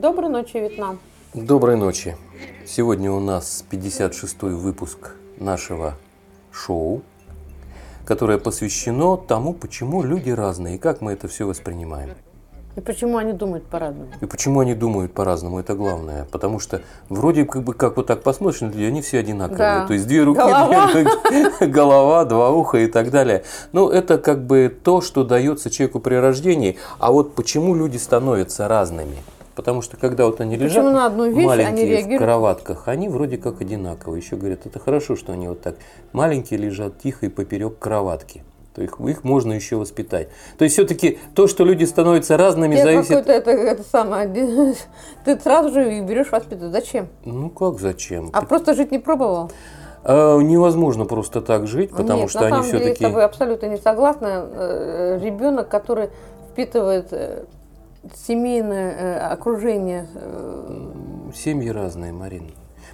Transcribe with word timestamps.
Доброй 0.00 0.30
ночи, 0.30 0.58
Вьетнам. 0.58 1.00
Доброй 1.34 1.76
ночи. 1.76 2.16
Сегодня 2.64 3.10
у 3.10 3.18
нас 3.18 3.64
56-й 3.68 4.54
выпуск 4.54 5.16
нашего 5.38 5.94
шоу, 6.52 7.02
которое 8.04 8.38
посвящено 8.38 9.16
тому, 9.16 9.54
почему 9.54 10.04
люди 10.04 10.30
разные 10.30 10.76
и 10.76 10.78
как 10.78 11.00
мы 11.00 11.12
это 11.12 11.26
все 11.26 11.48
воспринимаем. 11.48 12.10
И 12.76 12.80
почему 12.80 13.16
они 13.16 13.32
думают 13.32 13.64
по-разному? 13.64 14.08
И 14.20 14.26
почему 14.26 14.60
они 14.60 14.74
думают 14.74 15.12
по-разному, 15.12 15.58
это 15.58 15.74
главное. 15.74 16.28
Потому 16.30 16.60
что 16.60 16.80
вроде 17.08 17.44
как 17.44 17.64
бы, 17.64 17.74
как 17.74 17.96
вот 17.96 18.06
так 18.06 18.22
посмотришь 18.22 18.60
на 18.60 18.66
людей, 18.66 18.86
они 18.86 19.02
все 19.02 19.18
одинаковые. 19.18 19.58
Да. 19.58 19.86
То 19.88 19.94
есть 19.94 20.06
две 20.06 20.22
руки, 20.22 20.38
Голова. 20.38 20.92
две 20.92 21.02
ноги, 21.02 21.66
голова, 21.72 22.24
два 22.24 22.50
уха 22.50 22.78
и 22.78 22.86
так 22.86 23.10
далее. 23.10 23.42
Ну, 23.72 23.88
это 23.88 24.18
как 24.18 24.46
бы 24.46 24.72
то, 24.84 25.00
что 25.00 25.24
дается 25.24 25.70
человеку 25.70 25.98
при 25.98 26.14
рождении. 26.14 26.76
А 27.00 27.10
вот 27.10 27.34
почему 27.34 27.74
люди 27.74 27.96
становятся 27.96 28.68
разными? 28.68 29.16
Потому 29.58 29.82
что 29.82 29.96
когда 29.96 30.26
вот 30.26 30.40
они 30.40 30.54
лежат 30.54 30.84
на 30.84 31.06
одну 31.06 31.24
вещь 31.24 31.38
они 31.38 31.46
маленькие 31.46 31.86
в 31.86 31.90
реагируют? 31.90 32.22
кроватках, 32.22 32.86
они 32.86 33.08
вроде 33.08 33.38
как 33.38 33.60
одинаковые. 33.60 34.22
Еще 34.22 34.36
говорят, 34.36 34.66
это 34.66 34.78
хорошо, 34.78 35.16
что 35.16 35.32
они 35.32 35.48
вот 35.48 35.60
так 35.62 35.74
маленькие 36.12 36.60
лежат 36.60 37.00
тихо 37.00 37.26
и 37.26 37.28
поперек 37.28 37.76
кроватки. 37.76 38.44
То 38.76 38.82
их, 38.82 39.00
их 39.00 39.24
можно 39.24 39.52
еще 39.54 39.74
воспитать. 39.74 40.28
То 40.58 40.62
есть 40.62 40.76
все-таки 40.76 41.18
то, 41.34 41.48
что 41.48 41.64
люди 41.64 41.82
становятся 41.82 42.36
разными, 42.36 42.76
Тебе 42.76 42.84
зависит 42.84 43.08
какой-то 43.08 43.32
это, 43.32 43.50
это 43.50 43.82
самое, 43.82 44.28
ты 45.24 45.40
сразу 45.40 45.70
же 45.70 46.02
берешь 46.02 46.30
воспитывать. 46.30 46.70
Зачем? 46.70 47.08
Ну 47.24 47.50
как 47.50 47.80
зачем? 47.80 48.30
А 48.32 48.42
просто 48.42 48.74
жить 48.74 48.92
не 48.92 49.00
пробовал? 49.00 49.50
А, 50.04 50.38
невозможно 50.38 51.04
просто 51.04 51.40
так 51.40 51.66
жить, 51.66 51.90
потому 51.90 52.20
Нет, 52.20 52.30
что 52.30 52.42
на 52.42 52.46
они 52.46 52.56
самом 52.58 52.70
деле 52.70 52.78
я 52.78 52.84
с 52.84 52.84
все-таки... 52.84 53.04
тобой 53.06 53.24
абсолютно 53.24 53.66
не 53.66 53.78
согласна. 53.78 54.46
Э, 54.52 55.20
Ребенок, 55.20 55.68
который 55.68 56.10
впитывает 56.52 57.08
э, 57.10 57.44
семейное 58.14 58.92
э, 58.92 59.18
окружение, 59.32 60.06
э, 60.14 60.92
Семьи 61.34 61.68
разные, 61.68 62.12
Марина. 62.12 62.48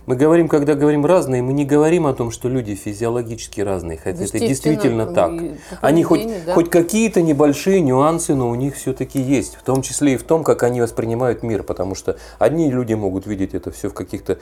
Мы 0.06 0.16
говорим, 0.16 0.48
когда 0.48 0.74
говорим 0.74 1.06
разные, 1.06 1.40
мы 1.40 1.54
не 1.54 1.64
говорим 1.64 2.06
о 2.06 2.12
том, 2.12 2.30
что 2.30 2.48
люди 2.48 2.74
физиологически 2.74 3.62
разные, 3.62 3.96
хотя 3.96 4.24
это 4.24 4.38
действительно 4.38 5.06
так. 5.06 5.32
Они 5.80 6.02
хоть, 6.02 6.26
да. 6.44 6.52
хоть 6.52 6.68
какие-то 6.68 7.22
небольшие 7.22 7.80
нюансы, 7.80 8.34
но 8.34 8.50
у 8.50 8.54
них 8.54 8.74
все-таки 8.74 9.18
есть, 9.18 9.54
в 9.54 9.62
том 9.62 9.80
числе 9.80 10.14
и 10.14 10.16
в 10.16 10.24
том, 10.24 10.44
как 10.44 10.62
они 10.62 10.82
воспринимают 10.82 11.42
мир, 11.42 11.62
потому 11.62 11.94
что 11.94 12.18
одни 12.38 12.70
люди 12.70 12.92
могут 12.92 13.26
видеть 13.26 13.54
это 13.54 13.70
все 13.70 13.88
в 13.88 13.94
каких-то, 13.94 14.38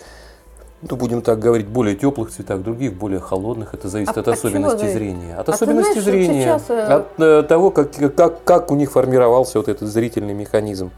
ну, 0.83 0.97
будем 0.97 1.22
так 1.22 1.38
говорить, 1.38 1.69
более 1.69 1.94
теплых 1.94 2.30
цветах, 2.30 2.61
другие 2.62 2.91
в 2.91 2.94
более 2.94 3.20
холодных. 3.20 3.72
Это 3.72 3.88
зависит 3.88 4.16
А 4.16 4.20
от 4.20 4.28
от 4.28 4.34
особенностей 4.36 4.89
зрения. 4.89 5.36
От 5.36 5.48
А 5.48 5.52
особенностей 5.52 6.00
знаешь, 6.00 6.05
зрения, 6.05 6.42
сейчас, 6.42 6.70
э, 6.70 6.83
от 6.83 7.20
э, 7.20 7.42
того, 7.44 7.70
как, 7.70 7.91
как, 8.16 8.42
как 8.44 8.70
у 8.72 8.74
них 8.74 8.91
формировался 8.91 9.58
вот 9.58 9.69
этот 9.69 9.89
зрительный 9.89 10.34
механизм. 10.34 10.91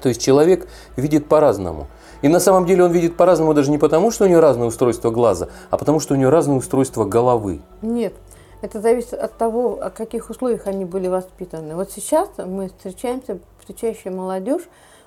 То 0.00 0.08
есть 0.08 0.22
человек 0.22 0.68
видит 0.96 1.26
по-разному. 1.26 1.88
И 2.22 2.28
на 2.28 2.38
самом 2.38 2.64
деле 2.64 2.84
он 2.84 2.92
видит 2.92 3.16
по-разному 3.16 3.54
даже 3.54 3.70
не 3.70 3.78
потому, 3.78 4.10
что 4.10 4.24
у 4.24 4.28
него 4.28 4.40
разное 4.40 4.68
устройство 4.68 5.10
глаза, 5.10 5.48
а 5.70 5.76
потому, 5.76 6.00
что 6.00 6.14
у 6.14 6.16
него 6.16 6.30
разное 6.30 6.56
устройство 6.56 7.04
головы. 7.04 7.60
Нет, 7.82 8.14
это 8.62 8.80
зависит 8.80 9.14
от 9.14 9.36
того, 9.36 9.78
о 9.82 9.90
каких 9.90 10.30
условиях 10.30 10.66
они 10.66 10.84
были 10.84 11.08
воспитаны. 11.08 11.74
Вот 11.74 11.90
сейчас 11.90 12.28
мы 12.38 12.68
встречаемся, 12.68 13.38
встречающая 13.58 14.12
молодежь, 14.12 14.62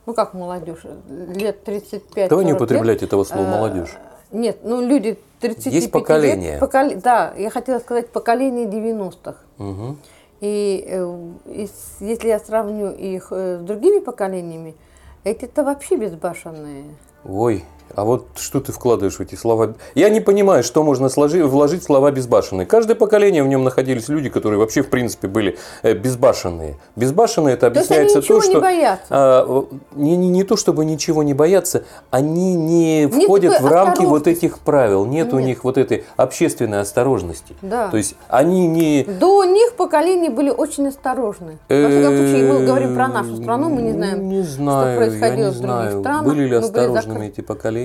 ну 0.05 0.13
как 0.13 0.33
молодежь, 0.33 0.83
лет 1.07 1.63
35 1.63 2.29
Давай 2.29 2.45
не 2.45 2.51
40 2.51 2.61
лет. 2.61 2.69
употреблять 2.71 3.03
этого 3.03 3.23
слова 3.23 3.47
А, 3.47 3.57
«молодежь». 3.57 3.97
Нет, 4.31 4.59
ну 4.63 4.81
люди 4.81 5.17
35 5.39 5.73
Есть 5.73 5.91
поколение. 5.91 6.51
лет. 6.53 6.61
поколе- 6.61 6.95
да, 7.01 7.33
я 7.37 7.49
хотела 7.49 7.79
сказать 7.79 8.09
поколение 8.09 8.65
90-х. 8.67 9.37
Мгм. 9.57 9.97
И, 10.41 10.85
э, 10.87 11.27
и 11.47 11.67
если 11.99 12.27
я 12.27 12.39
сравню 12.39 12.91
их 12.91 13.27
э, 13.31 13.57
с 13.59 13.61
другими 13.63 13.99
поколениями, 13.99 14.75
эти-то 15.23 15.63
вообще 15.63 15.95
безбашенные. 15.97 16.85
Ой, 17.25 17.65
а 17.95 18.03
вот 18.05 18.27
что 18.37 18.59
ты 18.59 18.71
вкладываешь 18.71 19.15
в 19.15 19.19
эти 19.21 19.35
слова? 19.35 19.73
Я 19.95 20.09
не 20.09 20.19
понимаю, 20.21 20.63
что 20.63 20.83
можно 20.83 21.07
сложи- 21.09 21.43
вложить 21.45 21.81
в 21.81 21.85
слова 21.85 22.11
безбашенные. 22.11 22.65
Каждое 22.65 22.95
поколение 22.95 23.43
в 23.43 23.47
нем 23.47 23.63
находились 23.63 24.07
люди, 24.09 24.29
которые 24.29 24.59
вообще 24.59 24.81
в 24.81 24.89
принципе 24.89 25.27
были 25.27 25.57
э, 25.83 25.93
безбашенные. 25.93 26.77
Безбашенные 26.95 27.53
это 27.55 27.69
То 27.71 27.79
есть 27.79 27.91
они 27.91 27.99
объясняется 28.01 28.17
ничего 28.19 28.39
то, 28.39 28.45
не 28.45 28.51
что 28.51 28.61
боятся. 28.61 29.05
а, 29.09 29.65
не, 29.95 30.17
не, 30.17 30.29
не 30.29 30.43
то, 30.43 30.55
чтобы 30.57 30.85
ничего 30.85 31.23
не 31.23 31.33
боятся, 31.33 31.83
они 32.11 32.55
не 32.55 33.05
Нет 33.05 33.23
входят 33.23 33.61
в 33.61 33.65
рамки 33.65 34.03
вот 34.03 34.27
этих 34.27 34.59
правил. 34.59 35.05
Нет, 35.05 35.33
у 35.33 35.37
Нет. 35.39 35.47
них 35.47 35.63
вот 35.63 35.77
этой 35.77 36.05
общественной 36.17 36.81
осторожности. 36.81 37.55
Да. 37.61 37.87
То 37.89 37.97
есть 37.97 38.15
они 38.27 38.67
не 38.67 39.03
До 39.03 39.43
них 39.45 39.73
поколения 39.73 40.29
были 40.29 40.49
очень 40.49 40.87
осторожны. 40.87 41.57
Во 41.69 41.89
всяком 41.89 42.17
случае, 42.17 42.53
мы 42.53 42.65
говорим 42.65 42.95
про 42.95 43.07
нашу 43.07 43.35
страну, 43.41 43.69
мы 43.69 43.81
не 43.81 43.91
знаем, 43.91 44.19
Э, 44.19 44.21
Не 44.21 44.41
знаю, 44.43 44.91
что 44.91 44.97
происходило 45.09 45.49
не 45.49 45.53
в 45.55 45.61
других 45.61 45.91
странах. 45.99 46.23
были 46.25 46.47
ли 46.47 46.55
осторожными 46.55 47.27
эти 47.27 47.41
поколения. 47.41 47.78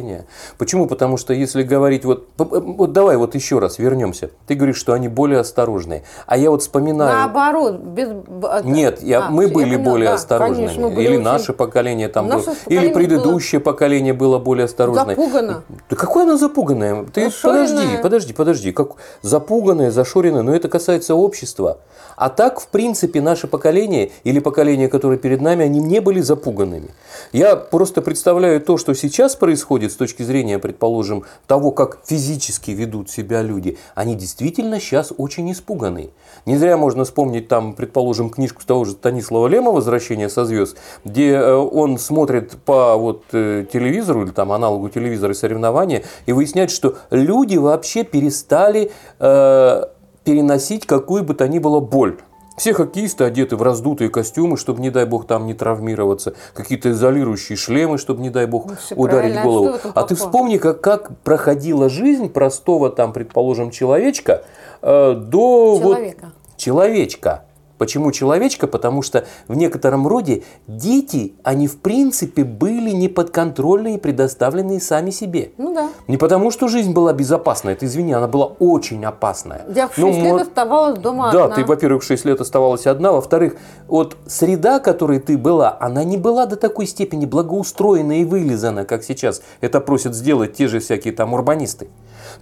Почему? 0.59 0.87
Потому 0.87 1.17
что 1.17 1.33
если 1.35 1.63
говорить 1.63 2.05
вот, 2.05 2.29
вот 2.39 2.93
давай 2.93 3.17
вот 3.17 3.35
еще 3.35 3.59
раз 3.59 3.79
вернемся. 3.79 4.31
Ты 4.47 4.55
говоришь, 4.55 4.77
что 4.77 4.93
они 4.93 5.09
более 5.09 5.41
осторожные, 5.41 6.03
а 6.27 6.37
я 6.37 6.51
вот 6.51 6.63
вспоминаю. 6.63 7.15
Наоборот, 7.17 7.77
без... 7.81 8.09
б- 8.11 8.63
Нет, 8.65 9.03
я, 9.03 9.27
А, 9.27 9.31
мы 9.31 9.45
я 9.45 9.49
были 9.51 9.77
поняла, 9.77 9.91
более 9.91 10.09
да, 10.09 10.15
осторожными. 10.15 10.67
конечно, 10.67 10.89
были 10.91 11.07
или 11.07 11.15
очень- 11.17 11.25
наше 11.25 11.53
поколение 11.53 12.09
там 12.09 12.29
Наше 12.29 12.47
было, 12.47 12.55
поколение 12.55 12.85
или 12.87 12.95
предыдущее 12.95 13.61
поколение 13.61 14.13
было 14.15 14.39
более 14.39 14.65
осторожное. 14.65 15.05
Запугано. 15.15 15.63
Да 15.91 15.97
какое 15.97 16.25
оно 16.25 16.37
запуганное? 16.37 17.05
Ты 17.13 17.25
Зашоренное. 17.27 17.67
подожди, 17.67 18.03
подожди, 18.03 18.33
подожди. 18.33 18.73
Как 18.73 18.89
запуганное, 19.23 19.91
зашоренное, 19.91 20.43
но 20.43 20.55
это 20.55 20.69
касается 20.69 21.15
общества. 21.15 21.79
А 22.17 22.29
так, 22.29 22.61
в 22.61 22.69
принципе, 22.69 23.21
наше 23.21 23.49
поколение 23.49 24.13
или 24.23 24.39
поколение, 24.39 24.89
которое 24.89 25.19
перед 25.19 25.41
нами, 25.41 25.65
они 25.65 25.81
не 25.81 26.01
были 26.01 26.21
запуганными. 26.21 26.91
Я 27.33 27.57
просто 27.57 28.03
представляю 28.03 28.61
то, 28.61 28.77
что 28.79 28.95
сейчас 28.95 29.35
происходит 29.35 29.84
с 29.89 29.97
точки 29.97 30.23
зрения, 30.23 30.59
предположим, 30.59 31.25
того, 31.47 31.71
как 31.71 31.99
физически 32.05 32.71
ведут 32.71 33.11
себя 33.11 33.43
люди. 33.43 33.79
Они 33.95 34.15
действительно 34.15 34.81
сейчас 34.81 35.13
очень 35.17 35.51
испуганы. 35.53 36.11
Не 36.47 36.57
зря 36.57 36.77
можно 36.77 37.05
вспомнить 37.05 37.49
там, 37.49 37.75
предположим, 37.75 38.31
книжку 38.31 38.63
того 38.67 38.85
же 38.85 38.93
Станислава 38.93 39.47
Лема 39.47 39.71
«Возвращение 39.71 40.29
со 40.29 40.45
звезд», 40.45 40.77
где 41.05 41.33
э, 41.33 41.55
он 41.55 41.99
смотрит 41.99 42.53
по 42.65 42.97
вот, 42.97 43.25
э, 43.33 43.67
телевизору 43.73 44.25
или 44.25 44.31
там 44.31 44.53
аналогу 44.53 44.89
телевизора 44.89 45.35
соревнования 45.35 46.05
и 46.27 46.33
выясняет, 46.33 46.71
что 46.71 46.97
люди 47.11 47.57
вообще 47.57 48.05
перестали 48.05 48.91
э, 49.19 49.83
переносить 50.25 50.87
какую 50.87 51.25
бы 51.25 51.35
то 51.35 51.47
ни 51.49 51.59
было 51.59 51.81
боль. 51.81 52.19
Все 52.57 52.73
хоккеисты 52.73 53.25
одеты 53.25 53.57
в 53.57 53.63
раздутые 53.63 54.11
костюмы, 54.11 54.57
чтобы, 54.57 54.81
не 54.81 54.91
дай 54.91 55.07
бог, 55.07 55.27
там 55.27 55.47
не 55.47 55.55
травмироваться. 55.55 56.35
Какие-то 56.53 56.93
изолирующие 56.93 57.57
шлемы, 57.57 57.99
чтобы, 57.99 58.23
не 58.23 58.31
дай 58.31 58.47
бог, 58.47 58.67
Ну, 58.67 58.75
ударить. 58.97 59.37
А 59.37 59.43
голову. 59.43 59.69
этом 59.71 59.93
А 59.95 60.03
ты 60.05 60.15
вспомни, 60.15 60.59
как, 60.59 60.81
как 60.81 61.19
проходила 61.25 61.89
жизнь 61.89 62.29
простого, 62.29 62.91
там, 62.91 63.13
предположим, 63.13 63.71
человечка 63.71 64.45
э, 64.83 65.15
до... 65.15 65.77
вот- 65.77 65.97
Человека. 65.97 66.33
человечка. 66.57 67.45
Почему 67.85 68.13
человечка? 68.13 68.67
Потому 68.67 69.03
что 69.03 69.27
в 69.47 69.55
некотором 69.55 70.07
роде 70.09 70.43
дети, 70.67 71.35
они 71.43 71.69
в 71.69 71.77
принципе 71.77 72.43
были 72.43 72.93
неподконтрольны 72.93 73.97
и 73.97 73.99
предоставленные 73.99 74.81
сами 74.81 75.11
себе. 75.11 75.51
Ну 75.59 75.75
да. 75.75 75.91
Не 76.09 76.17
потому, 76.17 76.51
что 76.51 76.67
жизнь 76.69 76.95
была 76.95 77.13
безопасная, 77.13 77.77
ты 77.77 77.85
извини, 77.85 78.15
она 78.15 78.27
была 78.27 78.47
очень 78.47 79.05
опасная. 79.05 79.67
Я 79.75 79.89
в 79.89 79.95
6 79.95 79.99
Ну, 79.99 80.25
лет 80.25 80.33
мо- 80.33 80.41
оставалась 80.41 80.99
дома 80.99 81.31
да, 81.31 81.45
одна. 81.45 81.57
ты, 81.57 81.65
во-первых, 81.67 82.03
6 82.03 82.25
лет 82.25 82.41
оставалась 82.41 82.87
одна, 82.87 83.13
во-вторых, 83.13 83.57
вот 83.87 84.17
среда, 84.27 84.79
которой 84.81 85.19
ты 85.21 85.37
была, 85.37 85.77
она 85.79 86.05
не 86.05 86.17
была 86.17 86.47
до 86.47 86.57
такой 86.57 86.87
степени 86.87 87.27
благоустроена 87.27 88.23
и 88.23 88.25
вылизана, 88.25 88.87
как 88.87 89.05
сейчас 89.05 89.43
это 89.61 89.83
просят 89.83 90.15
сделать 90.15 90.55
те 90.55 90.69
же 90.69 90.79
всякие 90.81 91.13
там 91.13 91.35
урбанисты. 91.35 91.89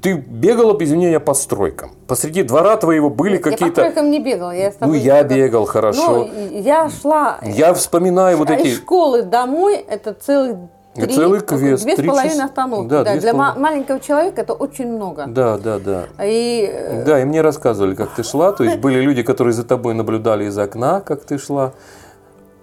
Ты 0.02 0.14
бегала, 0.14 0.76
извинения, 0.82 1.20
по 1.20 1.32
стройкам. 1.32 1.92
Посреди 2.08 2.42
двора 2.42 2.76
твоего 2.76 3.08
были 3.08 3.34
Я 3.34 3.38
по 3.38 3.50
какие-то... 3.50 3.82
тройкам 3.82 4.10
не 4.10 4.18
бегала. 4.18 4.50
Я 4.50 4.72
Ну, 4.80 4.94
я 4.94 5.22
не 5.22 5.28
бегал, 5.28 5.64
хорошо. 5.64 6.28
Ну, 6.28 6.58
я 6.58 6.90
шла 6.90 7.38
Я 7.42 7.72
вспоминаю 7.72 8.36
вот 8.36 8.50
а 8.50 8.54
эти... 8.54 8.66
из 8.66 8.78
школы 8.78 9.22
домой, 9.22 9.76
это 9.76 10.12
целых 10.12 10.56
три, 10.94 11.14
целый 11.14 11.40
квест, 11.40 11.84
две 11.84 11.96
с 11.96 12.04
половиной 12.04 12.30
часа. 12.30 12.44
остановки. 12.46 12.88
Да, 12.88 13.04
Да, 13.04 13.16
для 13.16 13.32
половиной. 13.32 13.60
маленького 13.60 14.00
человека 14.00 14.40
это 14.40 14.52
очень 14.54 14.88
много. 14.88 15.26
Да, 15.28 15.56
да, 15.58 15.78
да. 15.78 16.04
И 16.24 16.68
э, 16.70 17.04
Да, 17.04 17.20
и 17.20 17.24
мне 17.24 17.40
рассказывали, 17.40 17.94
как 17.94 18.10
ты 18.10 18.24
шла. 18.24 18.52
То 18.52 18.64
есть 18.64 18.78
были 18.78 19.00
люди, 19.00 19.22
которые 19.22 19.54
за 19.54 19.64
тобой 19.64 19.94
наблюдали 19.94 20.46
из 20.46 20.58
окна, 20.58 21.00
как 21.00 21.24
ты 21.24 21.38
шла. 21.38 21.72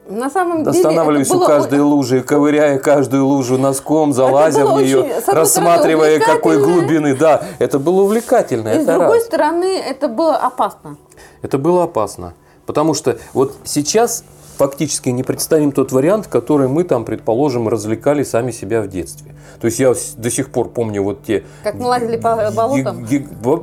На 0.10 0.30
самом 0.30 0.64
деле 0.64 0.78
Останавливались 0.78 1.28
это 1.28 1.36
у 1.36 1.40
было 1.40 1.48
каждой 1.48 1.80
лужи, 1.82 2.22
ковыряя 2.22 2.80
каждую 2.80 3.26
лужу 3.26 3.58
носком, 3.58 4.12
залазя 4.14 4.66
было 4.66 4.76
в 4.76 4.82
нее, 4.82 5.02
очень, 5.02 5.34
рассматривая 5.34 6.20
какой 6.20 6.60
глубины. 6.60 7.16
Да, 7.16 7.44
это 7.60 7.80
было 7.80 8.02
увлекательно, 8.02 8.70
И 8.70 8.82
с 8.82 8.86
другой 8.86 9.18
раз. 9.18 9.26
стороны, 9.26 9.78
это 9.78 10.08
было 10.08 10.36
опасно. 10.36 10.98
Это 11.42 11.58
было 11.58 11.84
опасно. 11.84 12.34
Потому 12.66 12.94
что 12.94 13.18
вот 13.34 13.56
сейчас 13.64 14.24
фактически 14.60 15.08
непредставим 15.08 15.72
тот 15.72 15.94
вариант, 15.94 16.28
который 16.28 16.68
мы 16.68 16.84
там, 16.84 17.06
предположим, 17.06 17.70
развлекали 17.70 18.24
сами 18.24 18.52
себя 18.52 18.82
в 18.82 18.90
детстве. 18.90 19.34
То 19.62 19.68
есть 19.68 19.80
я 19.80 19.94
до 20.18 20.30
сих 20.30 20.52
пор 20.52 20.68
помню 20.68 21.02
вот 21.02 21.24
те... 21.24 21.46
Как 21.64 21.76
мы 21.76 21.88
лазили 21.88 22.18
по 22.18 22.52
болотам. 22.54 23.08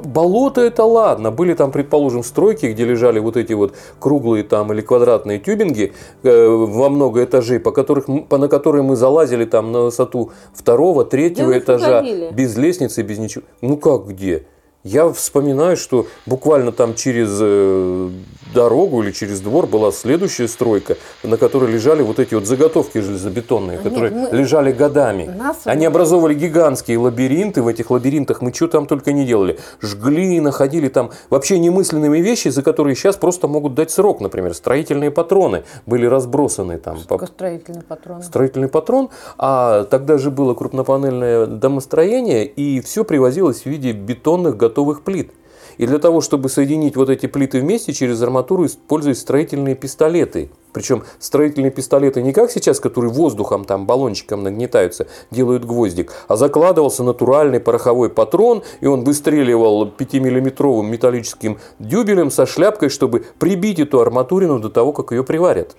Болото 0.04 0.62
это 0.62 0.84
ладно. 0.84 1.31
Были 1.31 1.52
там, 1.52 1.70
предположим, 1.70 2.25
стройки, 2.25 2.64
где 2.66 2.87
лежали 2.87 3.19
вот 3.19 3.37
эти 3.37 3.52
вот 3.52 3.75
круглые 3.98 4.43
там 4.43 4.72
или 4.72 4.81
квадратные 4.81 5.38
тюбинги 5.38 5.93
э, 6.22 6.46
во 6.48 6.88
много 6.88 7.25
этажей, 7.25 7.60
по 7.60 7.72
которых, 7.72 8.06
по, 8.31 8.38
на 8.38 8.48
которые 8.48 8.82
мы 8.82 8.96
залазили 8.96 9.44
там 9.44 9.72
на 9.72 9.82
высоту 9.82 10.32
второго, 10.54 11.04
третьего 11.04 11.58
этажа 11.58 12.02
без 12.32 12.56
лестницы, 12.56 13.02
без 13.02 13.19
ничего. 13.19 13.44
Ну 13.60 13.76
как 13.76 14.06
где? 14.06 14.46
Я 14.82 15.12
вспоминаю, 15.12 15.76
что 15.76 16.06
буквально 16.26 16.70
там 16.70 16.94
через 16.94 17.38
э, 17.40 18.10
дорогу 18.56 19.03
или 19.03 19.12
через 19.12 19.41
двор 19.41 19.67
была 19.67 19.93
следующая 19.93 20.49
стройка, 20.49 20.97
на 21.23 21.37
которой 21.37 21.70
лежали 21.70 22.03
вот 22.03 22.19
эти 22.19 22.35
вот 22.35 22.47
заготовки 22.47 22.99
железобетонные, 22.99 23.76
которые 23.79 24.11
мы- 24.12 24.29
лежали 24.37 24.73
годами. 24.73 25.25
Нас- 25.26 25.67
Они 25.67 25.85
образовывали 25.85 26.32
гигантские 26.35 26.99
лабиринты. 26.99 27.61
В 27.62 27.69
этих 27.69 27.91
лабиринтах 27.91 28.41
мы 28.41 28.53
что 28.55 28.67
там 28.69 28.87
только 28.87 29.12
не 29.12 29.26
делали. 29.26 29.58
Жгли, 29.82 30.41
находили 30.41 30.88
там 30.88 31.11
вообще 31.29 31.58
немысленными 31.58 32.19
вещи, 32.19 32.49
за 32.49 32.62
которые 32.62 32.97
сейчас 32.97 33.17
просто 33.17 33.47
могут 33.47 33.75
дать 33.75 33.91
срок. 33.91 34.20
Например, 34.20 34.55
строительные 34.55 35.11
патроны 35.11 35.64
были 35.85 36.06
разбросаны 36.06 36.79
там 36.79 36.97
по 37.03 37.08
Только 37.08 37.26
строительный 37.26 37.82
патрон. 37.82 38.23
строительный 38.23 38.69
патрон, 38.69 39.11
а 39.37 39.85
тогда 39.85 40.17
же 40.17 40.31
было 40.31 40.55
крупнопанельное 40.55 41.44
домостроение, 41.47 42.47
и 42.47 42.81
все 42.81 43.05
привозилось 43.05 43.62
в 43.62 43.67
виде 43.67 43.93
бетонных 43.93 44.56
готовых 44.56 45.03
плит. 45.03 45.31
И 45.78 45.87
для 45.87 45.99
того, 45.99 46.20
чтобы 46.20 46.49
соединить 46.49 46.96
вот 46.96 47.11
эти 47.11 47.26
плиты 47.26 47.61
вместе, 47.61 47.93
через 47.93 48.23
арматуру 48.23 48.67
используют 48.67 49.19
строительные 49.19 49.75
пистолеты. 49.75 50.50
Причем 50.73 51.05
строительные 51.19 51.70
пистолеты 51.70 52.23
не 52.23 52.32
как 52.32 52.50
сейчас, 52.50 52.81
которые 52.81 53.11
воздухом, 53.11 53.64
там, 53.64 53.87
баллончиком 53.87 54.43
нагнетаются, 54.43 55.06
делают 55.31 55.64
гвоздик, 55.64 56.12
а 56.28 56.37
закладывался 56.37 57.02
натуральный 57.02 57.61
пороховой 57.61 58.11
патрон, 58.11 58.62
и 58.81 58.87
он 58.87 59.05
выстреливал 59.05 59.87
5-миллиметровым 59.87 60.84
металлическим 60.84 61.58
дюбелем 61.79 62.31
со 62.31 62.46
шляпкой, 62.46 62.90
чтобы 62.90 63.25
прибить 63.38 63.81
эту 63.81 64.00
арматурину 64.00 64.58
до 64.58 64.69
того, 64.69 64.93
как 64.93 65.12
ее 65.12 65.25
приварят. 65.25 65.76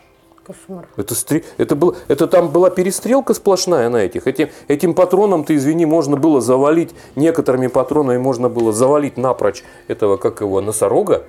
Кошмар. 0.48 0.88
Это, 0.96 1.14
стри... 1.14 1.44
это, 1.58 1.76
был... 1.76 1.98
это 2.08 2.26
там 2.26 2.50
была 2.50 2.70
перестрелка 2.70 3.34
сплошная 3.34 3.90
на 3.90 3.98
этих. 3.98 4.28
Этим, 4.28 4.48
этим 4.70 4.94
патроном, 4.94 5.44
ты 5.44 5.56
извини, 5.56 5.86
можно 5.86 6.16
было 6.16 6.40
завалить, 6.40 6.92
некоторыми 7.18 7.68
патронами 7.68 8.18
можно 8.18 8.48
было 8.48 8.72
завалить 8.72 9.18
напрочь 9.18 9.64
этого, 9.90 10.16
как 10.16 10.40
его, 10.40 10.62
носорога. 10.62 11.24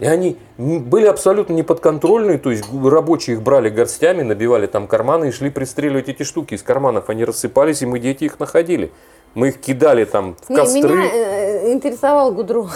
И 0.00 0.06
они 0.06 0.36
были 0.58 1.06
абсолютно 1.06 1.52
неподконтрольные, 1.52 2.38
то 2.38 2.50
есть 2.50 2.64
рабочие 2.72 3.36
их 3.36 3.42
брали 3.42 3.68
горстями, 3.68 4.22
набивали 4.22 4.66
там 4.66 4.88
карманы 4.88 5.28
и 5.28 5.30
шли 5.30 5.50
пристреливать 5.50 6.08
эти 6.08 6.24
штуки 6.24 6.54
из 6.54 6.62
карманов. 6.62 7.08
Они 7.10 7.24
рассыпались, 7.24 7.82
и 7.82 7.86
мы, 7.86 8.00
дети, 8.00 8.24
их 8.24 8.40
находили. 8.40 8.90
Мы 9.34 9.48
их 9.48 9.60
кидали 9.60 10.04
там 10.04 10.36
в 10.42 10.50
Не, 10.50 10.56
костры. 10.56 10.96
меня 10.96 11.10
э, 11.12 11.37
интересовал 11.72 12.32
гудрон. 12.32 12.68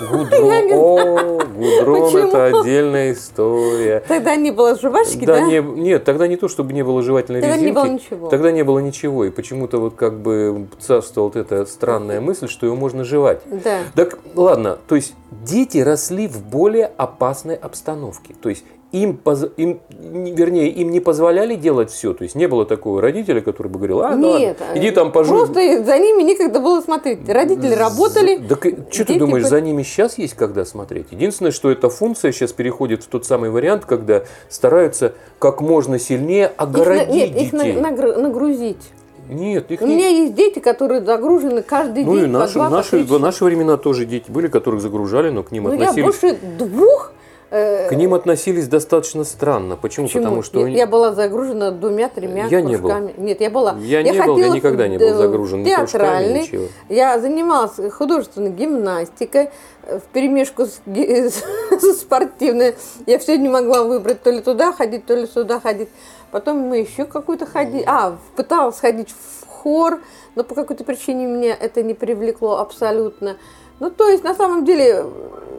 Гудрон, 0.00 0.72
о, 0.72 1.38
гудрон 1.56 2.16
это 2.16 2.46
отдельная 2.46 3.12
история. 3.12 4.02
Тогда 4.08 4.34
не 4.36 4.50
было 4.50 4.74
жвачки, 4.78 5.26
Да, 5.26 5.36
да? 5.36 5.40
не, 5.42 5.58
нет, 5.60 6.04
тогда 6.04 6.26
не 6.26 6.36
то, 6.36 6.48
чтобы 6.48 6.72
не 6.72 6.82
было 6.82 7.02
жевательной 7.02 7.40
Тогда 7.42 7.56
не 7.56 7.62
резинки. 7.64 7.74
было 7.78 7.86
ничего. 7.86 8.28
Тогда 8.28 8.50
не 8.50 8.62
было 8.64 8.78
ничего. 8.78 9.24
И 9.26 9.30
почему-то 9.30 9.78
вот 9.78 9.94
как 9.96 10.18
бы 10.20 10.68
царствовала 10.78 11.28
вот 11.28 11.36
эта 11.36 11.66
странная 11.66 12.20
мысль, 12.20 12.48
что 12.48 12.64
его 12.66 12.76
можно 12.76 13.04
жевать. 13.04 13.42
Да. 13.46 13.80
Так, 13.94 14.18
ладно, 14.34 14.78
то 14.88 14.94
есть 14.96 15.14
дети 15.30 15.78
росли 15.78 16.28
в 16.28 16.42
более 16.44 16.86
опасной 16.96 17.56
обстановке. 17.56 18.34
То 18.40 18.48
есть 18.48 18.64
им, 18.92 19.16
поз- 19.16 19.48
им, 19.56 19.80
не- 20.00 20.32
вернее, 20.32 20.68
им 20.68 20.90
не 20.90 21.00
позволяли 21.00 21.54
делать 21.54 21.90
все. 21.90 22.12
То 22.12 22.24
есть 22.24 22.34
не 22.34 22.48
было 22.48 22.64
такого 22.66 23.00
родителя, 23.00 23.40
который 23.40 23.68
бы 23.68 23.78
говорил, 23.78 24.00
а, 24.02 24.16
ну 24.16 24.36
Нет, 24.38 24.56
ладно, 24.60 24.78
иди 24.80 24.90
там 24.90 25.12
пожуй. 25.12 25.36
Просто 25.38 25.84
за 25.84 25.98
ними 25.98 26.22
некогда 26.22 26.58
было 26.60 26.80
смотреть. 26.80 27.28
Родители 27.28 27.74
работали. 27.74 28.36
Да 28.36 28.56
что 28.90 29.04
ты 29.04 29.18
думаешь, 29.18 29.44
бы- 29.44 29.48
за 29.48 29.60
ними 29.60 29.82
сейчас 29.84 30.18
есть 30.18 30.34
когда 30.34 30.64
смотреть? 30.64 31.06
Единственное, 31.12 31.52
что 31.52 31.70
эта 31.70 31.88
функция 31.88 32.32
сейчас 32.32 32.52
переходит 32.52 33.04
в 33.04 33.06
тот 33.06 33.24
самый 33.24 33.50
вариант, 33.50 33.84
когда 33.84 34.24
стараются 34.48 35.14
как 35.38 35.60
можно 35.60 35.98
сильнее 35.98 36.46
Их 36.46 36.50
огородить 36.56 37.14
нет, 37.14 37.36
их 37.36 37.52
на- 37.52 37.64
детей. 37.64 37.80
нагру- 37.80 38.16
нагрузить. 38.20 38.90
Нет, 39.28 39.70
их 39.70 39.80
У 39.82 39.86
не- 39.86 39.94
меня 39.94 40.08
есть 40.08 40.34
дети, 40.34 40.58
которые 40.58 41.02
загружены 41.04 41.62
каждый 41.62 42.04
Ну 42.04 42.14
день 42.16 42.24
и 42.24 42.26
по 42.32 42.38
наши, 42.40 42.58
по 42.58 42.68
наши, 42.68 42.98
в 43.04 43.20
наши 43.20 43.44
времена 43.44 43.76
тоже 43.76 44.04
дети 44.04 44.28
были, 44.28 44.48
которых 44.48 44.80
загружали, 44.80 45.30
но 45.30 45.44
к 45.44 45.52
ним 45.52 45.64
Ну 45.64 45.74
я 45.74 45.82
относились. 45.90 46.04
больше 46.04 46.36
двух. 46.58 47.12
Э, 47.50 47.88
К 47.88 47.92
ним 47.92 48.14
относились 48.14 48.68
достаточно 48.68 49.24
странно. 49.24 49.76
Почему? 49.76 50.06
Почему? 50.06 50.22
Потому 50.22 50.42
что 50.42 50.66
я, 50.66 50.78
я 50.78 50.86
была 50.86 51.12
загружена 51.12 51.70
двумя-тремя 51.70 52.46
Я 52.46 52.60
не 52.60 52.76
был. 52.76 52.88
кружками. 52.88 53.14
Нет, 53.16 53.40
я 53.40 53.50
была. 53.50 53.76
Я 53.80 54.02
не 54.02 54.12
был, 54.12 54.38
я 54.38 54.48
никогда 54.48 54.88
не 54.88 54.98
был 54.98 55.06
э, 55.06 55.14
загружен 55.14 55.64
кружками, 55.64 55.86
театральный. 55.86 56.42
ничего. 56.42 56.64
Я 56.88 57.18
занималась 57.18 57.72
художественной 57.92 58.50
гимнастикой 58.50 59.50
э, 59.84 59.98
в 59.98 60.02
перемешку 60.12 60.66
с, 60.66 60.80
со 61.80 61.92
спортивной. 61.94 62.74
Я 63.06 63.18
все 63.18 63.36
не 63.36 63.48
могла 63.48 63.84
выбрать 63.84 64.22
то 64.22 64.30
ли 64.30 64.40
туда 64.40 64.72
ходить, 64.72 65.06
то 65.06 65.14
ли 65.14 65.26
сюда 65.26 65.60
ходить. 65.60 65.88
Потом 66.30 66.58
мы 66.58 66.78
еще 66.78 67.04
какую-то 67.04 67.46
ходили. 67.46 67.84
А, 67.86 68.16
пыталась 68.36 68.78
ходить 68.78 69.08
в 69.10 69.46
хор, 69.46 70.00
но 70.34 70.44
по 70.44 70.54
какой-то 70.54 70.84
причине 70.84 71.26
меня 71.26 71.56
это 71.58 71.82
не 71.82 71.94
привлекло 71.94 72.58
абсолютно. 72.58 73.36
Ну, 73.80 73.90
то 73.90 74.08
есть, 74.08 74.22
на 74.24 74.34
самом 74.34 74.64
деле, 74.64 75.04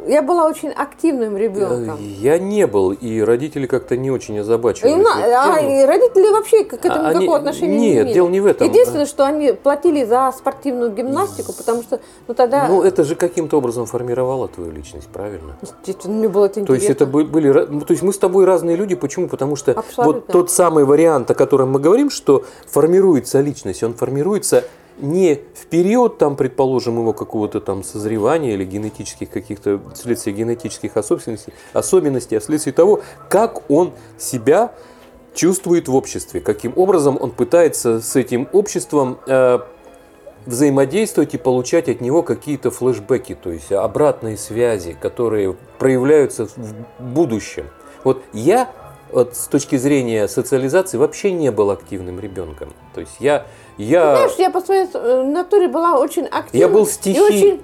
я 0.07 0.21
была 0.21 0.47
очень 0.47 0.69
активным 0.69 1.37
ребенком. 1.37 1.95
Э, 1.99 2.01
Я 2.19 2.37
не 2.39 2.65
был, 2.67 2.91
и 2.91 3.21
родители 3.21 3.67
как-то 3.67 3.95
не 3.97 4.09
очень 4.11 4.39
озабачивались. 4.39 4.93
И, 4.93 4.95
на- 4.97 5.55
а, 5.55 5.59
и 5.59 5.85
родители 5.85 6.31
вообще 6.31 6.63
к 6.63 6.73
этому 6.73 6.95
А 7.05 7.07
они- 7.09 7.17
никакого 7.19 7.37
отношения 7.37 7.77
не 7.79 7.91
нет, 7.91 8.03
имели. 8.05 8.13
дело 8.13 8.29
не 8.29 8.39
в 8.39 8.45
этом. 8.45 8.67
Единственное, 8.67 9.05
что 9.05 9.25
они 9.25 9.51
платили 9.53 10.03
за 10.03 10.33
спортивную 10.37 10.91
гимнастику, 10.91 11.53
потому 11.53 11.83
что, 11.83 11.99
ну 12.27 12.33
тогда, 12.33 12.67
Ну, 12.67 12.81
это 12.81 13.03
же 13.03 13.15
каким-то 13.15 13.57
образом 13.57 13.85
формировало 13.85 14.47
твою 14.47 14.71
личность, 14.71 15.07
правильно? 15.07 15.55
естественно, 15.61 16.15
мне 16.15 16.29
было 16.29 16.45
это 16.45 16.55
То 16.55 16.59
интересно. 16.61 16.83
есть 16.83 16.89
это 16.95 17.05
бы- 17.05 17.25
были, 17.25 17.49
ну, 17.69 17.81
то 17.81 17.91
есть 17.91 18.03
мы 18.03 18.11
с 18.13 18.17
тобой 18.17 18.45
разные 18.45 18.75
люди. 18.75 18.95
Почему? 18.95 19.27
Потому 19.27 19.55
что 19.55 19.71
Абсолютно. 19.73 20.03
вот 20.03 20.27
тот 20.27 20.51
самый 20.51 20.83
вариант, 20.85 21.29
о 21.31 21.35
котором 21.35 21.71
мы 21.71 21.79
говорим, 21.79 22.09
что 22.09 22.43
формируется 22.67 23.39
личность, 23.41 23.83
он 23.83 23.93
формируется 23.93 24.63
не 24.97 25.39
в 25.53 25.65
период, 25.67 26.17
там, 26.17 26.35
предположим, 26.35 26.99
его 26.99 27.13
какого-то 27.13 27.59
там 27.59 27.83
созревания 27.83 28.53
или 28.53 28.65
генетических 28.65 29.29
каких-то, 29.29 29.79
вследствие 29.93 30.35
генетических 30.35 30.97
особенностей, 30.97 31.53
особенностей, 31.73 32.35
а 32.35 32.39
вследствие 32.39 32.73
того, 32.73 33.01
как 33.29 33.69
он 33.69 33.91
себя 34.17 34.73
чувствует 35.33 35.87
в 35.87 35.95
обществе, 35.95 36.41
каким 36.41 36.73
образом 36.75 37.17
он 37.19 37.31
пытается 37.31 38.01
с 38.01 38.15
этим 38.15 38.47
обществом 38.51 39.17
э, 39.27 39.59
взаимодействовать 40.45 41.33
и 41.33 41.37
получать 41.37 41.87
от 41.89 42.01
него 42.01 42.23
какие-то 42.23 42.71
флешбеки, 42.71 43.35
то 43.35 43.51
есть 43.51 43.71
обратные 43.71 44.37
связи, 44.37 44.95
которые 44.99 45.55
проявляются 45.77 46.45
в 46.45 46.73
будущем. 46.99 47.67
Вот 48.03 48.23
я 48.33 48.69
вот 49.11 49.35
с 49.35 49.47
точки 49.47 49.75
зрения 49.75 50.27
социализации 50.27 50.97
вообще 50.97 51.31
не 51.31 51.51
был 51.51 51.69
активным 51.69 52.19
ребенком. 52.19 52.73
То 52.93 53.01
есть 53.01 53.17
я, 53.19 53.45
я 53.77 54.15
Знаешь, 54.15 54.35
я 54.37 54.49
по 54.51 54.61
своей 54.61 54.87
э, 54.93 55.23
натуре 55.23 55.67
была 55.67 55.99
очень 55.99 56.25
активной. 56.25 56.59
Я 56.59 56.67
был 56.67 56.83
И 56.85 56.89
стихи- 56.89 57.21
очень, 57.21 57.61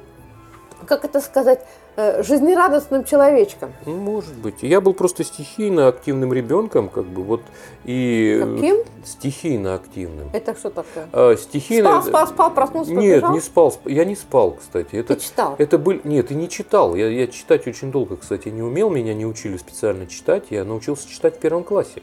как 0.86 1.06
это 1.06 1.20
сказать, 1.22 1.66
э, 1.96 2.22
жизнерадостным 2.24 3.04
человечком. 3.04 3.74
ну, 3.86 3.96
может 3.98 4.36
быть, 4.36 4.62
я 4.62 4.82
был 4.82 4.94
просто 4.94 5.24
стихийно 5.24 5.88
активным 5.88 6.32
ребенком, 6.34 6.90
как 6.90 7.06
бы 7.06 7.24
вот 7.24 7.42
и 7.86 8.40
Каким? 8.40 8.78
стихийно 9.04 9.74
активным. 9.76 10.30
Это 10.34 10.56
что 10.56 10.70
такое? 10.70 11.08
А, 11.12 11.36
стихийно. 11.36 11.90
Спал, 11.90 12.04
спал, 12.04 12.28
спал, 12.28 12.54
проснулся, 12.54 12.92
Нет, 12.94 13.16
побежал? 13.22 13.34
не 13.34 13.42
спал. 13.42 13.70
сп- 13.70 13.92
Я 13.92 14.06
не 14.06 14.16
спал, 14.16 14.52
кстати. 14.60 14.96
Это, 14.96 15.16
Ты 15.16 15.22
читал? 15.22 15.56
Это 15.58 15.78
был... 15.78 16.00
Нет, 16.04 16.32
и 16.32 16.36
не 16.36 16.48
читал. 16.50 16.94
Я, 16.96 17.08
я 17.10 17.28
читать 17.28 17.68
очень 17.68 17.92
долго, 17.92 18.16
кстати, 18.18 18.50
не 18.50 18.62
умел. 18.62 18.90
Меня 18.92 19.14
не 19.16 19.26
учили 19.26 19.58
специально 19.58 20.06
читать. 20.08 20.46
Я 20.52 20.64
научился 20.66 21.10
читать 21.10 21.36
в 21.38 21.40
первом 21.40 21.64
классе. 21.64 22.02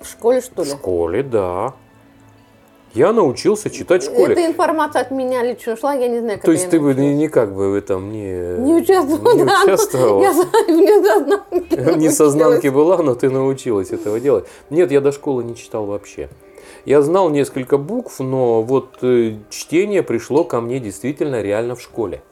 В 0.00 0.06
школе, 0.06 0.40
что 0.40 0.62
В 0.62 0.66
ли? 0.66 0.70
школе, 0.72 1.22
да. 1.22 1.74
Я 2.94 3.12
научился 3.12 3.70
читать 3.70 4.02
в 4.02 4.06
школе. 4.06 4.32
Эта 4.32 4.46
информация 4.46 5.02
от 5.02 5.10
меня 5.10 5.44
лично 5.44 5.74
ушла, 5.74 5.94
я 5.94 6.08
не 6.08 6.18
знаю, 6.18 6.38
как 6.38 6.44
То 6.44 6.52
я 6.52 6.58
есть 6.58 6.70
ты 6.70 6.80
бы 6.80 6.94
никак 6.94 7.54
бы 7.54 7.70
в 7.70 7.74
этом 7.74 8.10
не, 8.10 8.58
Не 8.58 8.74
участвовала. 8.74 9.34
не 9.34 9.44
да, 9.44 9.58
но 9.58 9.64
участвовала. 9.64 10.22
Я 10.22 10.34
сознанки 10.34 11.96
Не 11.98 12.10
сознанки 12.10 12.68
была, 12.68 12.98
но 12.98 13.14
ты 13.14 13.30
научилась 13.30 13.90
этого 13.90 14.18
делать. 14.18 14.46
Нет, 14.70 14.90
я 14.90 15.00
до 15.00 15.12
школы 15.12 15.44
не 15.44 15.54
читал 15.54 15.86
вообще. 15.86 16.28
Я 16.84 17.02
знал 17.02 17.30
несколько 17.30 17.78
букв, 17.78 18.18
но 18.20 18.62
вот 18.62 18.98
э, 19.02 19.36
чтение 19.50 20.02
пришло 20.02 20.44
ко 20.44 20.60
мне 20.60 20.80
действительно 20.80 21.42
реально 21.42 21.76
в 21.76 21.82
школе. 21.82 22.22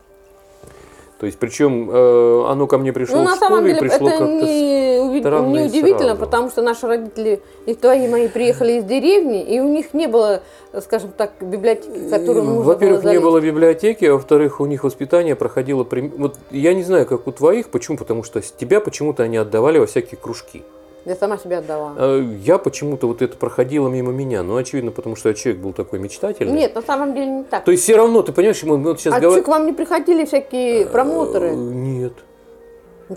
То 1.18 1.26
есть, 1.26 1.38
причем 1.38 1.90
э, 1.90 2.44
оно 2.48 2.68
ко 2.68 2.78
мне 2.78 2.92
пришло 2.92 3.16
Ну, 3.16 3.22
в 3.22 3.24
на 3.24 3.34
школе 3.34 3.48
самом 3.48 3.64
деле, 3.66 3.80
пришло 3.80 4.08
это 4.08 4.18
как-то 4.18 4.44
не, 4.44 5.20
странно 5.20 5.46
не 5.48 5.66
удивительно, 5.66 5.98
сразу. 5.98 6.20
потому 6.20 6.50
что 6.50 6.62
наши 6.62 6.86
родители, 6.86 7.42
и 7.66 7.74
твои 7.74 8.06
мои, 8.06 8.28
приехали 8.28 8.74
из 8.74 8.84
деревни, 8.84 9.42
и 9.42 9.58
у 9.58 9.68
них 9.68 9.94
не 9.94 10.06
было, 10.06 10.42
скажем 10.80 11.10
так, 11.10 11.32
библиотеки, 11.40 11.98
в 11.98 12.10
которую 12.10 12.44
нужно 12.44 12.62
Во-первых, 12.62 13.02
было 13.02 13.10
не 13.10 13.18
было 13.18 13.40
библиотеки, 13.40 14.04
а 14.04 14.12
во-вторых, 14.12 14.60
у 14.60 14.66
них 14.66 14.84
воспитание 14.84 15.34
проходило... 15.34 15.84
Вот 16.16 16.36
я 16.52 16.72
не 16.72 16.84
знаю, 16.84 17.04
как 17.04 17.26
у 17.26 17.32
твоих, 17.32 17.68
почему? 17.70 17.96
Потому 17.96 18.22
что 18.22 18.40
тебя 18.40 18.80
почему-то 18.80 19.24
они 19.24 19.38
отдавали 19.38 19.78
во 19.78 19.86
всякие 19.86 20.20
кружки. 20.20 20.62
Я 21.08 21.16
сама 21.16 21.38
себя 21.38 21.58
отдала. 21.58 21.94
А 21.96 22.20
Я 22.20 22.58
почему-то 22.58 23.06
вот 23.06 23.22
это 23.22 23.34
проходило 23.34 23.88
мимо 23.88 24.12
меня. 24.12 24.42
Ну, 24.42 24.56
очевидно, 24.56 24.90
потому 24.90 25.16
что 25.16 25.30
я 25.30 25.34
человек 25.34 25.62
был 25.62 25.72
такой 25.72 25.98
мечтательный. 26.00 26.52
Нет, 26.52 26.74
на 26.74 26.82
самом 26.82 27.14
деле 27.14 27.26
не 27.26 27.44
так. 27.44 27.64
То 27.64 27.70
есть 27.70 27.82
все 27.82 27.96
равно, 27.96 28.20
ты 28.20 28.32
понимаешь, 28.32 28.62
мы 28.62 28.76
вот 28.76 29.00
сейчас 29.00 29.14
а 29.14 29.20
говорим... 29.20 29.42
что, 29.42 29.44
к 29.46 29.48
вам 29.48 29.64
не 29.64 29.72
приходили 29.72 30.26
всякие 30.26 30.84
промоутеры? 30.84 31.52
Нет. 31.52 32.12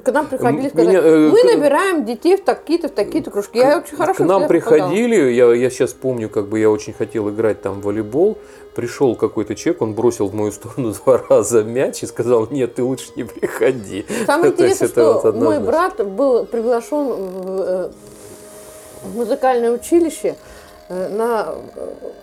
К 0.06 0.12
нам 0.14 0.28
приходили, 0.28 0.70
сказали, 0.70 0.88
меня, 0.88 1.00
э, 1.02 1.30
мы 1.32 1.42
к- 1.42 1.54
набираем 1.54 2.06
детей 2.06 2.38
в 2.38 2.46
такие-то, 2.46 2.88
в 2.88 2.92
такие-то 2.92 3.30
кружки. 3.30 3.60
Я 3.60 3.80
очень 3.80 3.98
хорошо 3.98 4.24
К 4.24 4.26
нам 4.26 4.48
приходили, 4.48 5.34
я, 5.34 5.54
я 5.54 5.70
сейчас 5.70 5.92
помню, 5.92 6.30
как 6.30 6.48
бы 6.48 6.60
я 6.60 6.70
очень 6.70 6.94
хотел 6.94 7.30
играть 7.30 7.62
там 7.62 7.82
в 7.82 7.84
волейбол. 7.84 8.38
Пришел 8.76 9.16
какой-то 9.16 9.56
человек, 9.56 9.82
он 9.82 9.94
бросил 9.94 10.28
в 10.28 10.34
мою 10.34 10.52
сторону 10.52 10.94
два 11.06 11.22
раза 11.30 11.64
мяч 11.64 12.04
и 12.04 12.06
сказал, 12.06 12.48
нет, 12.50 12.76
ты 12.76 12.84
лучше 12.84 13.12
не 13.16 13.24
приходи. 13.24 14.06
Самое 14.26 14.52
интересное, 14.54 14.88
это 14.88 15.14
вот 15.14 15.20
что 15.20 15.32
мой 15.34 15.60
брат 15.60 16.06
был 16.06 16.46
приглашен 16.46 17.08
в, 17.08 17.62
э, 17.62 17.90
в 19.04 19.16
музыкальное 19.16 19.72
училище 19.72 20.36
э, 20.90 21.10
на 21.10 21.56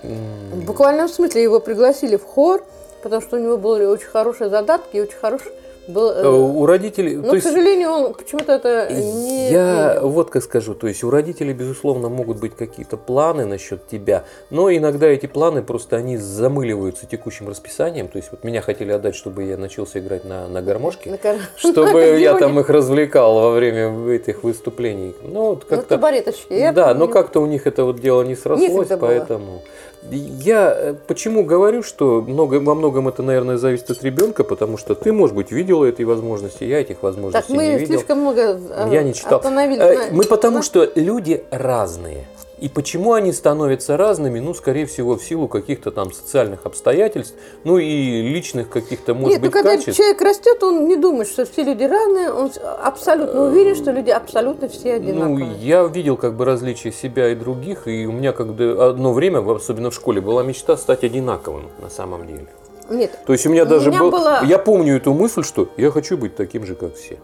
э, 0.02 0.14
в 0.52 0.64
буквальном 0.64 1.08
смысле 1.08 1.42
его 1.42 1.60
пригласили 1.60 2.16
в 2.16 2.24
хор, 2.24 2.64
потому 3.02 3.20
что 3.20 3.36
у 3.36 3.40
него 3.40 3.56
были 3.56 3.84
очень 3.84 4.08
хорошие 4.08 4.48
задатки 4.48 4.96
и 4.96 5.00
очень 5.00 5.18
хороший 5.18 5.52
был. 5.88 6.10
э, 6.10 6.22
Э, 6.22 6.28
У 6.28 6.66
родителей... 6.66 7.16
но, 7.16 7.30
к 7.30 7.34
есть 7.34 7.46
сожалению, 7.46 7.90
он 7.90 8.14
почему-то 8.14 8.52
это 8.52 8.88
не. 8.92 9.50
Я 9.50 9.92
принял. 9.94 10.08
вот 10.10 10.30
как 10.30 10.42
скажу, 10.42 10.74
то 10.74 10.86
есть 10.86 11.02
у 11.04 11.10
родителей, 11.10 11.52
безусловно, 11.52 12.08
могут 12.08 12.38
быть 12.38 12.54
какие-то 12.56 12.96
планы 12.96 13.44
насчет 13.46 13.86
тебя, 13.88 14.24
но 14.50 14.70
иногда 14.70 15.06
эти 15.06 15.26
планы 15.26 15.62
просто 15.62 15.96
они 15.96 16.16
замыливаются 16.16 17.06
текущим 17.06 17.48
расписанием. 17.48 18.08
То 18.08 18.16
есть 18.18 18.28
вот 18.30 18.44
меня 18.44 18.60
хотели 18.60 18.92
отдать, 18.92 19.14
чтобы 19.14 19.44
я 19.44 19.56
начался 19.56 19.98
играть 19.98 20.24
на, 20.24 20.46
на 20.48 20.62
гармошке, 20.62 21.10
На 21.10 21.18
кор- 21.18 21.36
чтобы 21.56 22.00
я 22.00 22.30
аккордеоне. 22.32 22.38
там 22.40 22.60
их 22.60 22.68
развлекал 22.70 23.34
во 23.40 23.50
время 23.52 24.10
этих 24.10 24.44
выступлений. 24.44 25.14
Ну, 25.22 25.50
вот 25.50 25.70
На 25.70 25.76
как-то... 25.76 25.96
табуреточке. 25.96 26.58
Я 26.58 26.72
Да, 26.72 26.94
но 26.94 27.08
как-то 27.08 27.40
у 27.40 27.46
них 27.46 27.66
это 27.66 27.84
вот 27.84 28.00
дело 28.00 28.22
не 28.22 28.36
срослось, 28.36 28.70
Некогда 28.90 28.96
было. 28.96 29.60
Я 30.10 30.72
э, 30.76 30.94
почему 31.06 31.44
говорю, 31.44 31.82
что 31.82 32.22
много, 32.22 32.54
во 32.60 32.74
многом 32.74 33.08
это, 33.08 33.22
наверное, 33.22 33.56
зависит 33.58 33.90
от 33.90 34.02
ребенка, 34.02 34.44
потому 34.44 34.78
что 34.78 34.94
ты, 34.94 35.12
может 35.12 35.34
быть, 35.36 35.50
видела 35.50 35.84
эти 35.84 36.02
возможности, 36.02 36.64
я 36.64 36.80
этих 36.80 36.96
Так, 36.96 37.02
возможностей 37.02 37.52
мы 37.52 37.66
не 37.66 37.78
видел. 37.78 37.96
слишком 37.98 38.20
много 38.20 38.40
э, 38.70 38.88
Я 38.92 39.02
не 39.02 39.12
читал. 39.12 39.42
Э, 39.44 40.10
Мы 40.12 40.24
потому 40.24 40.58
на- 40.58 40.62
что 40.62 40.88
люди 40.94 41.44
разные. 41.50 42.26
И 42.60 42.68
почему 42.68 43.12
они 43.12 43.32
становятся 43.32 43.96
разными? 43.96 44.40
Ну, 44.40 44.52
скорее 44.52 44.86
всего, 44.86 45.16
в 45.16 45.22
силу 45.22 45.46
каких-то 45.46 45.92
там 45.92 46.12
социальных 46.12 46.66
обстоятельств, 46.66 47.34
ну 47.62 47.78
и 47.78 48.20
личных 48.22 48.68
каких-то, 48.68 49.14
может 49.14 49.30
Нет, 49.34 49.40
быть, 49.42 49.50
ну 49.54 49.62
когда 49.62 49.76
качеств. 49.76 49.96
человек 49.96 50.20
растет, 50.20 50.62
он 50.64 50.88
не 50.88 50.96
думает, 50.96 51.28
что 51.28 51.44
все 51.46 51.62
люди 51.62 51.84
разные, 51.84 52.32
он 52.32 52.50
абсолютно 52.82 53.44
уверен, 53.44 53.76
что 53.76 53.92
люди 53.92 54.10
абсолютно 54.10 54.68
все 54.68 54.98
Ну, 54.98 55.04
одинаковые. 55.04 55.52
я 55.60 55.84
видел 55.84 56.16
как 56.16 56.34
бы 56.34 56.44
различия 56.44 56.90
себя 56.90 57.30
и 57.30 57.36
других, 57.36 57.86
и 57.86 58.06
у 58.06 58.12
меня 58.12 58.32
когда 58.32 58.88
одно 58.88 59.12
время, 59.12 59.38
особенно 59.54 59.90
в 59.90 59.94
школе, 59.94 60.20
была 60.20 60.42
мечта 60.42 60.76
стать 60.76 61.04
одинаковым 61.04 61.66
на 61.80 61.90
самом 61.90 62.26
деле. 62.26 62.48
Нет, 62.90 63.16
То 63.26 63.34
есть 63.34 63.46
у 63.46 63.50
меня 63.50 63.62
У 63.64 63.66
даже 63.66 63.90
меня 63.90 64.00
был, 64.00 64.10
было- 64.10 64.40
я 64.44 64.58
помню 64.58 64.96
эту 64.96 65.12
мысль, 65.14 65.44
что 65.44 65.68
я 65.76 65.90
хочу 65.92 66.16
быть 66.16 66.34
таким 66.34 66.66
же, 66.66 66.74
как 66.74 66.96
все. 66.96 67.18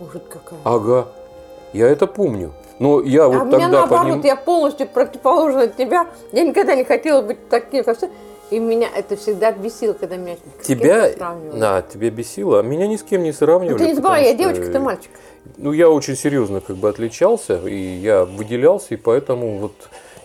ужас 0.00 0.22
какая. 0.30 0.58
Ага, 0.64 1.08
я 1.74 1.86
это 1.88 2.06
помню. 2.06 2.52
Но 2.78 3.00
я 3.00 3.24
А 3.24 3.28
вот 3.28 3.46
меня 3.46 3.50
тогда 3.50 3.68
наоборот, 3.68 4.06
поним- 4.18 4.26
я 4.26 4.36
полностью 4.36 4.86
противоположна 4.88 5.62
от 5.62 5.76
тебя. 5.76 6.06
Я 6.32 6.44
никогда 6.44 6.74
не 6.74 6.84
хотела 6.84 7.22
быть 7.22 7.48
таким, 7.48 7.84
как 7.84 7.96
все. 7.98 8.08
И 8.50 8.58
меня 8.58 8.88
это 8.94 9.16
всегда 9.16 9.52
бесило, 9.52 9.92
когда 9.92 10.16
меня 10.16 10.36
с 10.62 10.66
тебя, 10.66 11.10
сравнивали. 11.10 11.58
да, 11.60 11.82
тебя 11.82 12.10
бесило, 12.10 12.60
а 12.60 12.62
меня 12.62 12.86
ни 12.86 12.96
с 12.96 13.02
кем 13.02 13.22
не 13.22 13.32
сравнивали. 13.32 13.72
Ну, 13.72 13.78
ты 13.78 13.86
не 13.88 13.94
забывай, 13.94 14.22
я 14.22 14.28
что, 14.28 14.38
девочка, 14.38 14.72
ты 14.72 14.78
мальчик. 14.78 15.10
Ну, 15.58 15.72
я 15.72 15.90
очень 15.90 16.16
серьезно 16.16 16.60
как 16.60 16.76
бы 16.76 16.88
отличался, 16.88 17.56
и 17.66 17.76
я 17.76 18.24
выделялся, 18.24 18.94
и 18.94 18.96
поэтому 18.96 19.58
вот 19.58 19.72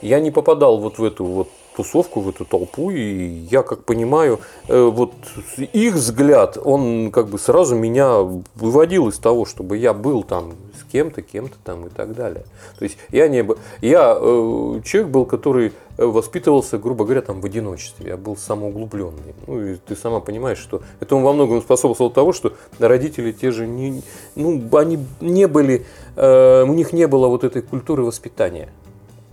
я 0.02 0.22
не 0.22 0.32
попадал 0.32 0.78
вот 0.78 1.00
в 1.00 1.04
эту 1.04 1.26
вот 1.26 1.50
тусовку, 1.76 2.22
в 2.22 2.30
эту 2.30 2.46
толпу, 2.46 2.92
и 2.92 3.26
я, 3.50 3.64
как 3.64 3.84
понимаю, 3.84 4.40
э, 4.68 4.82
вот 4.84 5.12
их 5.58 5.96
взгляд, 5.96 6.58
он 6.64 7.12
как 7.12 7.28
бы 7.28 7.40
сразу 7.40 7.76
меня 7.76 8.20
выводил 8.56 9.10
из 9.10 9.18
того, 9.18 9.46
чтобы 9.46 9.78
я 9.78 9.94
был 9.94 10.24
там 10.24 10.54
кем-то, 10.94 11.24
кем-то 11.24 11.58
там 11.64 11.88
и 11.88 11.90
так 11.90 12.14
далее. 12.14 12.46
То 12.78 12.84
есть 12.86 12.98
я 13.10 13.28
не 13.28 13.44
я 13.82 14.16
э, 14.16 14.82
человек 14.86 15.12
был, 15.12 15.26
который 15.26 15.74
э, 15.98 16.06
воспитывался, 16.06 16.78
грубо 16.78 17.04
говоря, 17.04 17.22
там 17.22 17.42
в 17.42 17.46
одиночестве, 17.46 18.10
я 18.10 18.18
был 18.18 18.38
самоуглубленный. 18.38 19.34
Ну 19.48 19.60
и 19.60 19.76
ты 19.76 19.96
сама 19.96 20.20
понимаешь, 20.20 20.60
что 20.60 20.84
это 21.00 21.16
во 21.16 21.34
многом 21.34 21.62
способствовало 21.62 22.14
того, 22.14 22.32
что 22.32 22.54
родители 22.78 23.32
те 23.32 23.50
же 23.50 23.66
не, 23.66 24.04
ну 24.36 24.70
они 24.78 25.00
не 25.20 25.48
были, 25.48 25.86
э, 26.16 26.64
у 26.64 26.74
них 26.74 26.94
не 26.94 27.08
было 27.08 27.28
вот 27.28 27.44
этой 27.44 27.64
культуры 27.64 28.04
воспитания. 28.04 28.70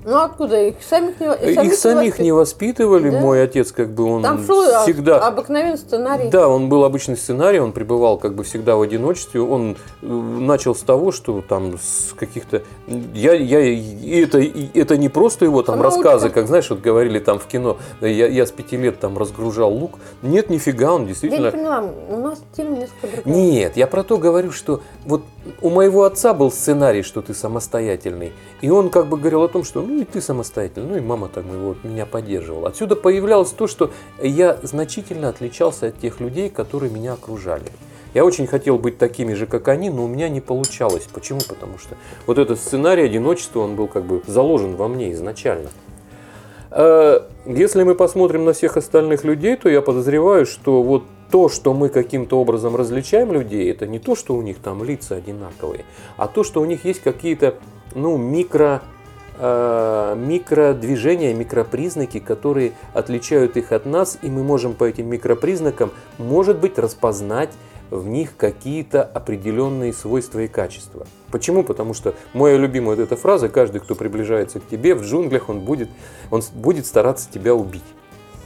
Ну 0.05 0.17
откуда? 0.17 0.69
Их 0.69 0.77
самих 0.83 1.21
не 1.21 1.27
Их 1.67 1.75
самих 1.75 2.19
не 2.19 2.33
воспитывали. 2.33 3.11
Да. 3.11 3.21
Мой 3.21 3.43
отец 3.43 3.71
как 3.73 3.91
бы 3.91 4.05
он 4.05 4.23
Там 4.23 4.45
шел 4.47 4.63
всегда. 4.83 5.27
обыкновенный 5.27 5.79
сценарий. 5.79 6.31
Да, 6.31 6.49
он 6.49 6.69
был 6.69 6.85
обычный 6.85 7.17
сценарий, 7.17 7.61
он 7.61 7.73
пребывал 7.73 8.19
как 8.19 8.35
бы 8.35 8.45
всегда 8.45 8.77
в 8.77 8.83
одиночестве. 8.83 9.41
Он 9.43 9.77
э, 10.03 10.07
начал 10.07 10.75
с 10.75 10.83
того, 10.83 11.13
что 11.13 11.43
там 11.47 11.79
с 11.79 12.15
каких-то... 12.19 12.63
Я, 13.15 13.35
я, 13.35 13.61
и 13.61 14.21
это, 14.23 14.39
и 14.39 14.69
это 14.79 14.97
не 14.97 15.09
просто 15.09 15.45
его 15.45 15.63
там 15.63 15.77
Самоучка. 15.77 16.03
рассказы, 16.03 16.31
как 16.31 16.47
знаешь, 16.47 16.71
вот 16.71 16.81
говорили 16.81 17.19
там 17.19 17.39
в 17.39 17.47
кино, 17.47 17.77
я, 18.01 18.27
я 18.27 18.47
с 18.47 18.51
пяти 18.51 18.77
лет 18.77 19.01
там 19.01 19.19
разгружал 19.19 19.73
лук. 19.73 19.99
Нет, 20.23 20.49
нифига, 20.51 20.93
он 20.95 21.03
Я 21.03 21.07
не 21.07 21.09
действительно... 21.09 21.51
поняла, 21.51 21.85
у 22.09 22.17
нас 22.17 22.43
тема 22.57 22.77
несколько 22.79 23.07
другая. 23.09 23.35
Нет, 23.35 23.77
я 23.77 23.87
про 23.87 24.03
то 24.03 24.17
говорю, 24.17 24.53
что 24.53 24.81
вот 25.05 25.23
у 25.61 25.71
моего 25.71 26.05
отца 26.05 26.35
был 26.35 26.51
сценарий, 26.51 27.03
что 27.03 27.23
ты 27.23 27.35
самостоятельный. 27.35 28.33
И 28.61 28.71
он 28.71 28.91
как 28.91 29.07
бы 29.07 29.17
говорил 29.17 29.43
о 29.43 29.49
том, 29.49 29.65
что 29.65 29.81
ну 29.83 30.01
и 30.01 30.05
ты 30.05 30.21
самостоятельный, 30.21 30.89
ну 30.89 30.97
и 30.97 31.01
мама 31.01 31.29
так 31.29 31.45
вот, 31.45 31.83
меня 31.83 32.07
поддерживала. 32.07 32.69
Отсюда 32.69 32.97
появлялось 32.97 33.51
то, 33.51 33.67
что 33.67 33.91
я 34.23 34.59
значительно 34.63 35.29
отличался 35.29 35.87
от 35.89 35.99
тех 35.99 36.21
людей, 36.21 36.51
которые 36.51 36.93
меня 36.93 37.15
окружали. 37.15 37.65
Я 38.13 38.25
очень 38.25 38.47
хотел 38.47 38.77
быть 38.77 38.99
такими 38.99 39.35
же, 39.35 39.47
как 39.47 39.69
они, 39.69 39.89
но 39.89 40.05
у 40.05 40.09
меня 40.09 40.29
не 40.29 40.41
получалось. 40.41 41.09
Почему? 41.13 41.41
Потому 41.49 41.79
что 41.79 41.97
вот 42.27 42.39
этот 42.39 42.59
сценарий 42.59 43.05
одиночества, 43.05 43.61
он 43.61 43.77
был 43.77 43.87
как 43.87 44.05
бы 44.05 44.23
заложен 44.27 44.75
во 44.77 44.89
мне 44.89 45.13
изначально. 45.13 45.71
Э, 46.71 47.21
Если 47.47 47.83
мы 47.85 47.95
посмотрим 47.95 48.45
на 48.45 48.53
всех 48.53 48.77
остальных 48.77 49.25
людей, 49.25 49.57
то 49.57 49.69
я 49.69 49.81
подозреваю, 49.81 50.45
что 50.45 50.83
вот 50.83 51.05
то, 51.31 51.49
что 51.49 51.75
мы 51.75 51.89
каким-то 51.89 52.41
образом 52.41 52.77
различаем 52.77 53.33
людей, 53.33 53.71
это 53.71 53.87
не 53.87 53.99
то, 53.99 54.15
что 54.15 54.35
у 54.35 54.43
них 54.43 54.59
там 54.59 54.83
лица 54.85 55.17
одинаковые, 55.17 55.85
а 56.17 56.27
то, 56.27 56.45
что 56.45 56.61
у 56.61 56.65
них 56.65 56.85
есть 56.85 57.01
какие-то 57.01 57.55
ну, 57.95 58.17
микро, 58.17 58.83
э, 59.39 60.15
микродвижения, 60.17 61.35
микропризнаки, 61.35 62.21
которые 62.21 62.73
отличают 62.93 63.57
их 63.57 63.73
от 63.73 63.87
нас, 63.87 64.19
и 64.23 64.31
мы 64.31 64.43
можем 64.43 64.75
по 64.75 64.85
этим 64.85 65.09
микропризнакам, 65.09 65.91
может 66.19 66.59
быть, 66.59 66.79
распознать 66.79 67.51
в 67.91 68.07
них 68.07 68.37
какие-то 68.37 69.03
определенные 69.03 69.93
свойства 69.93 70.41
и 70.41 70.49
качества. 70.49 71.07
Почему? 71.31 71.65
Потому 71.65 71.95
что 71.95 72.15
моя 72.33 72.57
любимая 72.57 72.97
вот 72.97 73.03
эта 73.03 73.17
фраза, 73.17 73.49
каждый, 73.49 73.81
кто 73.81 73.95
приближается 73.95 74.61
к 74.61 74.67
тебе 74.67 74.95
в 74.95 75.03
джунглях, 75.03 75.49
он 75.49 75.61
будет, 75.61 75.89
он 76.31 76.43
будет 76.55 76.87
стараться 76.87 77.29
тебя 77.31 77.55
убить. 77.55 77.83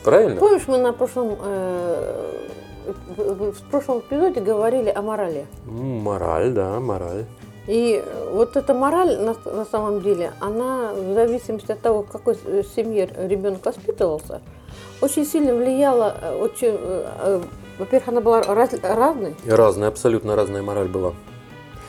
Правильно? 0.02 0.38
Помнишь, 0.38 0.66
мы 0.66 0.78
на 0.78 0.92
прошлом, 0.92 1.36
э, 1.40 2.48
в, 3.16 3.70
прошлом 3.70 4.00
эпизоде 4.00 4.40
говорили 4.40 4.90
о 4.90 5.02
морали. 5.02 5.46
Мораль, 5.66 6.50
да, 6.52 6.80
мораль. 6.80 7.24
И 7.66 8.04
вот 8.32 8.56
эта 8.56 8.74
мораль 8.74 9.18
на, 9.18 9.34
на 9.50 9.64
самом 9.64 10.02
деле, 10.02 10.32
она 10.40 10.92
в 10.92 11.14
зависимости 11.14 11.72
от 11.72 11.80
того, 11.80 12.02
в 12.02 12.08
какой 12.10 12.34
семье 12.76 13.08
ребенок 13.16 13.64
воспитывался, 13.64 14.42
очень 15.00 15.24
сильно 15.24 15.54
влияла, 15.54 16.14
э, 16.20 16.36
очень, 16.36 16.68
э, 16.78 17.06
э, 17.20 17.40
во-первых, 17.78 18.08
она 18.08 18.20
была 18.20 18.42
раз- 18.42 18.74
разной, 18.82 19.34
Разная, 19.46 19.88
абсолютно 19.88 20.36
разная 20.36 20.62
мораль 20.62 20.88
была. 20.88 21.14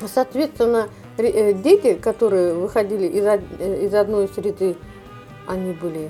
Соответственно, 0.05 0.87
ре- 1.17 1.29
э, 1.29 1.53
дети, 1.53 1.93
которые 1.95 2.53
выходили 2.53 3.07
из, 3.07 3.25
э, 3.25 3.85
из 3.85 3.93
одной 3.93 4.27
среды, 4.29 4.77
они 5.47 5.73
были 5.73 6.09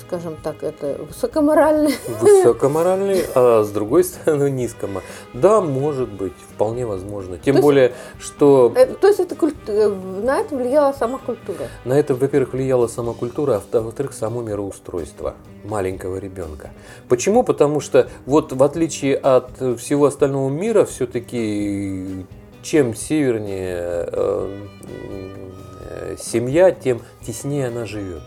скажем 0.00 0.36
так, 0.42 0.62
это 0.62 0.96
высокоморальные. 1.08 1.94
Высокоморальные, 2.20 3.24
а 3.34 3.62
с 3.62 3.70
другой 3.70 4.04
стороны 4.04 4.50
низкомо. 4.50 5.02
Да, 5.34 5.60
может 5.60 6.08
быть, 6.08 6.32
вполне 6.54 6.86
возможно. 6.86 7.36
Тем 7.38 7.54
То 7.54 7.58
есть- 7.58 7.62
более, 7.62 7.92
что 8.18 8.72
Э, 8.76 8.86
То 8.86 9.06
есть 9.08 9.20
это 9.20 9.34
культ- 9.36 9.54
э, 9.68 9.88
на 9.88 10.40
это 10.40 10.56
влияла 10.56 10.92
сама 10.92 11.18
культура. 11.18 11.66
на 11.84 11.94
это, 11.98 12.14
во-первых, 12.14 12.52
влияла 12.52 12.86
сама 12.86 13.12
культура, 13.14 13.54
а 13.56 13.62
во- 13.78 13.82
во-вторых, 13.82 14.12
само 14.12 14.42
мироустройство 14.42 15.34
маленького 15.64 16.16
ребенка. 16.18 16.70
Почему? 17.08 17.42
Потому 17.44 17.80
что 17.80 18.08
вот 18.26 18.52
в 18.52 18.62
отличие 18.62 19.16
от 19.16 19.50
всего 19.78 20.06
остального 20.06 20.48
мира, 20.48 20.84
все-таки 20.84 22.26
чем 22.62 22.94
севернее 22.94 23.78
э, 24.12 24.66
э, 24.92 26.16
семья, 26.18 26.70
тем 26.70 27.00
теснее 27.26 27.68
она 27.68 27.86
живет. 27.86 28.22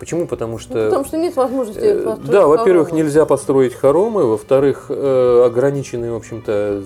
Почему? 0.00 0.26
Потому 0.26 0.58
что... 0.58 0.74
Ну, 0.74 0.84
потому 0.86 1.04
что 1.04 1.18
нет 1.18 1.36
возможности 1.36 1.78
Э, 1.78 1.94
построить 2.02 2.30
Да, 2.30 2.46
во-первых, 2.46 2.90
нельзя 2.90 3.26
построить 3.26 3.74
хоромы, 3.74 4.24
во-вторых, 4.24 4.86
э, 4.88 5.42
ограниченный, 5.44 6.10
в 6.10 6.16
общем-то, 6.16 6.84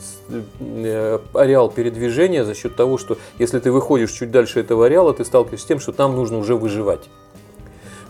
э, 0.59 1.18
ареал 1.33 1.71
передвижения 1.71 2.44
за 2.44 2.54
счет 2.54 2.75
того, 2.75 2.99
что 2.99 3.16
если 3.38 3.61
ты 3.61 3.71
выходишь 3.71 4.11
чуть 4.11 4.33
дальше 4.33 4.59
этого 4.59 4.87
ареала, 4.87 5.14
ты 5.14 5.25
сталкиваешься 5.25 5.64
с 5.64 5.68
тем, 5.68 5.78
что 5.78 5.92
там 5.92 6.16
нужно 6.16 6.38
уже 6.38 6.56
выживать. 6.56 7.09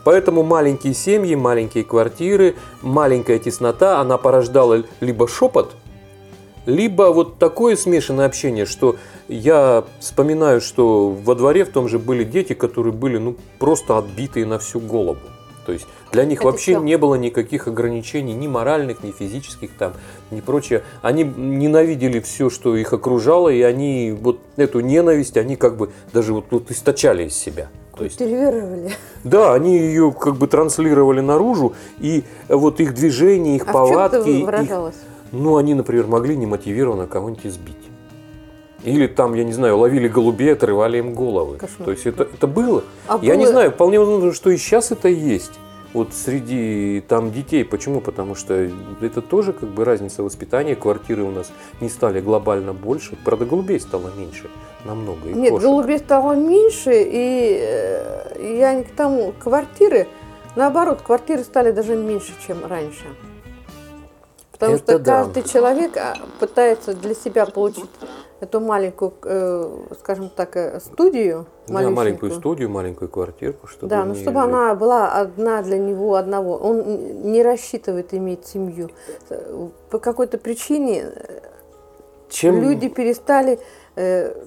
Поэтому 0.05 0.43
маленькие 0.43 0.95
семьи, 0.95 1.35
маленькие 1.35 1.85
квартиры, 1.85 2.55
маленькая 2.81 3.39
теснота, 3.39 4.01
она 4.01 4.17
порождала 4.17 4.85
либо 5.01 5.29
шепот, 5.29 5.73
либо 6.67 7.13
вот 7.13 7.39
такое 7.39 7.77
смешанное 7.77 8.27
общение, 8.27 8.67
что 8.67 8.97
я 9.29 9.85
вспоминаю, 10.01 10.61
что 10.61 11.11
во 11.11 11.35
дворе 11.35 11.65
в 11.65 11.71
том 11.71 11.89
же 11.89 11.99
были 11.99 12.25
дети, 12.25 12.53
которые 12.53 12.93
были 12.93 13.19
ну, 13.19 13.37
просто 13.59 13.99
отбитые 13.99 14.47
на 14.47 14.59
всю 14.59 14.81
голову. 14.81 15.21
То 15.67 15.73
есть 15.73 15.87
для 16.13 16.25
них 16.25 16.41
Это 16.41 16.49
вообще 16.49 16.73
всё. 16.73 16.83
не 16.83 16.99
было 16.99 17.15
никаких 17.15 17.69
ограничений, 17.69 18.35
ни 18.35 18.47
моральных, 18.47 19.03
ни 19.03 19.13
физических 19.13 19.71
там, 19.79 19.95
ни 20.31 20.41
прочее. 20.41 20.83
Они 21.01 21.25
ненавидели 21.25 22.21
все, 22.21 22.51
что 22.51 22.77
их 22.77 22.93
окружало, 22.93 23.49
и 23.49 23.63
они 23.63 24.17
вот 24.19 24.41
эту 24.57 24.81
ненависть, 24.81 25.37
они 25.37 25.57
как 25.57 25.77
бы 25.77 25.91
даже 26.13 26.35
вот, 26.35 26.47
вот 26.51 26.71
источали 26.71 27.27
из 27.29 27.35
себя. 27.35 27.69
То 27.97 28.05
есть 28.05 28.19
да, 29.23 29.55
они 29.55 29.79
ее 29.79 30.13
как 30.13 30.37
бы 30.37 30.49
транслировали 30.49 31.21
наружу, 31.21 31.75
и 31.99 32.25
вот 32.49 32.81
их 32.81 32.93
движения, 32.93 33.57
их 33.57 33.69
А 33.69 33.73
повадки, 33.73 34.29
их-? 34.29 34.95
Ну, 35.35 35.57
они, 35.57 35.75
например, 35.75 36.07
могли 36.07 36.37
немотивированно 36.37 37.07
кого-нибудь 37.07 37.47
избить. 37.47 37.77
Или 38.85 39.07
там, 39.07 39.35
я 39.35 39.45
не 39.45 39.53
знаю, 39.53 39.79
ловили 39.79 40.09
голубей, 40.09 40.53
отрывали 40.53 40.99
им 40.99 41.15
головы. 41.15 41.57
Кошмар. 41.57 41.85
То 41.87 41.91
есть 41.91 42.07
это, 42.07 42.25
это 42.25 42.47
было. 42.47 42.85
А 43.09 43.19
я 43.23 43.37
не 43.37 43.45
было- 43.45 43.53
знаю, 43.53 43.71
вполне 43.73 43.99
возможно, 43.99 44.33
что 44.35 44.51
и 44.51 44.57
сейчас 44.59 44.93
это 44.93 45.09
есть. 45.09 45.53
Вот 45.95 46.13
среди 46.13 47.03
там 47.09 47.31
детей. 47.31 47.65
Почему? 47.65 48.01
Потому 48.01 48.35
что 48.35 48.69
это 49.01 49.23
тоже 49.23 49.53
как 49.53 49.69
бы 49.69 49.85
разница 49.85 50.23
воспитания. 50.23 50.75
Квартиры 50.75 51.23
у 51.23 51.31
нас 51.31 51.51
не 51.81 51.89
стали 51.89 52.21
глобально 52.21 52.73
больше. 52.75 53.17
Правда, 53.25 53.45
голубей 53.47 53.79
стало 53.81 54.11
меньше 54.19 54.51
намного. 54.85 55.29
и 55.31 55.33
Нет, 55.35 55.51
кошек. 55.53 55.67
голубей 55.67 55.99
стало 55.99 56.33
меньше, 56.35 56.91
и 56.93 57.59
э, 57.61 58.57
я 58.59 58.75
не 58.75 58.83
к 58.85 58.91
тому, 58.91 59.33
квартиры, 59.39 60.09
наоборот, 60.57 61.01
квартиры 61.01 61.43
стали 61.45 61.71
даже 61.71 61.95
меньше, 61.97 62.33
чем 62.47 62.59
раньше. 62.67 63.05
Потому 64.65 64.77
Это 64.77 64.93
что 64.93 64.99
да. 64.99 65.25
каждый 65.25 65.43
человек 65.43 65.97
а, 65.97 66.15
пытается 66.41 66.95
для 66.95 67.15
себя 67.15 67.47
получить 67.47 67.91
эту 68.41 68.61
маленькую, 68.61 69.13
э, 69.23 69.79
скажем 70.01 70.31
так, 70.35 70.57
э, 70.57 70.81
студию. 70.81 71.47
Да, 71.69 71.91
маленькую 71.91 72.33
студию, 72.33 72.69
маленькую 72.71 73.09
квартирку, 73.09 73.67
чтобы 73.67 73.89
Да, 73.89 74.05
ну 74.05 74.15
чтобы 74.15 74.41
жить. 74.41 74.51
она 74.51 74.75
была 74.75 75.13
одна 75.13 75.63
для 75.63 75.79
него 75.79 76.15
одного. 76.15 76.57
Он 76.57 76.83
не 77.31 77.43
рассчитывает 77.43 78.13
иметь 78.15 78.47
семью. 78.47 78.91
Э, 79.31 79.69
По 79.91 79.99
какой-то 79.99 80.39
причине 80.39 81.13
Чем... 82.29 82.61
люди 82.61 82.89
перестали 82.89 83.59